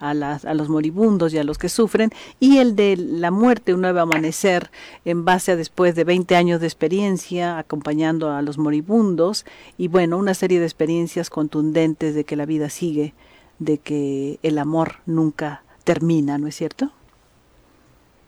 a, 0.00 0.10
a 0.10 0.54
los 0.54 0.68
moribundos 0.68 1.32
y 1.32 1.38
a 1.38 1.44
los 1.44 1.58
que 1.58 1.68
sufren, 1.68 2.10
y 2.40 2.58
el 2.58 2.76
de 2.76 2.96
la 2.96 3.30
muerte, 3.30 3.74
un 3.74 3.82
nuevo 3.82 4.00
amanecer, 4.00 4.70
en 5.04 5.24
base 5.24 5.52
a 5.52 5.56
después 5.56 5.94
de 5.94 6.04
20 6.04 6.36
años 6.36 6.60
de 6.60 6.66
experiencia 6.66 7.58
acompañando 7.58 8.30
a 8.30 8.42
los 8.42 8.58
moribundos, 8.58 9.44
y 9.78 9.88
bueno, 9.88 10.16
una 10.16 10.34
serie 10.34 10.60
de 10.60 10.66
experiencias 10.66 11.30
contundentes 11.30 12.14
de 12.14 12.24
que 12.24 12.36
la 12.36 12.46
vida 12.46 12.70
sigue, 12.70 13.14
de 13.58 13.78
que 13.78 14.38
el 14.42 14.58
amor 14.58 14.96
nunca 15.06 15.62
termina, 15.84 16.38
¿no 16.38 16.48
es 16.48 16.56
cierto? 16.56 16.90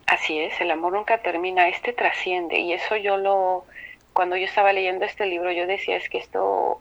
Así 0.07 0.39
es, 0.39 0.61
el 0.61 0.71
amor 0.71 0.93
nunca 0.93 1.19
termina, 1.19 1.69
este 1.69 1.93
trasciende, 1.93 2.61
y 2.61 2.73
eso 2.73 2.97
yo 2.97 3.17
lo, 3.17 3.65
cuando 4.17 4.39
yo 4.39 4.47
estaba 4.47 4.73
leyendo 4.73 5.05
este 5.05 5.27
libro, 5.27 5.53
yo 5.53 5.67
decía, 5.67 5.99
es 5.99 6.09
que 6.09 6.17
esto 6.17 6.81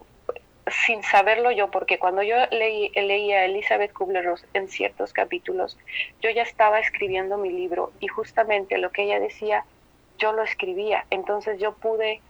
sin 0.68 1.02
saberlo 1.02 1.50
yo, 1.50 1.70
porque 1.70 1.98
cuando 1.98 2.22
yo 2.22 2.34
leí, 2.50 2.88
leía 2.94 3.40
a 3.40 3.44
Elizabeth 3.44 3.92
Kubler-Ross 3.92 4.46
en 4.54 4.68
ciertos 4.68 5.12
capítulos, 5.12 5.76
yo 6.22 6.30
ya 6.30 6.42
estaba 6.42 6.80
escribiendo 6.80 7.36
mi 7.36 7.50
libro 7.50 7.92
y 8.00 8.08
justamente 8.08 8.78
lo 8.78 8.90
que 8.90 9.02
ella 9.02 9.20
decía, 9.20 9.66
yo 10.18 10.32
lo 10.32 10.42
escribía. 10.44 11.04
Entonces 11.10 11.60
yo 11.60 11.74
pude 11.74 12.22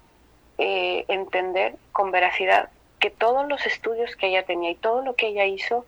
eh, 0.59 1.05
entender 1.07 1.77
con 1.93 2.11
veracidad 2.11 2.69
que 2.99 3.11
todos 3.11 3.47
los 3.49 3.65
estudios 3.65 4.17
que 4.17 4.27
ella 4.27 4.45
tenía 4.45 4.71
y 4.71 4.75
todo 4.75 5.03
lo 5.03 5.15
que 5.15 5.29
ella 5.29 5.45
hizo 5.45 5.87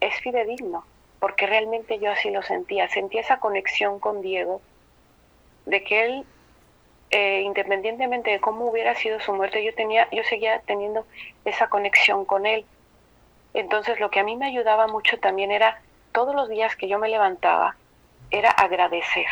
es 0.00 0.20
fidedigno, 0.20 0.84
porque 1.20 1.46
realmente 1.46 2.00
yo 2.00 2.10
así 2.10 2.30
lo 2.30 2.42
sentía. 2.42 2.88
Sentía 2.88 3.20
esa 3.20 3.38
conexión 3.38 4.00
con 4.00 4.20
Diego, 4.20 4.60
de 5.64 5.84
que 5.84 6.04
él 6.04 6.26
eh, 7.10 7.40
independientemente 7.44 8.30
de 8.30 8.40
cómo 8.40 8.66
hubiera 8.66 8.94
sido 8.94 9.18
su 9.20 9.32
muerte, 9.32 9.64
yo 9.64 9.74
tenía, 9.74 10.08
yo 10.10 10.22
seguía 10.24 10.60
teniendo 10.66 11.06
esa 11.44 11.68
conexión 11.68 12.24
con 12.24 12.44
él. 12.44 12.66
Entonces 13.54 13.98
lo 13.98 14.10
que 14.10 14.20
a 14.20 14.24
mí 14.24 14.36
me 14.36 14.46
ayudaba 14.46 14.86
mucho 14.88 15.18
también 15.18 15.50
era 15.50 15.80
todos 16.12 16.34
los 16.34 16.48
días 16.48 16.76
que 16.76 16.88
yo 16.88 16.98
me 16.98 17.08
levantaba, 17.08 17.76
era 18.30 18.50
agradecer. 18.50 19.26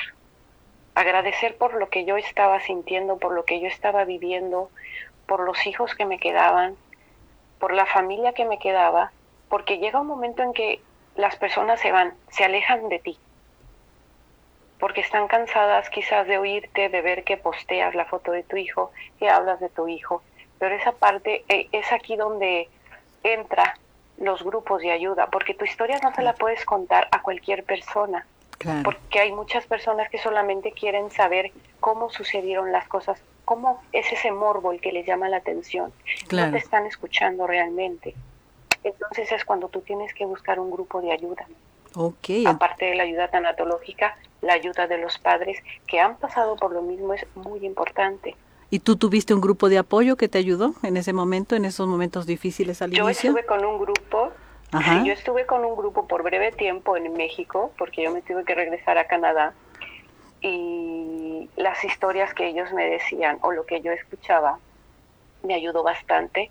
Agradecer 0.94 1.56
por 1.58 1.74
lo 1.74 1.90
que 1.90 2.06
yo 2.06 2.16
estaba 2.16 2.60
sintiendo, 2.60 3.18
por 3.18 3.32
lo 3.32 3.44
que 3.44 3.60
yo 3.60 3.66
estaba 3.66 4.04
viviendo, 4.04 4.70
por 5.26 5.40
los 5.40 5.66
hijos 5.66 5.94
que 5.94 6.06
me 6.06 6.18
quedaban, 6.18 6.76
por 7.58 7.74
la 7.74 7.84
familia 7.84 8.32
que 8.32 8.46
me 8.46 8.58
quedaba, 8.58 9.12
porque 9.50 9.78
llega 9.78 10.00
un 10.00 10.06
momento 10.06 10.42
en 10.42 10.54
que 10.54 10.80
las 11.14 11.36
personas 11.36 11.80
se 11.80 11.92
van, 11.92 12.14
se 12.30 12.44
alejan 12.44 12.88
de 12.88 12.98
ti 12.98 13.18
porque 14.78 15.00
están 15.00 15.26
cansadas 15.26 15.88
quizás 15.90 16.26
de 16.26 16.38
oírte, 16.38 16.88
de 16.88 17.02
ver 17.02 17.24
que 17.24 17.36
posteas 17.36 17.94
la 17.94 18.04
foto 18.04 18.32
de 18.32 18.42
tu 18.42 18.56
hijo, 18.56 18.92
que 19.18 19.28
hablas 19.28 19.60
de 19.60 19.68
tu 19.68 19.88
hijo. 19.88 20.22
Pero 20.58 20.74
esa 20.74 20.92
parte 20.92 21.44
eh, 21.48 21.68
es 21.72 21.90
aquí 21.92 22.16
donde 22.16 22.68
entra 23.22 23.78
los 24.18 24.42
grupos 24.42 24.82
de 24.82 24.92
ayuda, 24.92 25.28
porque 25.28 25.54
tu 25.54 25.64
historia 25.64 25.98
no 26.02 26.14
se 26.14 26.22
la 26.22 26.34
puedes 26.34 26.64
contar 26.64 27.08
a 27.10 27.22
cualquier 27.22 27.64
persona, 27.64 28.26
porque 28.82 29.20
hay 29.20 29.32
muchas 29.32 29.66
personas 29.66 30.08
que 30.08 30.18
solamente 30.18 30.72
quieren 30.72 31.10
saber 31.10 31.52
cómo 31.80 32.08
sucedieron 32.10 32.72
las 32.72 32.88
cosas, 32.88 33.20
cómo 33.44 33.82
es 33.92 34.10
ese 34.10 34.32
morbo 34.32 34.72
el 34.72 34.80
que 34.80 34.92
les 34.92 35.06
llama 35.06 35.28
la 35.28 35.38
atención, 35.38 35.92
no 36.32 36.50
te 36.50 36.58
están 36.58 36.86
escuchando 36.86 37.46
realmente. 37.46 38.14
Entonces 38.82 39.30
es 39.32 39.44
cuando 39.44 39.68
tú 39.68 39.82
tienes 39.82 40.14
que 40.14 40.24
buscar 40.24 40.58
un 40.58 40.70
grupo 40.70 41.02
de 41.02 41.12
ayuda. 41.12 41.46
Aparte 42.46 42.86
de 42.86 42.94
la 42.94 43.04
ayuda 43.04 43.28
tanatológica, 43.28 44.16
la 44.42 44.52
ayuda 44.52 44.86
de 44.86 44.98
los 44.98 45.18
padres 45.18 45.58
que 45.86 45.98
han 46.00 46.16
pasado 46.16 46.56
por 46.56 46.72
lo 46.72 46.82
mismo 46.82 47.14
es 47.14 47.26
muy 47.34 47.64
importante. 47.64 48.36
¿Y 48.68 48.80
tú 48.80 48.96
tuviste 48.96 49.32
un 49.32 49.40
grupo 49.40 49.68
de 49.68 49.78
apoyo 49.78 50.16
que 50.16 50.28
te 50.28 50.38
ayudó 50.38 50.74
en 50.82 50.96
ese 50.96 51.12
momento, 51.12 51.56
en 51.56 51.64
esos 51.64 51.86
momentos 51.86 52.26
difíciles 52.26 52.82
al 52.82 52.90
yo 52.90 53.04
inicio? 53.04 53.32
Yo 53.32 53.38
estuve 53.38 53.46
con 53.46 53.64
un 53.64 53.78
grupo, 53.78 54.32
yo 55.04 55.12
estuve 55.12 55.46
con 55.46 55.64
un 55.64 55.76
grupo 55.76 56.06
por 56.06 56.22
breve 56.22 56.52
tiempo 56.52 56.96
en 56.96 57.12
México, 57.12 57.72
porque 57.78 58.02
yo 58.02 58.10
me 58.10 58.22
tuve 58.22 58.44
que 58.44 58.54
regresar 58.54 58.98
a 58.98 59.06
Canadá, 59.06 59.54
y 60.40 61.48
las 61.56 61.82
historias 61.84 62.34
que 62.34 62.48
ellos 62.48 62.72
me 62.72 62.84
decían 62.84 63.38
o 63.42 63.52
lo 63.52 63.64
que 63.64 63.80
yo 63.80 63.92
escuchaba 63.92 64.58
me 65.42 65.54
ayudó 65.54 65.82
bastante 65.82 66.50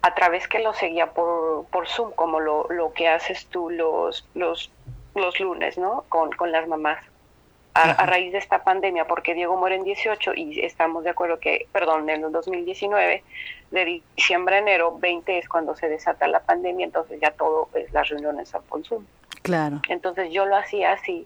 a 0.00 0.14
través 0.14 0.48
que 0.48 0.60
lo 0.60 0.72
seguía 0.74 1.12
por, 1.12 1.66
por 1.66 1.88
Zoom, 1.88 2.12
como 2.12 2.40
lo, 2.40 2.66
lo 2.70 2.92
que 2.92 3.08
haces 3.08 3.46
tú 3.46 3.68
los, 3.68 4.26
los 4.34 4.70
los 5.14 5.38
lunes, 5.40 5.78
¿no? 5.78 6.04
Con, 6.08 6.30
con 6.32 6.52
las 6.52 6.66
mamás. 6.68 6.98
A, 7.74 8.06
raíz 8.06 8.32
de 8.32 8.38
esta 8.38 8.64
pandemia, 8.64 9.06
porque 9.06 9.34
Diego 9.34 9.56
muere 9.56 9.76
en 9.76 9.84
18 9.84 10.34
y 10.34 10.58
estamos 10.64 11.04
de 11.04 11.10
acuerdo 11.10 11.38
que, 11.38 11.68
perdón, 11.70 12.10
en 12.10 12.24
el 12.24 12.32
2019, 12.32 13.22
de 13.70 14.02
diciembre 14.16 14.56
a 14.56 14.58
enero 14.58 14.98
20 14.98 15.38
es 15.38 15.48
cuando 15.48 15.76
se 15.76 15.88
desata 15.88 16.26
la 16.26 16.40
pandemia, 16.40 16.86
entonces 16.86 17.20
ya 17.20 17.30
todo 17.30 17.68
es 17.74 17.92
las 17.92 18.08
reuniones 18.08 18.52
a 18.56 18.60
consumo. 18.68 19.06
Claro. 19.42 19.80
Entonces 19.88 20.32
yo 20.32 20.44
lo 20.46 20.56
hacía 20.56 20.90
así. 20.90 21.24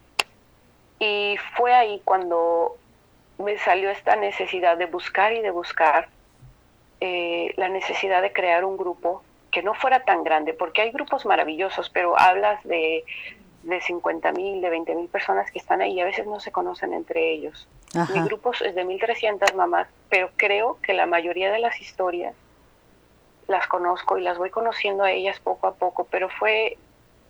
Y 0.99 1.37
fue 1.57 1.73
ahí 1.73 2.03
cuando 2.05 2.77
me 3.39 3.57
salió 3.59 3.89
esta 3.89 4.17
necesidad 4.17 4.77
de 4.77 4.87
buscar 4.87 5.33
y 5.33 5.41
de 5.41 5.51
buscar 5.51 6.09
eh, 7.01 7.55
la 7.57 7.69
necesidad 7.69 8.23
de 8.23 8.33
crear 8.33 8.65
un 8.65 8.77
grupo 8.77 9.23
que 9.51 9.63
no 9.63 9.75
fuera 9.75 10.05
tan 10.05 10.25
grande, 10.25 10.55
porque 10.55 10.83
hay 10.83 10.93
grupos 10.93 11.27
maravillosos, 11.27 11.91
pero 11.91 12.19
hablas 12.19 12.63
de 12.65 13.05
de 13.63 13.81
50 13.81 14.33
mil, 14.33 14.61
de 14.61 14.71
20 14.71 14.95
mil 14.95 15.09
personas 15.09 15.51
que 15.51 15.59
están 15.59 15.81
ahí 15.81 15.95
y 15.95 16.01
a 16.01 16.05
veces 16.05 16.27
no 16.27 16.41
se 16.41 16.51
conocen 16.51 16.93
entre 16.93 17.33
ellos. 17.33 17.69
Mi 18.13 18.21
grupo 18.23 18.53
es 18.53 18.75
de 18.75 18.85
1.300 18.85 19.55
mamás, 19.55 19.87
pero 20.09 20.31
creo 20.37 20.79
que 20.83 20.95
la 20.95 21.07
mayoría 21.07 21.53
de 21.53 21.59
las 21.59 21.81
historias 21.81 22.35
las 23.47 23.67
conozco 23.67 24.19
y 24.19 24.23
las 24.23 24.39
voy 24.39 24.51
conociendo 24.51 25.05
a 25.05 25.11
ellas 25.11 25.39
poco 25.41 25.67
a 25.67 25.75
poco, 25.75 26.07
pero 26.11 26.29
fue 26.29 26.79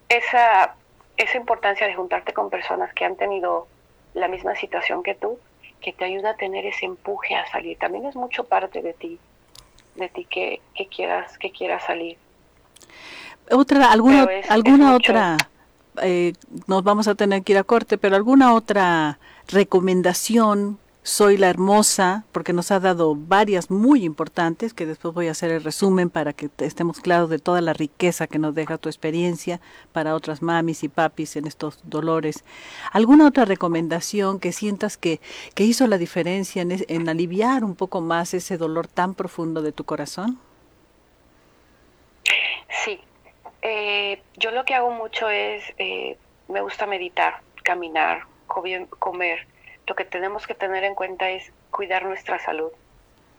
esa, 0.09 0.75
esa 1.17 1.37
importancia 1.37 1.87
de 1.87 1.95
juntarte 1.95 2.33
con 2.33 2.49
personas 2.49 2.93
que 2.95 3.05
han 3.05 3.17
tenido 3.17 3.67
la 4.15 4.29
misma 4.29 4.55
situación 4.55 5.03
que 5.03 5.15
tú, 5.15 5.39
que 5.81 5.93
te 5.93 6.05
ayuda 6.05 6.31
a 6.31 6.37
tener 6.37 6.65
ese 6.65 6.87
empuje 6.87 7.35
a 7.35 7.47
salir. 7.51 7.77
También 7.79 8.07
es 8.07 8.15
mucho 8.15 8.45
parte 8.45 8.83
de 8.83 8.93
ti, 8.93 9.19
de 9.97 10.09
ti 10.09 10.25
que, 10.27 10.61
que 10.75 10.87
quieras, 10.87 11.37
que 11.39 11.51
quieras 11.51 11.83
salir. 11.85 12.17
Otra, 13.51 13.91
alguna, 13.91 14.29
alguna 14.49 14.95
otra 14.95 15.37
eh, 16.01 16.33
nos 16.67 16.83
vamos 16.85 17.09
a 17.09 17.15
tener 17.15 17.43
que 17.43 17.53
ir 17.53 17.59
a 17.59 17.65
corte, 17.65 17.99
pero 17.99 18.17
alguna 18.17 18.55
otra 18.55 19.19
recomendación, 19.49 20.79
Soy 21.05 21.37
la 21.37 21.51
Hermosa, 21.51 22.25
porque 22.31 22.53
nos 22.53 22.71
ha 22.71 22.79
dado 22.79 23.17
varias 23.17 23.73
muy 23.73 24.05
importantes, 24.05 24.73
que 24.73 24.87
después 24.87 25.13
voy 25.13 25.27
a 25.27 25.33
hacer 25.33 25.51
el 25.51 25.65
resumen 25.65 26.11
para 26.11 26.33
que 26.33 26.49
estemos 26.59 27.01
claros 27.01 27.29
de 27.29 27.41
toda 27.41 27.61
la 27.61 27.73
riqueza 27.73 28.29
que 28.29 28.39
nos 28.39 28.55
deja 28.55 28.79
tu 28.79 28.89
experiencia 28.89 29.61
para 29.93 30.15
otras 30.15 30.43
mamis 30.43 30.85
y 30.85 30.89
papis 30.89 31.35
en 31.35 31.49
estos 31.49 31.81
dolores. 31.83 32.45
¿Alguna 32.93 33.27
otra 33.27 33.45
recomendación 33.45 34.39
que 34.39 34.53
sientas 34.53 34.97
que, 34.97 35.21
que 35.57 35.65
hizo 35.65 35.89
la 35.89 35.99
diferencia 35.99 36.63
en, 36.63 36.85
en 36.87 37.09
aliviar 37.09 37.65
un 37.65 37.75
poco 37.75 38.01
más 38.01 38.33
ese 38.33 38.57
dolor 38.57 38.87
tan 38.87 39.15
profundo 39.15 39.61
de 39.61 39.73
tu 39.73 39.83
corazón? 39.83 40.39
Sí, 42.85 43.01
eh, 43.63 44.21
yo 44.37 44.51
lo 44.51 44.65
que 44.65 44.75
hago 44.75 44.91
mucho 44.91 45.31
es, 45.31 45.63
eh, 45.79 46.19
me 46.49 46.61
gusta 46.61 46.87
meditar, 46.87 47.41
caminar, 47.63 48.25
comer. 48.47 49.47
Lo 49.87 49.95
que 49.95 50.05
tenemos 50.05 50.47
que 50.47 50.55
tener 50.55 50.85
en 50.85 50.95
cuenta 50.95 51.31
es 51.31 51.53
cuidar 51.71 52.05
nuestra 52.05 52.39
salud, 52.39 52.71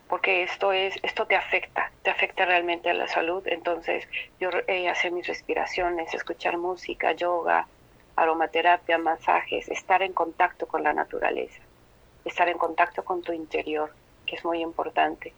porque 0.08 0.44
esto 0.44 0.72
es, 0.72 0.96
esto 1.04 1.26
te 1.26 1.36
afecta, 1.36 1.92
te 2.02 2.10
afecta 2.10 2.46
realmente 2.46 2.90
a 2.90 2.94
la 2.94 3.08
salud. 3.08 3.46
Entonces, 3.48 4.08
yo 4.40 4.50
eh, 4.68 4.90
hacer 4.90 5.12
mis 5.12 5.28
respiraciones, 5.28 6.14
escuchar 6.14 6.58
música, 6.58 7.12
yoga, 7.12 7.68
aromaterapia, 8.16 8.98
masajes, 8.98 9.68
estar 9.70 10.02
en 10.04 10.14
contacto 10.14 10.68
con 10.68 10.84
la 10.84 10.94
naturaleza, 10.94 11.62
estar 12.24 12.48
en 12.48 12.58
contacto 12.58 13.04
con 13.04 13.22
tu 13.22 13.34
interior, 13.34 13.92
que 14.26 14.36
es 14.36 14.46
muy 14.46 14.62
importante. 14.62 15.34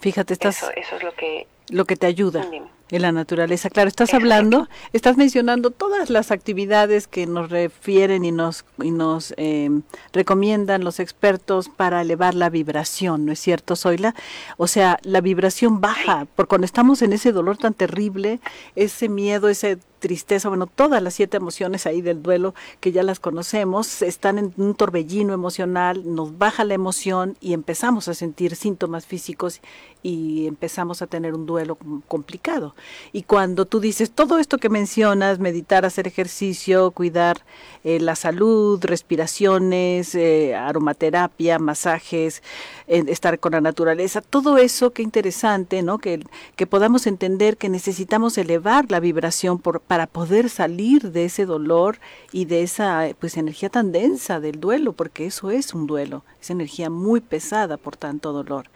Fíjate, 0.00 0.32
estás, 0.32 0.62
eso, 0.62 0.72
eso 0.74 0.96
es 0.96 1.02
lo 1.02 1.14
que 1.14 1.46
lo 1.70 1.84
que 1.84 1.96
te 1.96 2.06
ayuda. 2.06 2.46
En 2.90 3.02
la 3.02 3.12
naturaleza, 3.12 3.68
claro, 3.68 3.88
estás 3.88 4.14
hablando, 4.14 4.66
estás 4.94 5.18
mencionando 5.18 5.70
todas 5.70 6.08
las 6.08 6.30
actividades 6.30 7.06
que 7.06 7.26
nos 7.26 7.50
refieren 7.50 8.24
y 8.24 8.32
nos, 8.32 8.64
y 8.82 8.90
nos 8.90 9.34
em, 9.36 9.82
recomiendan 10.14 10.84
los 10.84 10.98
expertos 10.98 11.68
para 11.68 12.00
elevar 12.00 12.34
la 12.34 12.48
vibración, 12.48 13.26
¿no 13.26 13.32
es 13.32 13.40
cierto, 13.40 13.76
Zoila? 13.76 14.14
O 14.56 14.66
sea, 14.68 14.98
la 15.02 15.20
vibración 15.20 15.82
baja, 15.82 16.26
porque 16.34 16.48
cuando 16.48 16.64
estamos 16.64 17.02
en 17.02 17.12
ese 17.12 17.30
dolor 17.30 17.58
tan 17.58 17.74
terrible, 17.74 18.40
ese 18.74 19.10
miedo, 19.10 19.50
ese 19.50 19.78
tristeza, 19.98 20.48
bueno, 20.48 20.66
todas 20.66 21.02
las 21.02 21.14
siete 21.14 21.36
emociones 21.36 21.86
ahí 21.86 22.00
del 22.00 22.22
duelo 22.22 22.54
que 22.80 22.92
ya 22.92 23.02
las 23.02 23.20
conocemos, 23.20 24.02
están 24.02 24.38
en 24.38 24.52
un 24.56 24.74
torbellino 24.74 25.34
emocional, 25.34 26.02
nos 26.14 26.38
baja 26.38 26.64
la 26.64 26.74
emoción 26.74 27.36
y 27.40 27.52
empezamos 27.52 28.08
a 28.08 28.14
sentir 28.14 28.56
síntomas 28.56 29.06
físicos 29.06 29.60
y 30.02 30.46
empezamos 30.46 31.02
a 31.02 31.06
tener 31.06 31.34
un 31.34 31.46
duelo 31.46 31.76
complicado. 32.06 32.74
Y 33.12 33.22
cuando 33.22 33.64
tú 33.64 33.80
dices 33.80 34.10
todo 34.10 34.38
esto 34.38 34.58
que 34.58 34.68
mencionas, 34.68 35.38
meditar, 35.38 35.84
hacer 35.84 36.06
ejercicio, 36.06 36.90
cuidar 36.90 37.44
eh, 37.84 38.00
la 38.00 38.16
salud, 38.16 38.82
respiraciones, 38.84 40.14
eh, 40.14 40.54
aromaterapia, 40.54 41.58
masajes, 41.58 42.42
estar 42.86 43.38
con 43.38 43.52
la 43.52 43.60
naturaleza, 43.60 44.20
todo 44.20 44.58
eso, 44.58 44.92
qué 44.92 45.02
interesante, 45.02 45.82
¿no? 45.82 45.98
Que, 45.98 46.24
que 46.56 46.66
podamos 46.66 47.06
entender 47.06 47.56
que 47.56 47.68
necesitamos 47.68 48.38
elevar 48.38 48.90
la 48.90 49.00
vibración 49.00 49.58
para 49.58 50.06
poder 50.06 50.48
salir 50.48 51.12
de 51.12 51.26
ese 51.26 51.44
dolor 51.44 51.98
y 52.32 52.46
de 52.46 52.62
esa 52.62 53.08
pues 53.18 53.36
energía 53.36 53.68
tan 53.68 53.92
densa 53.92 54.40
del 54.40 54.60
duelo, 54.60 54.92
porque 54.92 55.26
eso 55.26 55.50
es 55.50 55.74
un 55.74 55.86
duelo, 55.86 56.24
es 56.40 56.50
energía 56.50 56.90
muy 56.90 57.20
pesada 57.20 57.76
por 57.76 57.96
tanto 57.96 58.32
dolor 58.32 58.66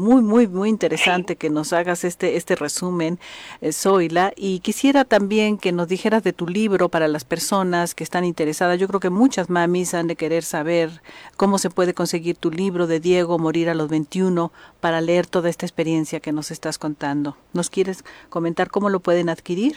muy, 0.00 0.22
muy, 0.22 0.48
muy 0.48 0.68
interesante 0.68 1.36
que 1.36 1.50
nos 1.50 1.72
hagas 1.72 2.04
este, 2.04 2.36
este 2.36 2.56
resumen, 2.56 3.20
eh, 3.60 3.72
Zoila. 3.72 4.32
Y 4.34 4.60
quisiera 4.60 5.04
también 5.04 5.58
que 5.58 5.70
nos 5.70 5.86
dijeras 5.86 6.24
de 6.24 6.32
tu 6.32 6.48
libro 6.48 6.88
para 6.88 7.06
las 7.06 7.24
personas 7.24 7.94
que 7.94 8.02
están 8.02 8.24
interesadas. 8.24 8.80
Yo 8.80 8.88
creo 8.88 8.98
que 8.98 9.10
muchas 9.10 9.50
mamis 9.50 9.94
han 9.94 10.08
de 10.08 10.16
querer 10.16 10.42
saber 10.42 11.02
cómo 11.36 11.58
se 11.58 11.70
puede 11.70 11.94
conseguir 11.94 12.36
tu 12.36 12.50
libro 12.50 12.86
de 12.86 12.98
Diego, 12.98 13.38
Morir 13.38 13.68
a 13.68 13.74
los 13.74 13.88
21, 13.88 14.50
para 14.80 15.00
leer 15.00 15.26
toda 15.26 15.48
esta 15.48 15.66
experiencia 15.66 16.20
que 16.20 16.32
nos 16.32 16.50
estás 16.50 16.78
contando. 16.78 17.36
¿Nos 17.52 17.70
quieres 17.70 18.04
comentar 18.30 18.70
cómo 18.70 18.88
lo 18.88 19.00
pueden 19.00 19.28
adquirir? 19.28 19.76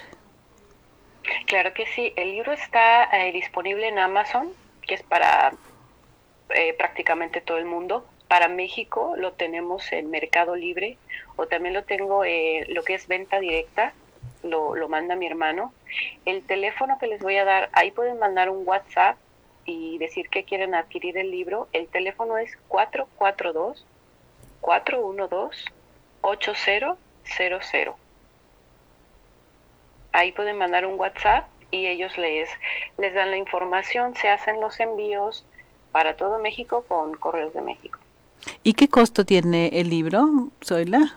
Claro 1.48 1.74
que 1.74 1.86
sí. 1.96 2.14
El 2.16 2.32
libro 2.32 2.54
está 2.54 3.04
eh, 3.12 3.32
disponible 3.32 3.88
en 3.88 4.00
Amazon, 4.00 4.50
que 4.88 4.96
es 4.96 5.04
para 5.04 5.54
eh, 6.50 6.74
prácticamente 6.78 7.42
todo 7.42 7.58
el 7.58 7.66
mundo 7.66 8.06
para 8.34 8.48
México 8.48 9.14
lo 9.16 9.34
tenemos 9.34 9.94
en 9.94 10.10
Mercado 10.10 10.56
Libre 10.56 10.98
o 11.36 11.46
también 11.46 11.76
lo 11.76 11.84
tengo 11.84 12.26
eh, 12.26 12.66
lo 12.70 12.82
que 12.82 12.96
es 12.96 13.08
venta 13.08 13.40
directa, 13.40 13.94
lo, 14.42 14.76
lo 14.76 14.90
manda 14.90 15.16
mi 15.16 15.28
hermano. 15.28 15.72
El 16.26 16.44
teléfono 16.44 16.98
que 16.98 17.06
les 17.06 17.22
voy 17.22 17.38
a 17.38 17.46
dar, 17.46 17.70
ahí 17.74 17.92
pueden 17.92 18.18
mandar 18.18 18.50
un 18.50 18.68
WhatsApp 18.68 19.18
y 19.66 20.00
decir 20.00 20.30
que 20.30 20.46
quieren 20.46 20.74
adquirir 20.74 21.16
el 21.20 21.30
libro. 21.30 21.68
El 21.74 21.88
teléfono 21.90 22.40
es 22.40 22.58
442 22.70 23.86
412 24.62 25.72
8000. 26.22 27.92
Ahí 30.12 30.32
pueden 30.32 30.58
mandar 30.58 30.88
un 30.88 31.00
WhatsApp 31.00 31.48
y 31.70 31.86
ellos 31.86 32.18
les, 32.18 32.50
les 32.98 33.14
dan 33.14 33.30
la 33.30 33.38
información, 33.38 34.16
se 34.16 34.30
hacen 34.30 34.60
los 34.60 34.80
envíos 34.80 35.46
para 35.92 36.18
todo 36.18 36.40
México 36.40 36.84
con 36.88 37.14
Correos 37.14 37.54
de 37.54 37.62
México. 37.62 38.00
¿Y 38.64 38.74
qué 38.74 38.88
costo 38.88 39.26
tiene 39.26 39.70
el 39.74 39.90
libro, 39.90 40.50
Zoila? 40.64 41.16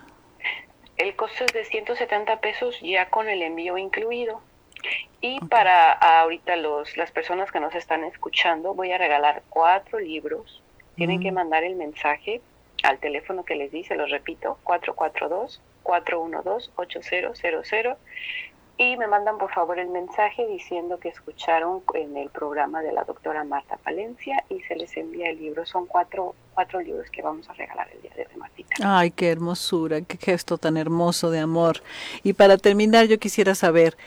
El 0.97 1.15
costo 1.15 1.45
es 1.45 1.53
de 1.53 1.65
170 1.65 2.41
pesos 2.41 2.79
ya 2.81 3.09
con 3.09 3.29
el 3.29 3.41
envío 3.41 3.77
incluido. 3.77 4.41
Y 5.21 5.39
para 5.45 5.91
ahorita 5.91 6.55
los, 6.55 6.97
las 6.97 7.11
personas 7.11 7.51
que 7.51 7.59
nos 7.59 7.75
están 7.75 8.03
escuchando, 8.03 8.73
voy 8.73 8.91
a 8.91 8.97
regalar 8.97 9.43
cuatro 9.49 9.99
libros. 9.99 10.63
Tienen 10.95 11.21
que 11.21 11.31
mm. 11.31 11.35
mandar 11.35 11.63
el 11.63 11.75
mensaje 11.75 12.41
al 12.83 12.99
teléfono 12.99 13.43
que 13.43 13.55
les 13.55 13.71
di, 13.71 13.83
se 13.83 13.95
los 13.95 14.11
repito, 14.11 14.59
442-412-8000 15.83 17.97
y 18.77 18.95
me 18.95 19.07
mandan 19.07 19.37
por 19.37 19.51
favor 19.51 19.79
el 19.79 19.89
mensaje 19.89 20.45
diciendo 20.47 20.99
que 20.99 21.09
escucharon 21.09 21.81
en 21.95 22.15
el 22.15 22.29
programa 22.29 22.81
de 22.81 22.91
la 22.91 23.03
doctora 23.03 23.43
Marta 23.43 23.77
Palencia 23.77 24.43
y 24.49 24.59
se 24.61 24.75
les 24.75 24.95
envía 24.97 25.31
el 25.31 25.39
libro. 25.39 25.65
Son 25.65 25.87
cuatro, 25.87 26.35
cuatro 26.53 26.79
libros 26.81 27.09
que 27.09 27.23
vamos 27.23 27.49
a 27.49 27.53
regalar 27.53 27.89
el 27.91 28.01
día 28.01 28.11
de 28.15 28.27
hoy, 28.29 28.37
Martita. 28.37 28.75
Ay, 28.83 29.11
qué 29.11 29.31
hermosura, 29.31 30.01
qué 30.01 30.17
gesto 30.17 30.59
tan 30.59 30.77
hermoso 30.77 31.31
de 31.31 31.39
amor. 31.39 31.81
Y 32.21 32.33
para 32.33 32.57
terminar, 32.57 33.07
yo 33.07 33.17
quisiera 33.17 33.55
saber 33.55 33.97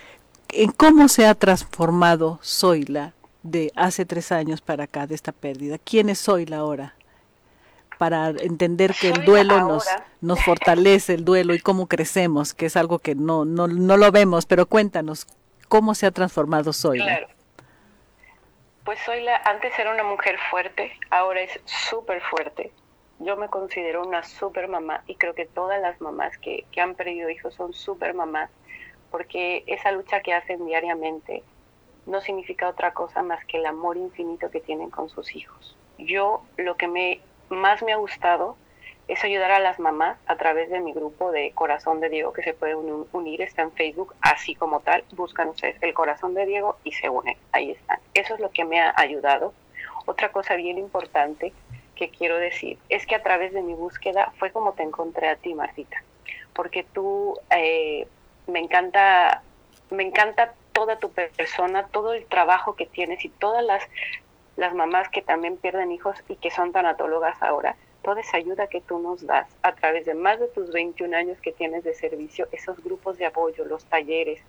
en 0.51 0.71
cómo 0.71 1.09
se 1.09 1.27
ha 1.27 1.35
transformado 1.35 2.39
Zoila 2.45 3.13
de 3.43 3.73
hace 3.75 4.05
tres 4.05 4.31
años 4.31 4.61
para 4.61 4.85
acá, 4.85 5.07
de 5.07 5.17
esta 5.17 5.33
pérdida. 5.33 5.79
¿Quién 5.79 6.11
es 6.11 6.23
Zoila 6.23 6.59
ahora? 6.59 6.95
Para 8.01 8.31
entender 8.31 8.95
que 8.99 9.11
el 9.11 9.27
duelo 9.27 9.61
nos, 9.61 9.87
nos 10.23 10.43
fortalece, 10.43 11.13
el 11.13 11.23
duelo 11.23 11.53
y 11.53 11.59
cómo 11.61 11.87
crecemos, 11.87 12.55
que 12.55 12.65
es 12.65 12.75
algo 12.79 12.99
que 12.99 13.15
no, 13.15 13.45
no, 13.45 13.69
no 13.69 13.99
lo 13.99 14.11
vemos, 14.11 14.47
pero 14.47 14.65
cuéntanos, 14.65 15.27
¿cómo 15.69 15.95
se 15.95 16.07
ha 16.07 16.11
transformado 16.11 16.73
Zoila? 16.73 17.05
Claro. 17.05 17.29
Pues 18.87 19.01
Zoila 19.05 19.37
antes 19.45 19.79
era 19.79 19.93
una 19.93 20.03
mujer 20.03 20.39
fuerte, 20.51 20.93
ahora 21.11 21.43
es 21.43 21.61
súper 21.67 22.23
fuerte. 22.23 22.73
Yo 23.19 23.37
me 23.37 23.49
considero 23.49 24.03
una 24.03 24.23
súper 24.23 24.69
mamá 24.69 25.05
y 25.07 25.17
creo 25.17 25.35
que 25.35 25.45
todas 25.45 25.79
las 25.83 26.01
mamás 26.01 26.39
que, 26.39 26.65
que 26.73 26.81
han 26.81 26.95
perdido 26.95 27.29
hijos 27.29 27.53
son 27.53 27.75
súper 27.75 28.15
mamás, 28.15 28.49
porque 29.11 29.63
esa 29.67 29.93
lucha 29.93 30.23
que 30.23 30.33
hacen 30.33 30.65
diariamente 30.65 31.43
no 32.07 32.23
significa 32.23 32.67
otra 32.67 32.95
cosa 32.95 33.23
más 33.23 33.45
que 33.45 33.59
el 33.59 33.67
amor 33.67 33.99
infinito 33.99 34.51
que 34.51 34.61
tienen 34.61 34.89
con 34.89 35.11
sus 35.11 35.37
hijos. 35.37 35.77
Yo 35.99 36.41
lo 36.57 36.79
que 36.79 36.89
me 36.89 37.21
más 37.51 37.83
me 37.83 37.93
ha 37.93 37.97
gustado 37.97 38.57
es 39.09 39.25
ayudar 39.25 39.51
a 39.51 39.59
las 39.59 39.81
mamás 39.81 40.17
a 40.27 40.37
través 40.37 40.71
de 40.71 40.81
mi 40.81 40.93
grupo 40.93 41.33
de 41.33 41.51
Corazón 41.53 42.01
de 42.01 42.09
Diego, 42.09 42.33
que 42.33 42.45
se 42.45 42.55
puede 42.55 42.77
unir, 42.77 43.43
está 43.43 43.63
en 43.63 43.73
Facebook, 43.73 44.15
así 44.21 44.55
como 44.55 44.81
tal, 44.81 45.03
buscan 45.13 45.49
ustedes 45.49 45.77
el 45.83 45.95
Corazón 45.95 46.35
de 46.35 46.47
Diego 46.47 46.79
y 46.85 46.93
se 46.93 47.09
unen, 47.09 47.37
ahí 47.51 47.73
están. 47.73 47.99
Eso 48.15 48.35
es 48.35 48.41
lo 48.41 48.51
que 48.51 48.65
me 48.65 48.81
ha 48.81 48.95
ayudado. 48.97 49.53
Otra 50.07 50.31
cosa 50.31 50.55
bien 50.55 50.79
importante 50.79 51.53
que 51.97 52.09
quiero 52.09 52.37
decir 52.37 52.79
es 52.89 53.05
que 53.05 53.17
a 53.17 53.23
través 53.23 53.53
de 53.53 53.63
mi 53.63 53.75
búsqueda 53.75 54.33
fue 54.39 54.53
como 54.53 54.75
te 54.75 54.85
encontré 54.85 55.29
a 55.29 55.37
ti, 55.37 55.55
Martita, 55.55 56.03
porque 56.55 56.85
tú 56.85 57.37
eh, 57.51 58.07
me 58.47 58.61
encanta, 58.61 59.43
me 59.91 60.05
encanta 60.05 60.55
toda 60.73 61.01
tu 61.01 61.11
persona, 61.11 61.89
todo 61.89 62.15
el 62.15 62.27
trabajo 62.27 62.77
que 62.77 62.87
tienes 62.87 63.25
y 63.25 63.29
todas 63.29 63.65
las 63.65 63.83
las 64.57 64.75
mamás 64.75 65.09
que 65.09 65.23
también 65.23 65.57
pierden 65.57 65.93
hijos 65.93 66.17
y 66.29 66.37
que 66.37 66.51
son 66.51 66.73
tanatólogas 66.73 67.43
ahora, 67.43 67.77
toda 68.03 68.21
esa 68.21 68.37
ayuda 68.37 68.67
que 68.67 68.81
tú 68.81 68.99
nos 68.99 69.27
das 69.27 69.47
a 69.63 69.73
través 69.75 70.07
de 70.07 70.15
más 70.15 70.41
de 70.41 70.49
tus 70.49 70.73
21 70.73 71.17
años 71.17 71.39
que 71.41 71.53
tienes 71.53 71.85
de 71.85 71.95
servicio, 71.95 72.49
esos 72.53 72.83
grupos 72.83 73.19
de 73.19 73.27
apoyo, 73.27 73.65
los 73.65 73.85
talleres, 73.85 74.41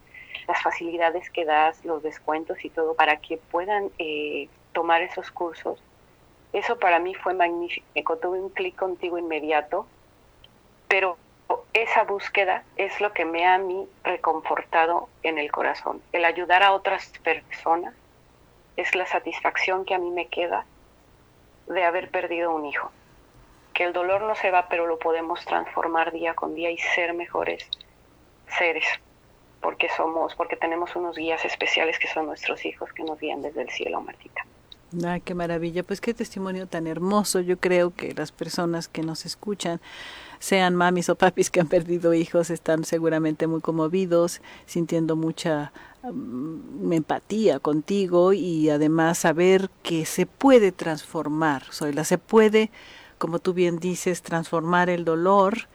las 0.48 0.62
facilidades 0.62 1.30
que 1.30 1.46
das, 1.46 1.84
los 1.86 2.04
descuentos 2.04 2.64
y 2.64 2.70
todo 2.70 2.96
para 2.96 3.18
que 3.18 3.38
puedan 3.38 3.90
eh, 4.00 4.48
tomar 4.74 5.02
esos 5.02 5.32
cursos. 5.32 5.82
Eso 6.54 6.80
para 6.80 7.00
mí 7.00 7.14
fue 7.16 7.34
magnífico. 7.34 8.18
Tuve 8.18 8.42
un 8.42 8.50
clic 8.50 8.76
contigo 8.76 9.18
inmediato, 9.18 9.86
pero 10.88 11.18
esa 11.74 12.04
búsqueda 12.04 12.64
es 12.76 13.00
lo 13.00 13.14
que 13.14 13.26
me 13.26 13.46
ha 13.46 13.56
a 13.56 13.58
mí 13.58 13.88
reconfortado 14.04 15.10
en 15.24 15.38
el 15.38 15.52
corazón, 15.52 16.02
el 16.12 16.26
ayudar 16.26 16.64
a 16.64 16.74
otras 16.74 17.14
personas 17.24 17.94
es 18.78 18.96
la 18.96 19.06
satisfacción 19.06 19.86
que 19.86 19.94
a 19.94 20.00
mí 20.00 20.10
me 20.12 20.28
queda 20.28 20.66
de 21.68 21.84
haber 21.84 22.10
perdido 22.10 22.54
un 22.54 22.66
hijo. 22.66 22.92
Que 23.74 23.86
el 23.86 23.94
dolor 23.94 24.22
no 24.22 24.36
se 24.36 24.52
va, 24.52 24.68
pero 24.68 24.86
lo 24.88 25.00
podemos 25.00 25.46
transformar 25.46 26.12
día 26.12 26.34
con 26.34 26.56
día 26.56 26.72
y 26.72 26.78
ser 26.78 27.14
mejores 27.14 27.68
seres, 28.58 28.86
porque 29.62 29.88
somos, 29.96 30.36
porque 30.36 30.56
tenemos 30.56 30.96
unos 30.96 31.16
guías 31.16 31.46
especiales 31.46 31.98
que 32.00 32.08
son 32.08 32.26
nuestros 32.26 32.66
hijos 32.66 32.92
que 32.94 33.04
nos 33.04 33.20
guían 33.20 33.42
desde 33.42 33.62
el 33.62 33.70
cielo, 33.70 34.02
Martita. 34.02 34.46
Ay, 35.06 35.22
qué 35.22 35.34
maravilla, 35.34 35.84
pues 35.84 36.02
qué 36.02 36.14
testimonio 36.14 36.68
tan 36.68 36.86
hermoso. 36.86 37.40
Yo 37.40 37.58
creo 37.58 37.96
que 37.96 38.14
las 38.14 38.34
personas 38.34 38.90
que 38.90 39.04
nos 39.04 39.26
escuchan, 39.26 39.80
sean 40.40 40.76
mamis 40.76 41.08
o 41.08 41.16
papis 41.16 41.50
que 41.50 41.62
han 41.62 41.68
perdido 41.68 42.14
hijos, 42.14 42.50
están 42.50 42.84
seguramente 42.84 43.48
muy 43.48 43.62
conmovidos, 43.62 44.42
sintiendo 44.66 45.16
mucha 45.16 45.72
mm, 46.04 46.94
empatía 46.94 47.60
contigo 47.60 48.34
y 48.34 48.70
además 48.70 49.20
saber 49.20 49.70
que 49.84 50.06
se 50.06 50.26
puede 50.26 50.72
transformar, 50.72 51.64
Zoila, 51.72 52.04
se 52.04 52.18
puede, 52.18 52.72
como 53.18 53.40
tú 53.40 53.54
bien 53.54 53.80
dices, 53.80 54.22
transformar 54.22 54.90
el 54.90 55.06
dolor 55.06 55.68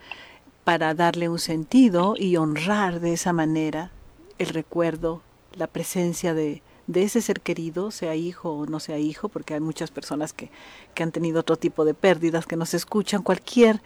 para 0.64 0.94
darle 0.94 1.28
un 1.28 1.38
sentido 1.38 2.14
y 2.18 2.36
honrar 2.36 3.00
de 3.00 3.12
esa 3.12 3.32
manera 3.32 3.92
el 4.38 4.48
recuerdo, 4.48 5.22
la 5.54 5.66
presencia 5.66 6.34
de, 6.34 6.62
de 6.86 7.02
ese 7.02 7.20
ser 7.20 7.40
querido, 7.40 7.90
sea 7.90 8.14
hijo 8.14 8.50
o 8.50 8.66
no 8.66 8.80
sea 8.80 8.98
hijo, 8.98 9.28
porque 9.28 9.54
hay 9.54 9.60
muchas 9.60 9.90
personas 9.90 10.32
que, 10.32 10.50
que 10.94 11.02
han 11.02 11.12
tenido 11.12 11.40
otro 11.40 11.56
tipo 11.56 11.84
de 11.84 11.94
pérdidas, 11.94 12.46
que 12.46 12.56
nos 12.56 12.74
escuchan, 12.74 13.22
cualquier 13.22 13.80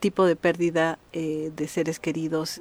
tipo 0.00 0.26
de 0.26 0.36
pérdida 0.36 0.98
eh, 1.12 1.52
de 1.56 1.68
seres 1.68 1.98
queridos 1.98 2.60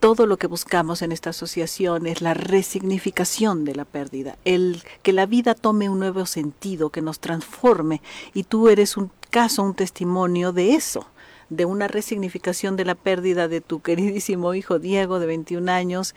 todo 0.00 0.24
lo 0.26 0.38
que 0.38 0.46
buscamos 0.46 1.02
en 1.02 1.12
esta 1.12 1.30
asociación 1.30 2.06
es 2.06 2.22
la 2.22 2.32
resignificación 2.32 3.64
de 3.66 3.74
la 3.74 3.84
pérdida, 3.84 4.38
el 4.46 4.82
que 5.02 5.12
la 5.12 5.26
vida 5.26 5.54
tome 5.54 5.90
un 5.90 5.98
nuevo 5.98 6.24
sentido, 6.24 6.88
que 6.88 7.02
nos 7.02 7.20
transforme, 7.20 8.00
y 8.32 8.44
tú 8.44 8.68
eres 8.68 8.96
un 8.96 9.10
caso, 9.28 9.62
un 9.62 9.74
testimonio 9.74 10.52
de 10.52 10.74
eso 10.74 11.06
de 11.50 11.64
una 11.64 11.88
resignificación 11.88 12.76
de 12.76 12.84
la 12.84 12.94
pérdida 12.94 13.48
de 13.48 13.60
tu 13.60 13.80
queridísimo 13.82 14.54
hijo 14.54 14.78
Diego 14.78 15.18
de 15.18 15.26
21 15.26 15.70
años, 15.70 16.14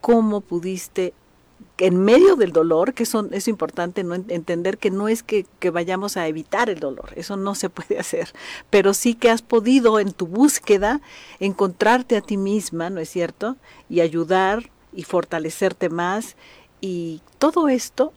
cómo 0.00 0.40
pudiste 0.40 1.14
en 1.78 2.04
medio 2.04 2.36
del 2.36 2.52
dolor, 2.52 2.94
que 2.94 3.02
eso 3.02 3.26
es 3.32 3.48
importante 3.48 4.04
no 4.04 4.14
entender 4.14 4.78
que 4.78 4.90
no 4.90 5.08
es 5.08 5.22
que, 5.22 5.46
que, 5.58 5.70
vayamos 5.70 6.16
a 6.16 6.28
evitar 6.28 6.70
el 6.70 6.78
dolor, 6.78 7.12
eso 7.16 7.36
no 7.36 7.54
se 7.54 7.68
puede 7.68 7.98
hacer, 8.00 8.32
pero 8.70 8.94
sí 8.94 9.14
que 9.14 9.30
has 9.30 9.42
podido 9.42 9.98
en 9.98 10.12
tu 10.12 10.26
búsqueda 10.26 11.00
encontrarte 11.40 12.16
a 12.16 12.20
ti 12.20 12.36
misma, 12.36 12.90
¿no 12.90 13.00
es 13.00 13.08
cierto? 13.08 13.56
Y 13.88 14.00
ayudar 14.00 14.70
y 14.92 15.02
fortalecerte 15.02 15.88
más 15.88 16.36
y 16.80 17.20
todo 17.38 17.68
esto 17.68 18.12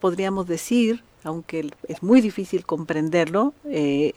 podríamos 0.00 0.46
decir, 0.46 1.02
aunque 1.22 1.70
es 1.88 2.02
muy 2.02 2.20
difícil 2.20 2.64
comprenderlo, 2.64 3.54
eh, 3.64 4.12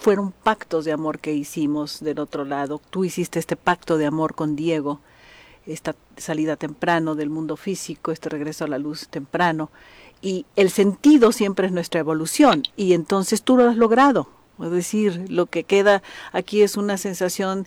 fueron 0.00 0.32
pactos 0.32 0.84
de 0.84 0.92
amor 0.92 1.18
que 1.18 1.32
hicimos 1.34 2.00
del 2.00 2.18
otro 2.20 2.44
lado. 2.44 2.80
Tú 2.90 3.04
hiciste 3.04 3.38
este 3.38 3.56
pacto 3.56 3.98
de 3.98 4.06
amor 4.06 4.34
con 4.34 4.56
Diego 4.56 5.00
esta 5.66 5.94
salida 6.16 6.56
temprano 6.56 7.14
del 7.14 7.30
mundo 7.30 7.56
físico, 7.56 8.12
este 8.12 8.28
regreso 8.28 8.64
a 8.64 8.68
la 8.68 8.78
luz 8.78 9.08
temprano. 9.08 9.70
Y 10.22 10.46
el 10.56 10.70
sentido 10.70 11.32
siempre 11.32 11.66
es 11.66 11.72
nuestra 11.72 12.00
evolución 12.00 12.62
y 12.76 12.92
entonces 12.92 13.42
tú 13.42 13.56
lo 13.56 13.68
has 13.68 13.76
logrado. 13.76 14.28
Es 14.62 14.70
decir, 14.70 15.26
lo 15.30 15.46
que 15.46 15.64
queda 15.64 16.02
aquí 16.32 16.62
es 16.62 16.76
una 16.76 16.98
sensación 16.98 17.66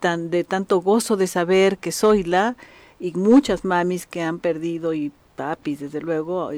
tan 0.00 0.30
de 0.30 0.42
tanto 0.42 0.80
gozo 0.80 1.16
de 1.16 1.28
saber 1.28 1.78
que 1.78 1.92
soy 1.92 2.24
la 2.24 2.56
y 2.98 3.12
muchas 3.12 3.64
mamis 3.64 4.06
que 4.06 4.22
han 4.22 4.40
perdido 4.40 4.94
y 4.94 5.12
papis 5.36 5.80
desde 5.80 6.00
luego 6.00 6.50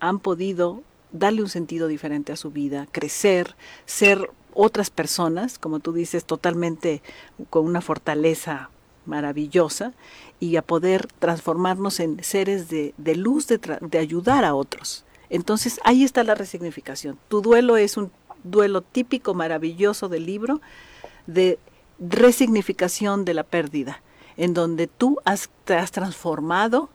han 0.00 0.18
podido 0.20 0.82
darle 1.10 1.42
un 1.42 1.48
sentido 1.48 1.88
diferente 1.88 2.32
a 2.32 2.36
su 2.36 2.50
vida, 2.50 2.86
crecer, 2.92 3.56
ser 3.86 4.30
otras 4.54 4.90
personas, 4.90 5.58
como 5.58 5.80
tú 5.80 5.92
dices, 5.92 6.24
totalmente 6.24 7.02
con 7.50 7.64
una 7.64 7.80
fortaleza 7.80 8.70
maravillosa 9.08 9.92
y 10.38 10.56
a 10.56 10.62
poder 10.62 11.08
transformarnos 11.18 11.98
en 12.00 12.22
seres 12.22 12.68
de, 12.68 12.94
luz, 13.16 13.48
de, 13.48 13.98
ayudar 13.98 14.44
a 14.44 14.54
otros. 14.54 15.04
Entonces 15.30 15.80
ahí 15.84 16.04
está 16.04 16.22
la 16.24 16.34
resignificación. 16.34 17.18
Tu 17.28 17.42
duelo 17.42 17.76
es 17.76 17.96
un 17.96 18.12
duelo 18.44 18.82
típico, 18.82 19.34
maravilloso 19.34 20.08
del 20.08 20.26
libro 20.26 20.60
de 21.26 21.58
resignificación 21.98 23.24
de 23.24 23.34
la 23.34 23.42
pérdida, 23.42 24.02
en 24.36 24.54
donde 24.54 24.86
tú 24.86 25.18
te 25.64 25.74
has 25.74 25.90
transformado 25.90 26.88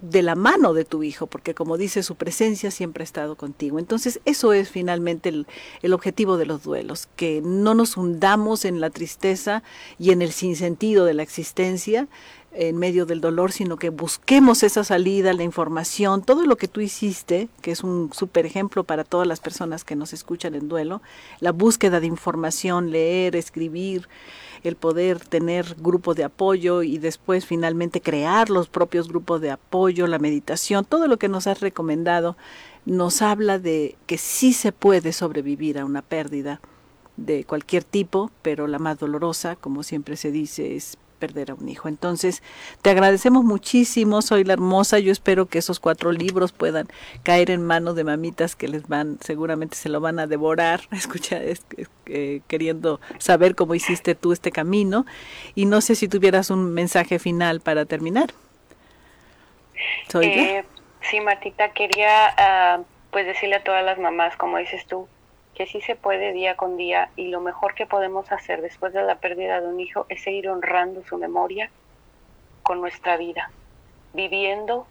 de 0.00 0.22
la 0.22 0.34
mano 0.34 0.72
de 0.72 0.84
tu 0.84 1.02
hijo, 1.02 1.26
porque 1.26 1.54
como 1.54 1.76
dice, 1.76 2.02
su 2.02 2.14
presencia 2.14 2.70
siempre 2.70 3.02
ha 3.02 3.04
estado 3.04 3.36
contigo. 3.36 3.78
Entonces, 3.78 4.20
eso 4.24 4.52
es 4.52 4.70
finalmente 4.70 5.28
el, 5.28 5.46
el, 5.82 5.92
objetivo 5.92 6.36
de 6.36 6.46
los 6.46 6.62
duelos, 6.62 7.08
que 7.16 7.42
no 7.44 7.74
nos 7.74 7.96
hundamos 7.96 8.64
en 8.64 8.80
la 8.80 8.90
tristeza 8.90 9.62
y 9.98 10.12
en 10.12 10.22
el 10.22 10.32
sinsentido 10.32 11.04
de 11.04 11.14
la 11.14 11.22
existencia 11.22 12.08
en 12.52 12.76
medio 12.78 13.06
del 13.06 13.20
dolor, 13.20 13.52
sino 13.52 13.76
que 13.76 13.90
busquemos 13.90 14.62
esa 14.62 14.82
salida, 14.82 15.32
la 15.32 15.44
información, 15.44 16.22
todo 16.22 16.46
lo 16.46 16.56
que 16.56 16.66
tú 16.66 16.80
hiciste, 16.80 17.48
que 17.62 17.70
es 17.70 17.84
un 17.84 18.10
super 18.12 18.44
ejemplo 18.44 18.82
para 18.82 19.04
todas 19.04 19.26
las 19.26 19.40
personas 19.40 19.84
que 19.84 19.94
nos 19.94 20.12
escuchan 20.12 20.54
en 20.54 20.68
duelo, 20.68 21.00
la 21.38 21.52
búsqueda 21.52 22.00
de 22.00 22.08
información, 22.08 22.90
leer, 22.90 23.36
escribir, 23.36 24.08
el 24.64 24.76
poder 24.76 25.20
tener 25.20 25.76
grupo 25.78 26.14
de 26.14 26.24
apoyo 26.24 26.82
y 26.82 26.98
después 26.98 27.46
finalmente 27.46 28.00
crear 28.00 28.50
los 28.50 28.68
propios 28.68 29.08
grupos 29.08 29.40
de 29.40 29.50
apoyo, 29.50 30.06
la 30.06 30.18
meditación, 30.18 30.84
todo 30.84 31.06
lo 31.06 31.18
que 31.18 31.28
nos 31.28 31.46
has 31.46 31.60
recomendado 31.60 32.36
nos 32.84 33.22
habla 33.22 33.58
de 33.58 33.96
que 34.06 34.18
sí 34.18 34.52
se 34.52 34.72
puede 34.72 35.12
sobrevivir 35.12 35.78
a 35.78 35.84
una 35.84 36.02
pérdida 36.02 36.60
de 37.16 37.44
cualquier 37.44 37.84
tipo, 37.84 38.30
pero 38.42 38.66
la 38.66 38.78
más 38.78 38.98
dolorosa, 38.98 39.56
como 39.56 39.82
siempre 39.82 40.16
se 40.16 40.30
dice, 40.30 40.76
es 40.76 40.96
perder 41.20 41.52
a 41.52 41.54
un 41.54 41.68
hijo. 41.68 41.88
Entonces, 41.88 42.42
te 42.82 42.90
agradecemos 42.90 43.44
muchísimo, 43.44 44.22
soy 44.22 44.42
la 44.42 44.54
hermosa, 44.54 44.98
yo 44.98 45.12
espero 45.12 45.46
que 45.46 45.58
esos 45.58 45.78
cuatro 45.78 46.10
libros 46.10 46.50
puedan 46.50 46.88
caer 47.22 47.50
en 47.50 47.64
manos 47.64 47.94
de 47.94 48.02
mamitas 48.02 48.56
que 48.56 48.66
les 48.66 48.88
van, 48.88 49.18
seguramente 49.20 49.76
se 49.76 49.88
lo 49.88 50.00
van 50.00 50.18
a 50.18 50.26
devorar, 50.26 50.80
escucha, 50.90 51.38
eh, 52.06 52.40
queriendo 52.48 53.00
saber 53.18 53.54
cómo 53.54 53.76
hiciste 53.76 54.16
tú 54.16 54.32
este 54.32 54.50
camino. 54.50 55.06
Y 55.54 55.66
no 55.66 55.80
sé 55.80 55.94
si 55.94 56.08
tuvieras 56.08 56.50
un 56.50 56.74
mensaje 56.74 57.20
final 57.20 57.60
para 57.60 57.84
terminar. 57.84 58.30
Eh, 60.20 60.64
sí, 61.02 61.20
Martita, 61.20 61.72
quería 61.72 62.34
ah, 62.36 62.80
pues 63.10 63.26
decirle 63.26 63.56
a 63.56 63.64
todas 63.64 63.84
las 63.84 63.98
mamás, 63.98 64.36
como 64.36 64.58
dices 64.58 64.86
tú, 64.86 65.06
que 65.60 65.66
sí 65.66 65.82
se 65.82 65.94
puede 65.94 66.32
día 66.32 66.56
con 66.56 66.78
día 66.78 67.10
y 67.16 67.28
lo 67.28 67.42
mejor 67.42 67.74
que 67.74 67.84
podemos 67.84 68.32
hacer 68.32 68.62
después 68.62 68.94
de 68.94 69.02
la 69.02 69.16
pérdida 69.16 69.60
de 69.60 69.68
un 69.68 69.78
hijo 69.78 70.06
es 70.08 70.22
seguir 70.22 70.48
honrando 70.48 71.04
su 71.04 71.18
memoria 71.18 71.68
con 72.62 72.80
nuestra 72.80 73.18
vida, 73.18 73.50
viviendo 74.14 74.86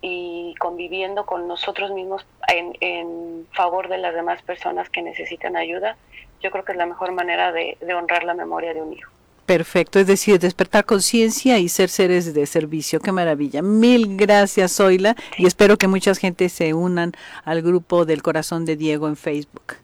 y 0.00 0.54
conviviendo 0.58 1.26
con 1.26 1.46
nosotros 1.46 1.90
mismos 1.90 2.26
en, 2.48 3.46
favor 3.52 3.90
de 3.90 3.98
las 3.98 4.14
demás 4.14 4.40
personas 4.40 4.88
que 4.88 5.02
necesitan 5.02 5.56
ayuda. 5.56 5.98
Yo 6.40 6.50
creo 6.50 6.64
que 6.64 6.72
es 6.72 6.78
la 6.78 6.86
mejor 6.86 7.12
manera 7.12 7.52
de, 7.52 7.76
de 7.82 7.92
honrar 7.92 8.24
la 8.24 8.32
memoria 8.32 8.72
de 8.72 8.80
un 8.80 8.94
hijo. 8.94 9.10
Perfecto, 9.44 9.98
es 9.98 10.06
decir, 10.06 10.38
despertar 10.38 10.86
conciencia 10.86 11.58
y 11.58 11.68
ser 11.68 11.90
seres 11.90 12.32
de 12.32 12.46
servicio. 12.46 12.98
Qué 12.98 13.12
maravilla. 13.12 13.60
Mil 13.60 14.16
gracias, 14.16 14.76
Zoila, 14.76 15.16
y 15.36 15.44
espero 15.44 15.76
que 15.76 15.86
mucha 15.86 16.14
gente 16.14 16.48
se 16.48 16.72
unan 16.72 17.12
al 17.44 17.60
grupo 17.60 18.06
del 18.06 18.22
Corazón 18.22 18.64
de 18.64 18.76
Diego 18.76 19.06
en 19.06 19.16
Facebook. 19.16 19.83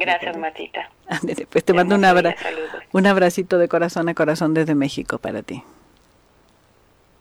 Gracias, 0.00 0.34
Matita. 0.38 0.90
pues 1.50 1.62
te 1.62 1.74
mando 1.74 1.94
un, 1.94 2.06
abra 2.06 2.34
un 2.92 3.06
abracito 3.06 3.58
de 3.58 3.68
corazón 3.68 4.08
a 4.08 4.14
corazón 4.14 4.54
desde 4.54 4.74
México 4.74 5.18
para 5.18 5.42
ti. 5.42 5.62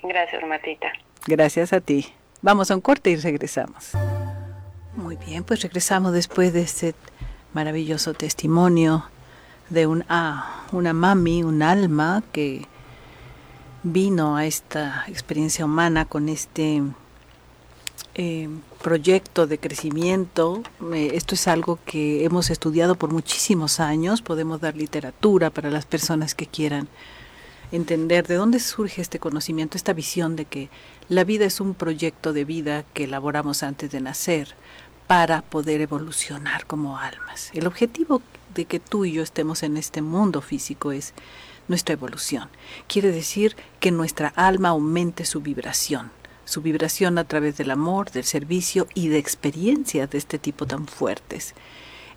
Gracias, 0.02 0.42
Matita. 0.46 0.88
Gracias 1.28 1.74
a 1.74 1.82
ti. 1.82 2.13
Vamos 2.42 2.72
a 2.72 2.76
un 2.76 2.82
corte 2.82 3.10
y 3.10 3.18
regresamos. 3.18 3.92
Muy 4.96 5.18
bien, 5.18 5.44
pues 5.44 5.62
regresamos 5.62 6.13
después 6.13 6.54
de 6.54 6.62
este 6.62 6.96
maravilloso 7.54 8.13
testimonio 8.13 9.04
de 9.70 9.86
un, 9.86 10.06
ah, 10.08 10.63
una 10.72 10.94
mami, 10.94 11.44
un 11.44 11.62
alma 11.62 12.24
que 12.32 12.65
vino 13.84 14.38
a 14.38 14.46
esta 14.46 15.04
experiencia 15.08 15.65
humana 15.65 16.06
con 16.06 16.30
este 16.30 16.82
eh, 18.15 18.48
proyecto 18.82 19.48
de 19.48 19.58
crecimiento. 19.58 20.63
Eh, 20.94 21.12
esto 21.13 21.36
es 21.36 21.48
algo 21.48 21.80
que 21.86 22.24
hemos 22.24 22.50
estudiado 22.50 22.96
por 22.96 23.12
muchísimos 23.12 23.80
años. 23.80 24.22
Podemos 24.22 24.62
dar 24.62 24.76
literatura 24.76 25.50
para 25.50 25.70
las 25.70 25.86
personas 25.86 26.36
que 26.36 26.48
quieran 26.48 26.88
entender 27.72 28.26
de 28.26 28.36
dónde 28.36 28.60
surge 28.60 29.02
este 29.02 29.20
conocimiento, 29.20 29.78
esta 29.78 29.94
visión 29.94 30.36
de 30.36 30.46
que 30.46 30.70
la 31.08 31.24
vida 31.24 31.46
es 31.46 31.60
un 31.60 31.76
proyecto 31.76 32.34
de 32.34 32.46
vida 32.46 32.84
que 32.94 33.04
elaboramos 33.04 33.63
antes 33.63 33.92
de 33.92 34.02
nacer 34.02 34.56
para 35.08 35.42
poder 35.42 35.82
evolucionar 35.82 36.65
como 36.65 36.98
almas. 36.98 37.52
El 37.54 37.68
objetivo 37.68 38.22
de 38.56 38.65
que 38.65 38.80
tú 38.80 39.06
y 39.06 39.13
yo 39.13 39.24
estemos 39.24 39.63
en 39.63 39.78
este 39.78 40.02
mundo 40.02 40.42
físico 40.42 40.92
es 40.92 41.13
nuestra 41.68 41.94
evolución. 41.94 42.50
Quiere 42.88 43.12
decir 43.12 43.56
que 43.80 43.92
nuestra 43.92 44.30
alma 44.36 44.70
aumente 44.70 45.26
su 45.26 45.42
vibración 45.42 46.12
su 46.50 46.62
vibración 46.62 47.18
a 47.20 47.26
través 47.26 47.58
del 47.58 47.70
amor, 47.70 48.12
del 48.12 48.24
servicio 48.24 48.88
y 48.96 49.08
de 49.08 49.20
experiencias 49.20 50.10
de 50.10 50.18
este 50.18 50.40
tipo 50.40 50.66
tan 50.66 50.88
fuertes. 50.88 51.54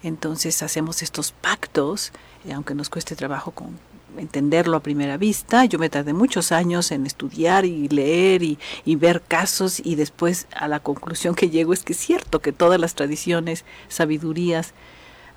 Entonces 0.02 0.62
hacemos 0.62 1.02
estos 1.02 1.32
pactos, 1.32 2.12
eh, 2.46 2.52
aunque 2.54 2.74
nos 2.74 2.88
cueste 2.88 3.14
trabajo 3.14 3.50
con 3.52 3.78
entenderlo 4.16 4.76
a 4.76 4.82
primera 4.82 5.16
vista. 5.16 5.64
Yo 5.66 5.78
me 5.78 5.90
tardé 5.90 6.14
muchos 6.14 6.50
años 6.50 6.92
en 6.92 7.06
estudiar 7.06 7.64
y 7.64 7.88
leer 7.88 8.42
y, 8.42 8.58
y, 8.84 8.96
ver 8.96 9.22
casos 9.22 9.80
y 9.84 9.94
después 9.94 10.46
a 10.54 10.66
la 10.66 10.80
conclusión 10.80 11.34
que 11.34 11.50
llego 11.50 11.72
es 11.72 11.82
que 11.82 11.92
es 11.92 11.98
cierto 11.98 12.40
que 12.40 12.52
todas 12.52 12.80
las 12.80 12.94
tradiciones, 12.94 13.64
sabidurías 13.88 14.72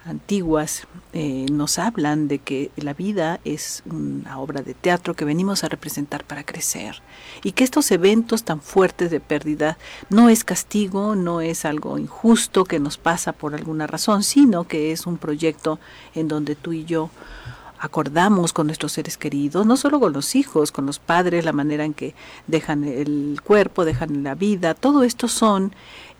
antiguas 0.06 0.88
eh, 1.14 1.47
nos 1.51 1.80
hablan 1.80 2.28
de 2.28 2.39
que 2.39 2.72
la 2.76 2.93
vida 2.93 3.39
es 3.43 3.82
una 3.86 4.39
obra 4.39 4.62
de 4.62 4.76
teatro 4.76 5.16
que 5.16 5.26
venimos 5.26 5.64
a 5.64 5.70
representar 5.70 6.24
para 6.24 6.45
crecer 6.45 7.01
y 7.43 7.53
que 7.53 7.64
estos 7.64 7.89
eventos 7.91 8.43
tan 8.43 8.62
fuertes 8.62 9.10
de 9.10 9.20
pérdida 9.20 9.78
no 10.10 10.30
es 10.30 10.43
castigo, 10.43 11.16
no 11.16 11.41
es 11.41 11.66
algo 11.66 11.97
injusto 11.97 12.66
que 12.66 12.80
nos 12.80 12.97
pasa 12.97 13.34
por 13.34 13.56
alguna 13.56 13.88
razón, 13.88 14.24
sino 14.24 14.66
que 14.66 14.91
es 14.91 15.08
un 15.08 15.18
proyecto 15.18 15.80
en 16.14 16.28
donde 16.28 16.56
tú 16.56 16.74
y 16.74 16.86
yo 16.86 17.10
acordamos 17.80 18.53
con 18.53 18.68
nuestros 18.68 18.93
seres 18.93 19.18
queridos, 19.18 19.66
no 19.66 19.76
solo 19.76 19.99
con 19.99 20.14
los 20.14 20.36
hijos, 20.36 20.72
con 20.72 20.86
los 20.86 20.99
padres, 20.99 21.45
la 21.45 21.51
manera 21.51 21.84
en 21.84 21.93
que 21.93 22.14
dejan 22.47 22.84
el 22.84 23.39
cuerpo, 23.43 23.86
dejan 23.86 24.24
la 24.24 24.36
vida, 24.36 24.76
todo 24.76 25.03
esto 25.03 25.28
son 25.28 25.74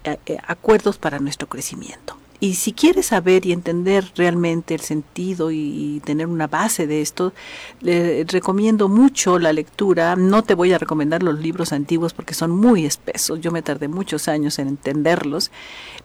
eh, 0.04 0.18
eh, 0.26 0.38
acuerdos 0.48 0.98
para 0.98 1.20
nuestro 1.20 1.48
crecimiento. 1.48 2.18
Y 2.40 2.56
si 2.56 2.74
quieres 2.74 3.08
saber 3.08 3.46
y 3.46 3.54
entender 3.54 4.12
realmente 4.16 4.74
el 4.74 4.82
sentido 4.82 5.52
y, 5.52 6.02
tener 6.04 6.28
una 6.28 6.48
base 6.48 6.86
de 6.86 7.02
esto, 7.02 7.34
le 7.82 8.26
recomiendo 8.26 8.90
mucho 8.90 9.40
la 9.40 9.54
lectura. 9.54 10.16
No 10.16 10.44
te 10.44 10.54
voy 10.54 10.74
a 10.74 10.78
recomendar 10.78 11.24
los 11.24 11.40
libros 11.40 11.72
antiguos 11.72 12.14
porque 12.14 12.34
son 12.34 12.52
muy 12.52 12.86
espesos. 12.86 13.40
Yo 13.40 13.52
me 13.52 13.62
tardé 13.62 13.88
muchos 13.88 14.28
años 14.28 14.60
en 14.60 14.68
entenderlos. 14.68 15.52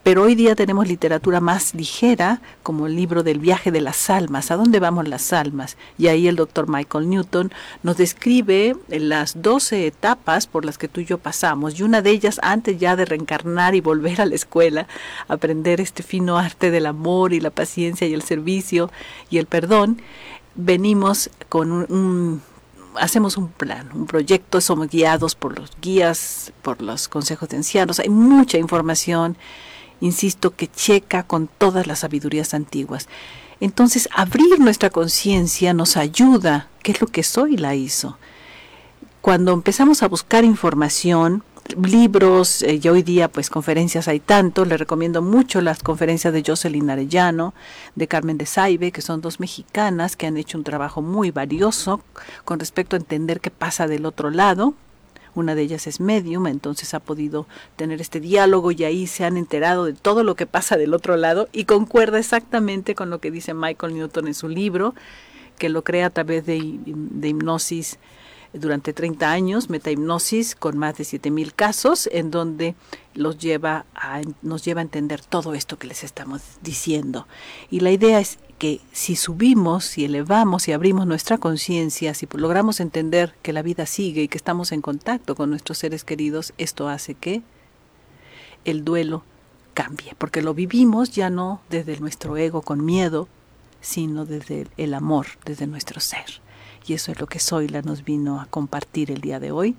Pero 0.02 0.22
hoy 0.22 0.34
día 0.34 0.54
tenemos 0.54 0.88
literatura 0.88 1.40
más 1.40 1.74
ligera, 1.74 2.40
como 2.62 2.86
el 2.86 2.96
libro 2.96 3.22
del 3.22 3.38
viaje 3.38 3.70
de 3.70 3.80
las 3.80 4.08
almas. 4.08 4.50
¿A 4.50 4.56
dónde 4.56 4.80
vamos 4.80 5.08
las 5.08 5.32
almas? 5.32 5.76
Y 5.98 6.06
ahí 6.06 6.28
el 6.28 6.36
doctor 6.36 6.68
Michael 6.68 7.10
Newton 7.10 7.52
nos 7.82 7.96
describe 7.96 8.76
las 8.88 9.42
12 9.42 9.86
etapas 9.86 10.46
por 10.46 10.64
las 10.64 10.78
que 10.78 10.88
tú 10.88 11.00
y 11.00 11.04
yo 11.04 11.18
pasamos. 11.18 11.78
Y 11.78 11.82
una 11.82 12.00
de 12.00 12.10
ellas, 12.10 12.40
antes 12.42 12.78
ya 12.78 12.96
de 12.96 13.04
reencarnar 13.04 13.74
y 13.74 13.80
volver 13.80 14.20
a 14.20 14.26
la 14.26 14.36
escuela, 14.36 14.86
aprender 15.28 15.80
este 15.80 16.02
fin 16.02 16.19
arte 16.28 16.70
del 16.70 16.86
amor 16.86 17.32
y 17.32 17.40
la 17.40 17.50
paciencia 17.50 18.06
y 18.06 18.14
el 18.14 18.22
servicio 18.22 18.90
y 19.30 19.38
el 19.38 19.46
perdón, 19.46 20.02
venimos 20.54 21.30
con 21.48 21.72
un, 21.72 22.42
hacemos 22.96 23.36
un 23.36 23.48
plan, 23.48 23.88
un 23.94 24.06
proyecto, 24.06 24.60
somos 24.60 24.88
guiados 24.88 25.34
por 25.34 25.58
los 25.58 25.70
guías, 25.80 26.52
por 26.62 26.82
los 26.82 27.08
consejos 27.08 27.48
de 27.48 27.58
ancianos, 27.58 28.00
hay 28.00 28.08
mucha 28.08 28.58
información, 28.58 29.36
insisto, 30.00 30.54
que 30.54 30.68
checa 30.68 31.22
con 31.22 31.48
todas 31.48 31.86
las 31.86 32.00
sabidurías 32.00 32.54
antiguas. 32.54 33.08
Entonces, 33.60 34.08
abrir 34.12 34.58
nuestra 34.58 34.90
conciencia 34.90 35.74
nos 35.74 35.96
ayuda, 35.96 36.68
¿qué 36.82 36.92
es 36.92 37.00
lo 37.00 37.06
que 37.06 37.22
soy 37.22 37.56
la 37.56 37.74
hizo? 37.74 38.18
Cuando 39.20 39.52
empezamos 39.52 40.02
a 40.02 40.08
buscar 40.08 40.44
información, 40.44 41.44
libros, 41.76 42.62
eh, 42.62 42.80
y 42.82 42.88
hoy 42.88 43.02
día 43.02 43.28
pues 43.28 43.50
conferencias 43.50 44.08
hay 44.08 44.20
tanto, 44.20 44.64
le 44.64 44.76
recomiendo 44.76 45.22
mucho 45.22 45.60
las 45.60 45.82
conferencias 45.82 46.32
de 46.32 46.42
Jocelyn 46.46 46.90
Arellano, 46.90 47.54
de 47.94 48.08
Carmen 48.08 48.38
de 48.38 48.46
Saibe, 48.46 48.92
que 48.92 49.02
son 49.02 49.20
dos 49.20 49.40
mexicanas 49.40 50.16
que 50.16 50.26
han 50.26 50.36
hecho 50.36 50.58
un 50.58 50.64
trabajo 50.64 51.02
muy 51.02 51.30
valioso 51.30 52.02
con 52.44 52.58
respecto 52.58 52.96
a 52.96 52.98
entender 52.98 53.40
qué 53.40 53.50
pasa 53.50 53.86
del 53.86 54.06
otro 54.06 54.30
lado. 54.30 54.74
Una 55.34 55.54
de 55.54 55.62
ellas 55.62 55.86
es 55.86 56.00
medium, 56.00 56.46
entonces 56.48 56.92
ha 56.92 57.00
podido 57.00 57.46
tener 57.76 58.00
este 58.00 58.18
diálogo 58.18 58.72
y 58.72 58.82
ahí 58.84 59.06
se 59.06 59.24
han 59.24 59.36
enterado 59.36 59.84
de 59.84 59.92
todo 59.92 60.24
lo 60.24 60.34
que 60.34 60.46
pasa 60.46 60.76
del 60.76 60.92
otro 60.92 61.16
lado 61.16 61.48
y 61.52 61.64
concuerda 61.64 62.18
exactamente 62.18 62.94
con 62.94 63.10
lo 63.10 63.20
que 63.20 63.30
dice 63.30 63.54
Michael 63.54 63.94
Newton 63.94 64.26
en 64.26 64.34
su 64.34 64.48
libro, 64.48 64.94
que 65.56 65.68
lo 65.68 65.84
crea 65.84 66.06
a 66.06 66.10
través 66.10 66.46
de, 66.46 66.78
de 66.84 67.28
hipnosis 67.28 67.98
durante 68.52 68.92
30 68.92 69.30
años, 69.30 69.70
metahipnosis 69.70 70.54
con 70.54 70.76
más 70.76 70.96
de 70.98 71.04
7000 71.04 71.54
casos 71.54 72.08
en 72.12 72.30
donde 72.30 72.74
los 73.14 73.38
lleva 73.38 73.84
nos 74.42 74.64
lleva 74.64 74.80
a 74.80 74.82
entender 74.82 75.20
todo 75.22 75.54
esto 75.54 75.78
que 75.78 75.86
les 75.86 76.04
estamos 76.04 76.42
diciendo. 76.62 77.26
Y 77.70 77.80
la 77.80 77.92
idea 77.92 78.20
es 78.20 78.38
que 78.58 78.80
si 78.92 79.16
subimos, 79.16 79.84
si 79.84 80.04
elevamos 80.04 80.68
y 80.68 80.72
abrimos 80.72 81.06
nuestra 81.06 81.38
conciencia, 81.38 82.12
si 82.14 82.28
logramos 82.32 82.80
entender 82.80 83.34
que 83.42 83.52
la 83.52 83.62
vida 83.62 83.86
sigue 83.86 84.22
y 84.22 84.28
que 84.28 84.36
estamos 84.36 84.72
en 84.72 84.82
contacto 84.82 85.34
con 85.34 85.50
nuestros 85.50 85.78
seres 85.78 86.04
queridos, 86.04 86.52
esto 86.58 86.88
hace 86.88 87.14
que 87.14 87.42
el 88.64 88.84
duelo 88.84 89.24
cambie, 89.74 90.14
porque 90.18 90.42
lo 90.42 90.52
vivimos 90.54 91.10
ya 91.10 91.30
no 91.30 91.62
desde 91.70 91.98
nuestro 92.00 92.36
ego 92.36 92.62
con 92.62 92.84
miedo, 92.84 93.28
sino 93.80 94.26
desde 94.26 94.66
el 94.76 94.92
amor, 94.92 95.26
desde 95.46 95.66
nuestro 95.66 96.00
ser 96.00 96.42
y 96.90 96.94
eso 96.94 97.12
es 97.12 97.20
lo 97.20 97.28
que 97.28 97.38
Zoila 97.38 97.82
nos 97.82 98.04
vino 98.04 98.40
a 98.40 98.46
compartir 98.46 99.12
el 99.12 99.20
día 99.20 99.38
de 99.38 99.52
hoy. 99.52 99.76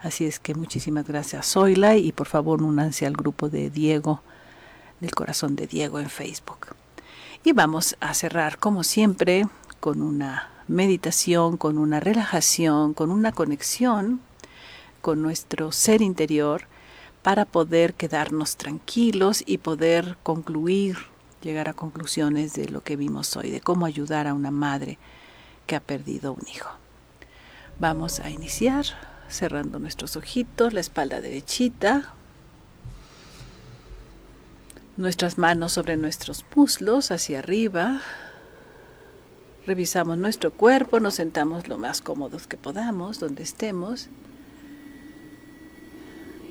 Así 0.00 0.24
es 0.24 0.40
que 0.40 0.54
muchísimas 0.54 1.06
gracias 1.06 1.52
Zoila 1.52 1.96
y 1.96 2.12
por 2.12 2.26
favor 2.28 2.62
únanse 2.62 3.04
al 3.04 3.12
grupo 3.12 3.50
de 3.50 3.68
Diego, 3.68 4.22
del 5.00 5.10
corazón 5.10 5.54
de 5.54 5.66
Diego 5.66 6.00
en 6.00 6.08
Facebook. 6.08 6.68
Y 7.44 7.52
vamos 7.52 7.96
a 8.00 8.14
cerrar 8.14 8.56
como 8.56 8.84
siempre 8.84 9.46
con 9.80 10.00
una 10.00 10.48
meditación, 10.66 11.58
con 11.58 11.76
una 11.76 12.00
relajación, 12.00 12.94
con 12.94 13.10
una 13.10 13.32
conexión 13.32 14.20
con 15.02 15.20
nuestro 15.20 15.72
ser 15.72 16.00
interior 16.00 16.62
para 17.22 17.44
poder 17.44 17.92
quedarnos 17.92 18.56
tranquilos 18.56 19.44
y 19.44 19.58
poder 19.58 20.16
concluir, 20.22 20.96
llegar 21.42 21.68
a 21.68 21.74
conclusiones 21.74 22.54
de 22.54 22.70
lo 22.70 22.82
que 22.82 22.96
vimos 22.96 23.36
hoy, 23.36 23.50
de 23.50 23.60
cómo 23.60 23.84
ayudar 23.84 24.26
a 24.26 24.32
una 24.32 24.50
madre 24.50 24.98
que 25.66 25.76
ha 25.76 25.80
perdido 25.80 26.32
un 26.32 26.46
hijo. 26.48 26.70
Vamos 27.78 28.20
a 28.20 28.30
iniciar 28.30 28.86
cerrando 29.28 29.78
nuestros 29.78 30.16
ojitos, 30.16 30.72
la 30.72 30.80
espalda 30.80 31.20
derechita, 31.20 32.14
nuestras 34.96 35.36
manos 35.36 35.72
sobre 35.72 35.96
nuestros 35.96 36.44
muslos 36.54 37.10
hacia 37.10 37.40
arriba. 37.40 38.00
Revisamos 39.66 40.16
nuestro 40.16 40.52
cuerpo, 40.52 41.00
nos 41.00 41.14
sentamos 41.14 41.68
lo 41.68 41.76
más 41.76 42.00
cómodos 42.00 42.46
que 42.46 42.56
podamos, 42.56 43.18
donde 43.18 43.42
estemos. 43.42 44.08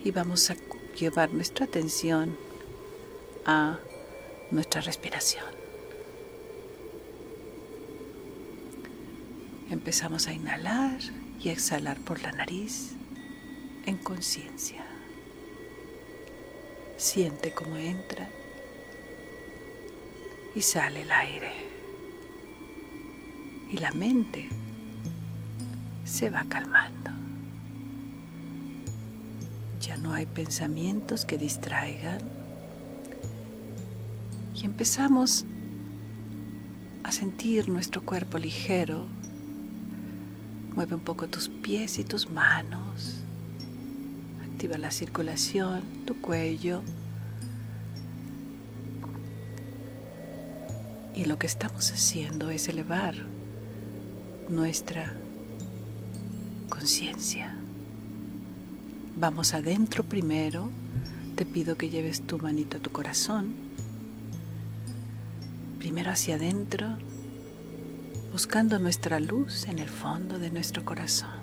Y 0.03 0.11
vamos 0.11 0.51
a 0.51 0.55
llevar 0.99 1.33
nuestra 1.33 1.65
atención 1.65 2.37
a 3.45 3.79
nuestra 4.51 4.81
respiración. 4.81 5.54
Empezamos 9.69 10.27
a 10.27 10.33
inhalar 10.33 10.99
y 11.41 11.49
exhalar 11.49 11.97
por 11.99 12.21
la 12.21 12.31
nariz 12.31 12.91
en 13.87 13.97
conciencia. 13.97 14.85
Siente 16.97 17.51
cómo 17.51 17.75
entra 17.75 18.29
y 20.55 20.61
sale 20.61 21.01
el 21.01 21.11
aire. 21.11 21.51
Y 23.71 23.77
la 23.77 23.91
mente 23.91 24.49
se 26.05 26.29
va 26.29 26.45
calmando. 26.47 27.09
Ya 29.81 29.97
no 29.97 30.13
hay 30.13 30.27
pensamientos 30.27 31.25
que 31.25 31.39
distraigan. 31.39 32.19
Y 34.53 34.63
empezamos 34.63 35.45
a 37.03 37.11
sentir 37.11 37.67
nuestro 37.67 38.03
cuerpo 38.03 38.37
ligero 38.37 39.14
Mueve 40.75 40.95
un 40.95 41.01
poco 41.01 41.27
tus 41.27 41.47
pies 41.47 41.99
y 41.99 42.03
tus 42.03 42.29
manos. 42.29 43.21
Activa 44.43 44.77
la 44.77 44.91
circulación, 44.91 45.81
tu 46.05 46.19
cuello. 46.19 46.81
Y 51.15 51.25
lo 51.25 51.39
que 51.39 51.47
estamos 51.47 51.91
haciendo 51.91 52.49
es 52.49 52.67
elevar 52.67 53.15
nuestra 54.49 55.13
conciencia. 56.67 57.55
Vamos 59.15 59.53
adentro 59.53 60.03
primero. 60.03 60.69
Te 61.35 61.45
pido 61.45 61.77
que 61.77 61.89
lleves 61.89 62.21
tu 62.21 62.37
manito 62.37 62.77
a 62.77 62.79
tu 62.81 62.91
corazón. 62.91 63.53
Primero 65.79 66.11
hacia 66.11 66.35
adentro 66.35 66.97
buscando 68.35 68.79
nuestra 68.79 69.21
luz 69.21 69.65
en 69.69 69.79
el 69.79 69.87
fondo 69.87 70.39
de 70.39 70.51
nuestro 70.51 70.83
corazón. 70.83 71.39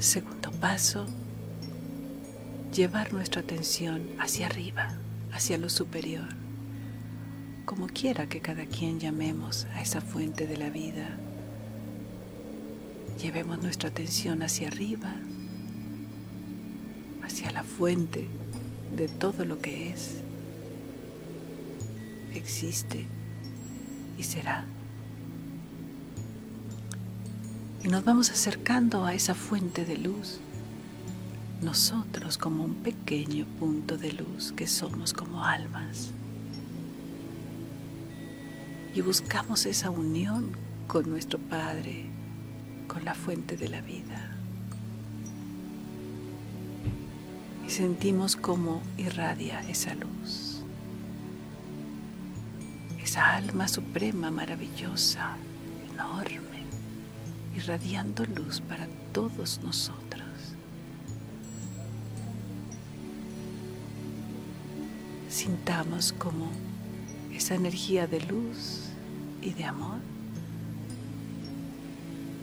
Segundo 0.00 0.50
paso, 0.50 1.06
llevar 2.74 3.12
nuestra 3.12 3.42
atención 3.42 4.08
hacia 4.18 4.46
arriba, 4.46 4.98
hacia 5.30 5.56
lo 5.56 5.68
superior, 5.68 6.26
como 7.64 7.86
quiera 7.86 8.28
que 8.28 8.40
cada 8.40 8.66
quien 8.66 8.98
llamemos 8.98 9.66
a 9.66 9.82
esa 9.82 10.00
fuente 10.00 10.48
de 10.48 10.56
la 10.56 10.70
vida. 10.70 11.16
Llevemos 13.22 13.62
nuestra 13.62 13.90
atención 13.90 14.42
hacia 14.42 14.66
arriba, 14.66 15.14
hacia 17.22 17.52
la 17.52 17.62
fuente 17.62 18.26
de 18.96 19.06
todo 19.06 19.44
lo 19.44 19.60
que 19.60 19.90
es 19.90 20.25
existe 22.36 23.06
y 24.18 24.22
será. 24.22 24.64
Y 27.82 27.88
nos 27.88 28.04
vamos 28.04 28.30
acercando 28.30 29.04
a 29.04 29.14
esa 29.14 29.34
fuente 29.34 29.84
de 29.84 29.96
luz, 29.96 30.40
nosotros 31.62 32.36
como 32.38 32.64
un 32.64 32.74
pequeño 32.74 33.46
punto 33.58 33.96
de 33.96 34.12
luz 34.12 34.52
que 34.52 34.66
somos 34.66 35.12
como 35.12 35.44
almas. 35.44 36.10
Y 38.94 39.02
buscamos 39.02 39.66
esa 39.66 39.90
unión 39.90 40.50
con 40.88 41.08
nuestro 41.08 41.38
Padre, 41.38 42.06
con 42.88 43.04
la 43.04 43.14
fuente 43.14 43.56
de 43.56 43.68
la 43.68 43.82
vida. 43.82 44.32
Y 47.66 47.70
sentimos 47.70 48.36
cómo 48.36 48.80
irradia 48.96 49.60
esa 49.68 49.94
luz 49.94 50.45
alma 53.16 53.66
suprema, 53.68 54.30
maravillosa, 54.30 55.36
enorme, 55.92 56.64
irradiando 57.54 58.24
luz 58.26 58.60
para 58.60 58.86
todos 59.12 59.60
nosotros. 59.62 60.22
Sintamos 65.28 66.12
como 66.12 66.50
esa 67.32 67.54
energía 67.54 68.06
de 68.06 68.20
luz 68.22 68.90
y 69.42 69.52
de 69.52 69.64
amor 69.64 69.98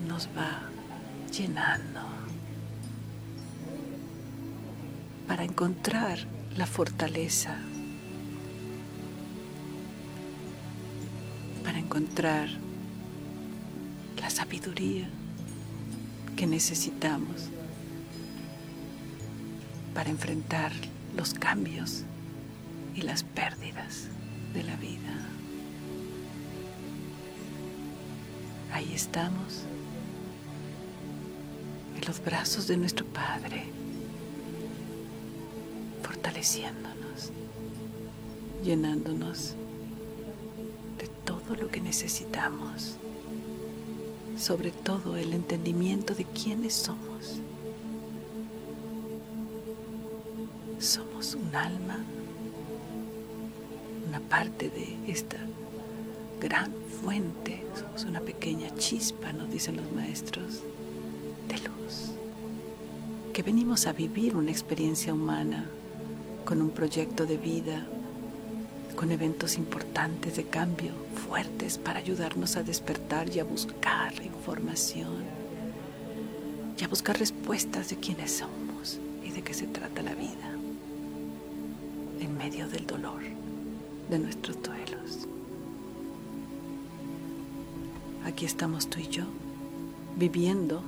nos 0.08 0.28
va 0.28 0.70
llenando 1.32 2.02
para 5.28 5.44
encontrar 5.44 6.20
la 6.56 6.68
fortaleza 6.68 7.58
encontrar 11.94 12.50
la 14.20 14.28
sabiduría 14.32 15.08
que 16.36 16.48
necesitamos 16.48 17.50
para 19.94 20.10
enfrentar 20.10 20.72
los 21.16 21.36
cambios 21.36 22.04
y 22.96 23.02
las 23.02 23.22
pérdidas 23.22 24.08
de 24.56 24.64
la 24.64 24.76
vida. 24.78 25.14
Ahí 28.74 28.92
estamos, 28.92 29.62
en 31.96 32.08
los 32.08 32.26
brazos 32.26 32.68
de 32.68 32.78
nuestro 32.78 33.06
Padre, 33.06 33.66
fortaleciéndonos, 36.02 37.32
llenándonos 38.64 39.56
lo 41.56 41.70
que 41.70 41.82
necesitamos, 41.82 42.96
sobre 44.38 44.72
todo 44.72 45.18
el 45.18 45.34
entendimiento 45.34 46.16
de 46.16 46.26
quiénes 46.26 46.74
somos. 46.74 47.40
Somos 50.80 51.36
un 51.36 51.56
alma 51.56 52.04
una 54.14 54.20
parte 54.30 54.70
de 54.70 55.12
esta 55.12 55.38
gran 56.40 56.72
fuente, 57.02 57.64
somos 57.76 58.04
una 58.04 58.20
pequeña 58.20 58.70
chispa, 58.76 59.34
nos 59.34 59.50
dicen 59.52 59.76
los 59.78 59.92
maestros, 59.92 60.62
de 61.48 61.56
luz, 61.58 62.12
que 63.34 63.42
venimos 63.42 63.88
a 63.88 63.94
vivir 63.94 64.36
una 64.36 64.52
experiencia 64.52 65.16
humana 65.16 65.66
con 66.46 66.62
un 66.62 66.70
proyecto 66.70 67.26
de 67.26 67.38
vida, 67.38 67.88
con 69.04 69.12
eventos 69.12 69.58
importantes 69.58 70.38
de 70.38 70.46
cambio, 70.46 70.94
fuertes 71.28 71.78
para 71.78 72.00
ayudarnos 72.00 72.56
a 72.56 72.64
despertar 72.64 73.28
y 73.36 73.40
a 73.40 73.44
buscar 73.44 74.14
información, 74.24 75.26
y 76.80 76.84
a 76.86 76.88
buscar 76.88 77.20
respuestas 77.20 77.90
de 77.90 77.98
quiénes 77.98 78.32
somos 78.32 79.02
y 79.22 79.32
de 79.32 79.42
qué 79.42 79.54
se 79.54 79.68
trata 79.68 80.02
la 80.04 80.16
vida 80.16 80.56
en 82.22 82.38
medio 82.38 82.70
del 82.70 82.88
dolor 82.88 83.24
de 84.10 84.20
nuestros 84.20 84.64
duelos. 84.64 85.28
Aquí 88.24 88.46
estamos 88.46 88.88
tú 88.88 89.02
y 89.02 89.10
yo, 89.10 89.26
viviendo 90.16 90.82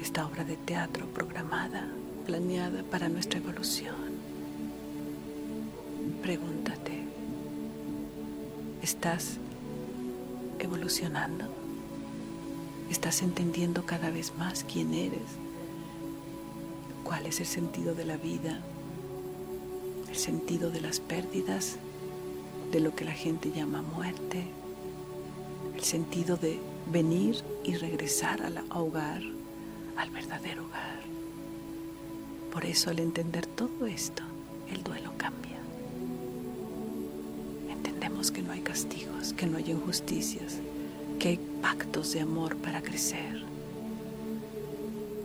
esta 0.00 0.24
obra 0.24 0.44
de 0.44 0.56
teatro 0.58 1.06
programada, 1.06 1.88
planeada 2.24 2.84
para 2.84 3.08
nuestra 3.08 3.40
evolución. 3.40 3.96
Pregúntate, 6.22 6.75
¿estás 8.86 9.38
evolucionando? 10.58 11.44
¿Estás 12.90 13.22
entendiendo 13.22 13.84
cada 13.84 14.10
vez 14.10 14.32
más 14.38 14.64
quién 14.64 14.94
eres? 14.94 15.28
¿Cuál 17.04 17.26
es 17.26 17.40
el 17.40 17.46
sentido 17.46 17.94
de 17.94 18.04
la 18.06 18.16
vida? 18.16 18.60
¿El 20.08 20.16
sentido 20.16 20.70
de 20.70 20.80
las 20.80 21.00
pérdidas? 21.00 21.76
de 22.70 22.80
lo 22.80 22.94
que 22.94 23.04
la 23.04 23.12
gente 23.12 23.52
llama 23.52 23.82
muerte, 23.82 24.44
el 25.74 25.82
sentido 25.82 26.36
de 26.36 26.58
venir 26.90 27.42
y 27.64 27.74
regresar 27.74 28.42
al 28.42 28.58
hogar, 28.70 29.22
al 29.96 30.10
verdadero 30.10 30.64
hogar. 30.64 31.00
Por 32.52 32.64
eso 32.64 32.90
al 32.90 32.98
entender 32.98 33.46
todo 33.46 33.86
esto, 33.86 34.22
el 34.70 34.82
duelo 34.82 35.12
cambia. 35.16 35.45
Castigos, 38.66 39.32
que 39.32 39.46
no 39.46 39.58
hay 39.58 39.70
injusticias, 39.70 40.58
que 41.20 41.28
hay 41.28 41.40
pactos 41.62 42.12
de 42.12 42.20
amor 42.20 42.56
para 42.56 42.82
crecer. 42.82 43.44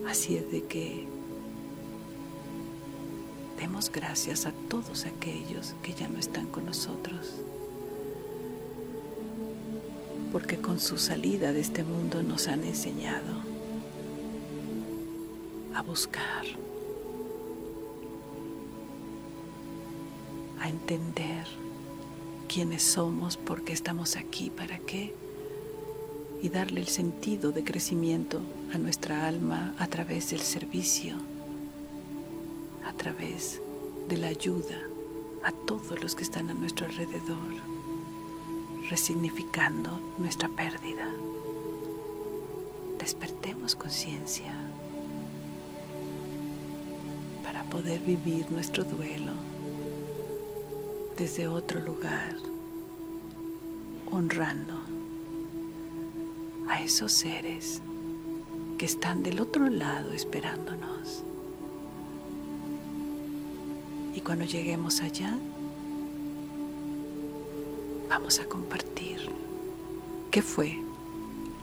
Así 0.07 0.35
es 0.35 0.51
de 0.51 0.63
que 0.65 1.07
demos 3.59 3.91
gracias 3.91 4.45
a 4.45 4.51
todos 4.69 5.05
aquellos 5.05 5.73
que 5.81 5.93
ya 5.93 6.07
no 6.07 6.19
están 6.19 6.45
con 6.47 6.65
nosotros, 6.67 7.33
porque 10.31 10.57
con 10.57 10.79
su 10.79 10.99
salida 10.99 11.51
de 11.51 11.61
este 11.61 11.83
mundo 11.83 12.21
nos 12.21 12.47
han 12.47 12.63
enseñado 12.63 13.41
a 15.73 15.81
buscar, 15.81 16.45
a 20.59 20.69
entender 20.69 21.47
quiénes 22.51 22.83
somos, 22.83 23.37
por 23.37 23.63
qué 23.63 23.71
estamos 23.71 24.17
aquí, 24.17 24.49
para 24.49 24.77
qué, 24.79 25.15
y 26.41 26.49
darle 26.49 26.81
el 26.81 26.87
sentido 26.87 27.51
de 27.51 27.63
crecimiento 27.63 28.41
a 28.73 28.77
nuestra 28.77 29.25
alma 29.25 29.73
a 29.77 29.87
través 29.87 30.31
del 30.31 30.41
servicio 30.41 31.15
a 32.85 32.93
través 32.93 33.61
de 34.09 34.17
la 34.17 34.27
ayuda 34.27 34.77
a 35.43 35.51
todos 35.51 36.01
los 36.01 36.13
que 36.13 36.23
están 36.23 36.49
a 36.49 36.53
nuestro 36.53 36.87
alrededor, 36.87 37.53
resignificando 38.89 39.99
nuestra 40.17 40.49
pérdida. 40.49 41.09
Despertemos 42.99 43.75
conciencia 43.75 44.53
para 47.43 47.63
poder 47.63 48.01
vivir 48.01 48.51
nuestro 48.51 48.83
duelo 48.83 49.50
desde 51.17 51.47
otro 51.47 51.79
lugar, 51.79 52.35
honrando 54.11 54.79
a 56.67 56.81
esos 56.81 57.11
seres 57.11 57.81
que 58.77 58.85
están 58.85 59.23
del 59.23 59.39
otro 59.39 59.69
lado 59.69 60.11
esperándonos. 60.13 61.23
Y 64.15 64.21
cuando 64.21 64.45
lleguemos 64.45 65.01
allá, 65.01 65.37
vamos 68.09 68.39
a 68.39 68.45
compartir 68.45 69.29
qué 70.31 70.41
fue 70.41 70.79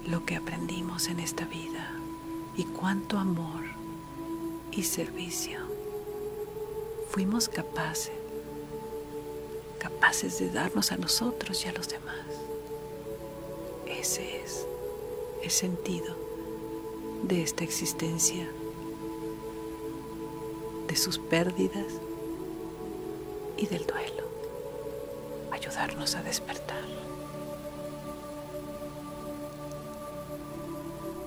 lo 0.07 0.25
que 0.25 0.37
aprendimos 0.37 1.09
en 1.09 1.21
esta 1.21 1.45
vida 1.45 1.91
y 2.57 2.65
cuánto 2.65 3.19
amor 3.19 3.65
y 4.73 4.83
servicio 4.83 5.59
fuimos 7.11 7.49
capaces, 7.49 8.13
capaces 10.09 10.39
de 10.39 10.49
darnos 10.49 10.91
a 10.91 10.97
nosotros 10.97 11.63
y 11.67 11.69
a 11.69 11.73
los 11.73 11.87
demás. 11.87 12.25
Ese 13.87 14.43
es 14.43 14.65
el 15.43 15.51
sentido 15.51 16.17
de 17.25 17.43
esta 17.43 17.63
existencia, 17.63 18.49
de 20.87 20.97
sus 20.97 21.19
pérdidas 21.19 21.93
y 23.59 23.67
del 23.67 23.85
duelo, 23.85 24.25
ayudarnos 25.51 26.15
a 26.15 26.23
despertar. 26.23 26.85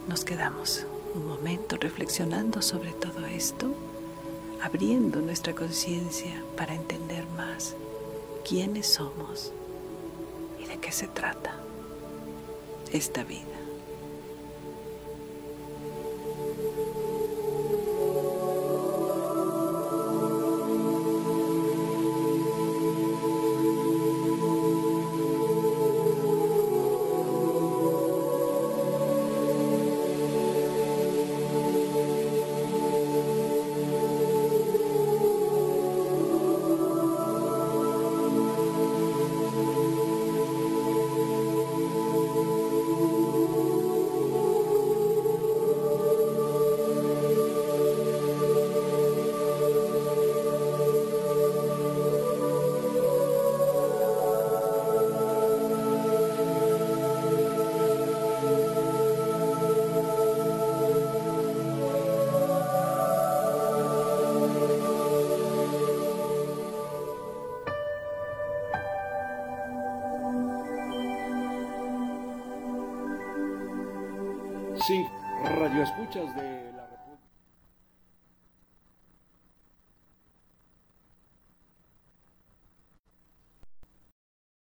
Nos 0.08 0.26
quedamos 0.26 0.88
un 1.14 1.28
momento 1.28 1.78
reflexionando 1.78 2.64
sobre 2.64 2.94
todo 2.94 3.28
esto, 3.28 3.76
abriendo 4.60 5.22
nuestra 5.22 5.54
conciencia 5.54 6.44
para 6.58 6.74
entender 6.74 7.28
más 7.38 7.76
quiénes 8.42 8.88
somos 8.88 9.52
y 10.60 10.66
de 10.66 10.78
qué 10.80 10.92
se 10.92 11.08
trata 11.08 11.56
esta 12.92 13.24
vida. 13.24 13.61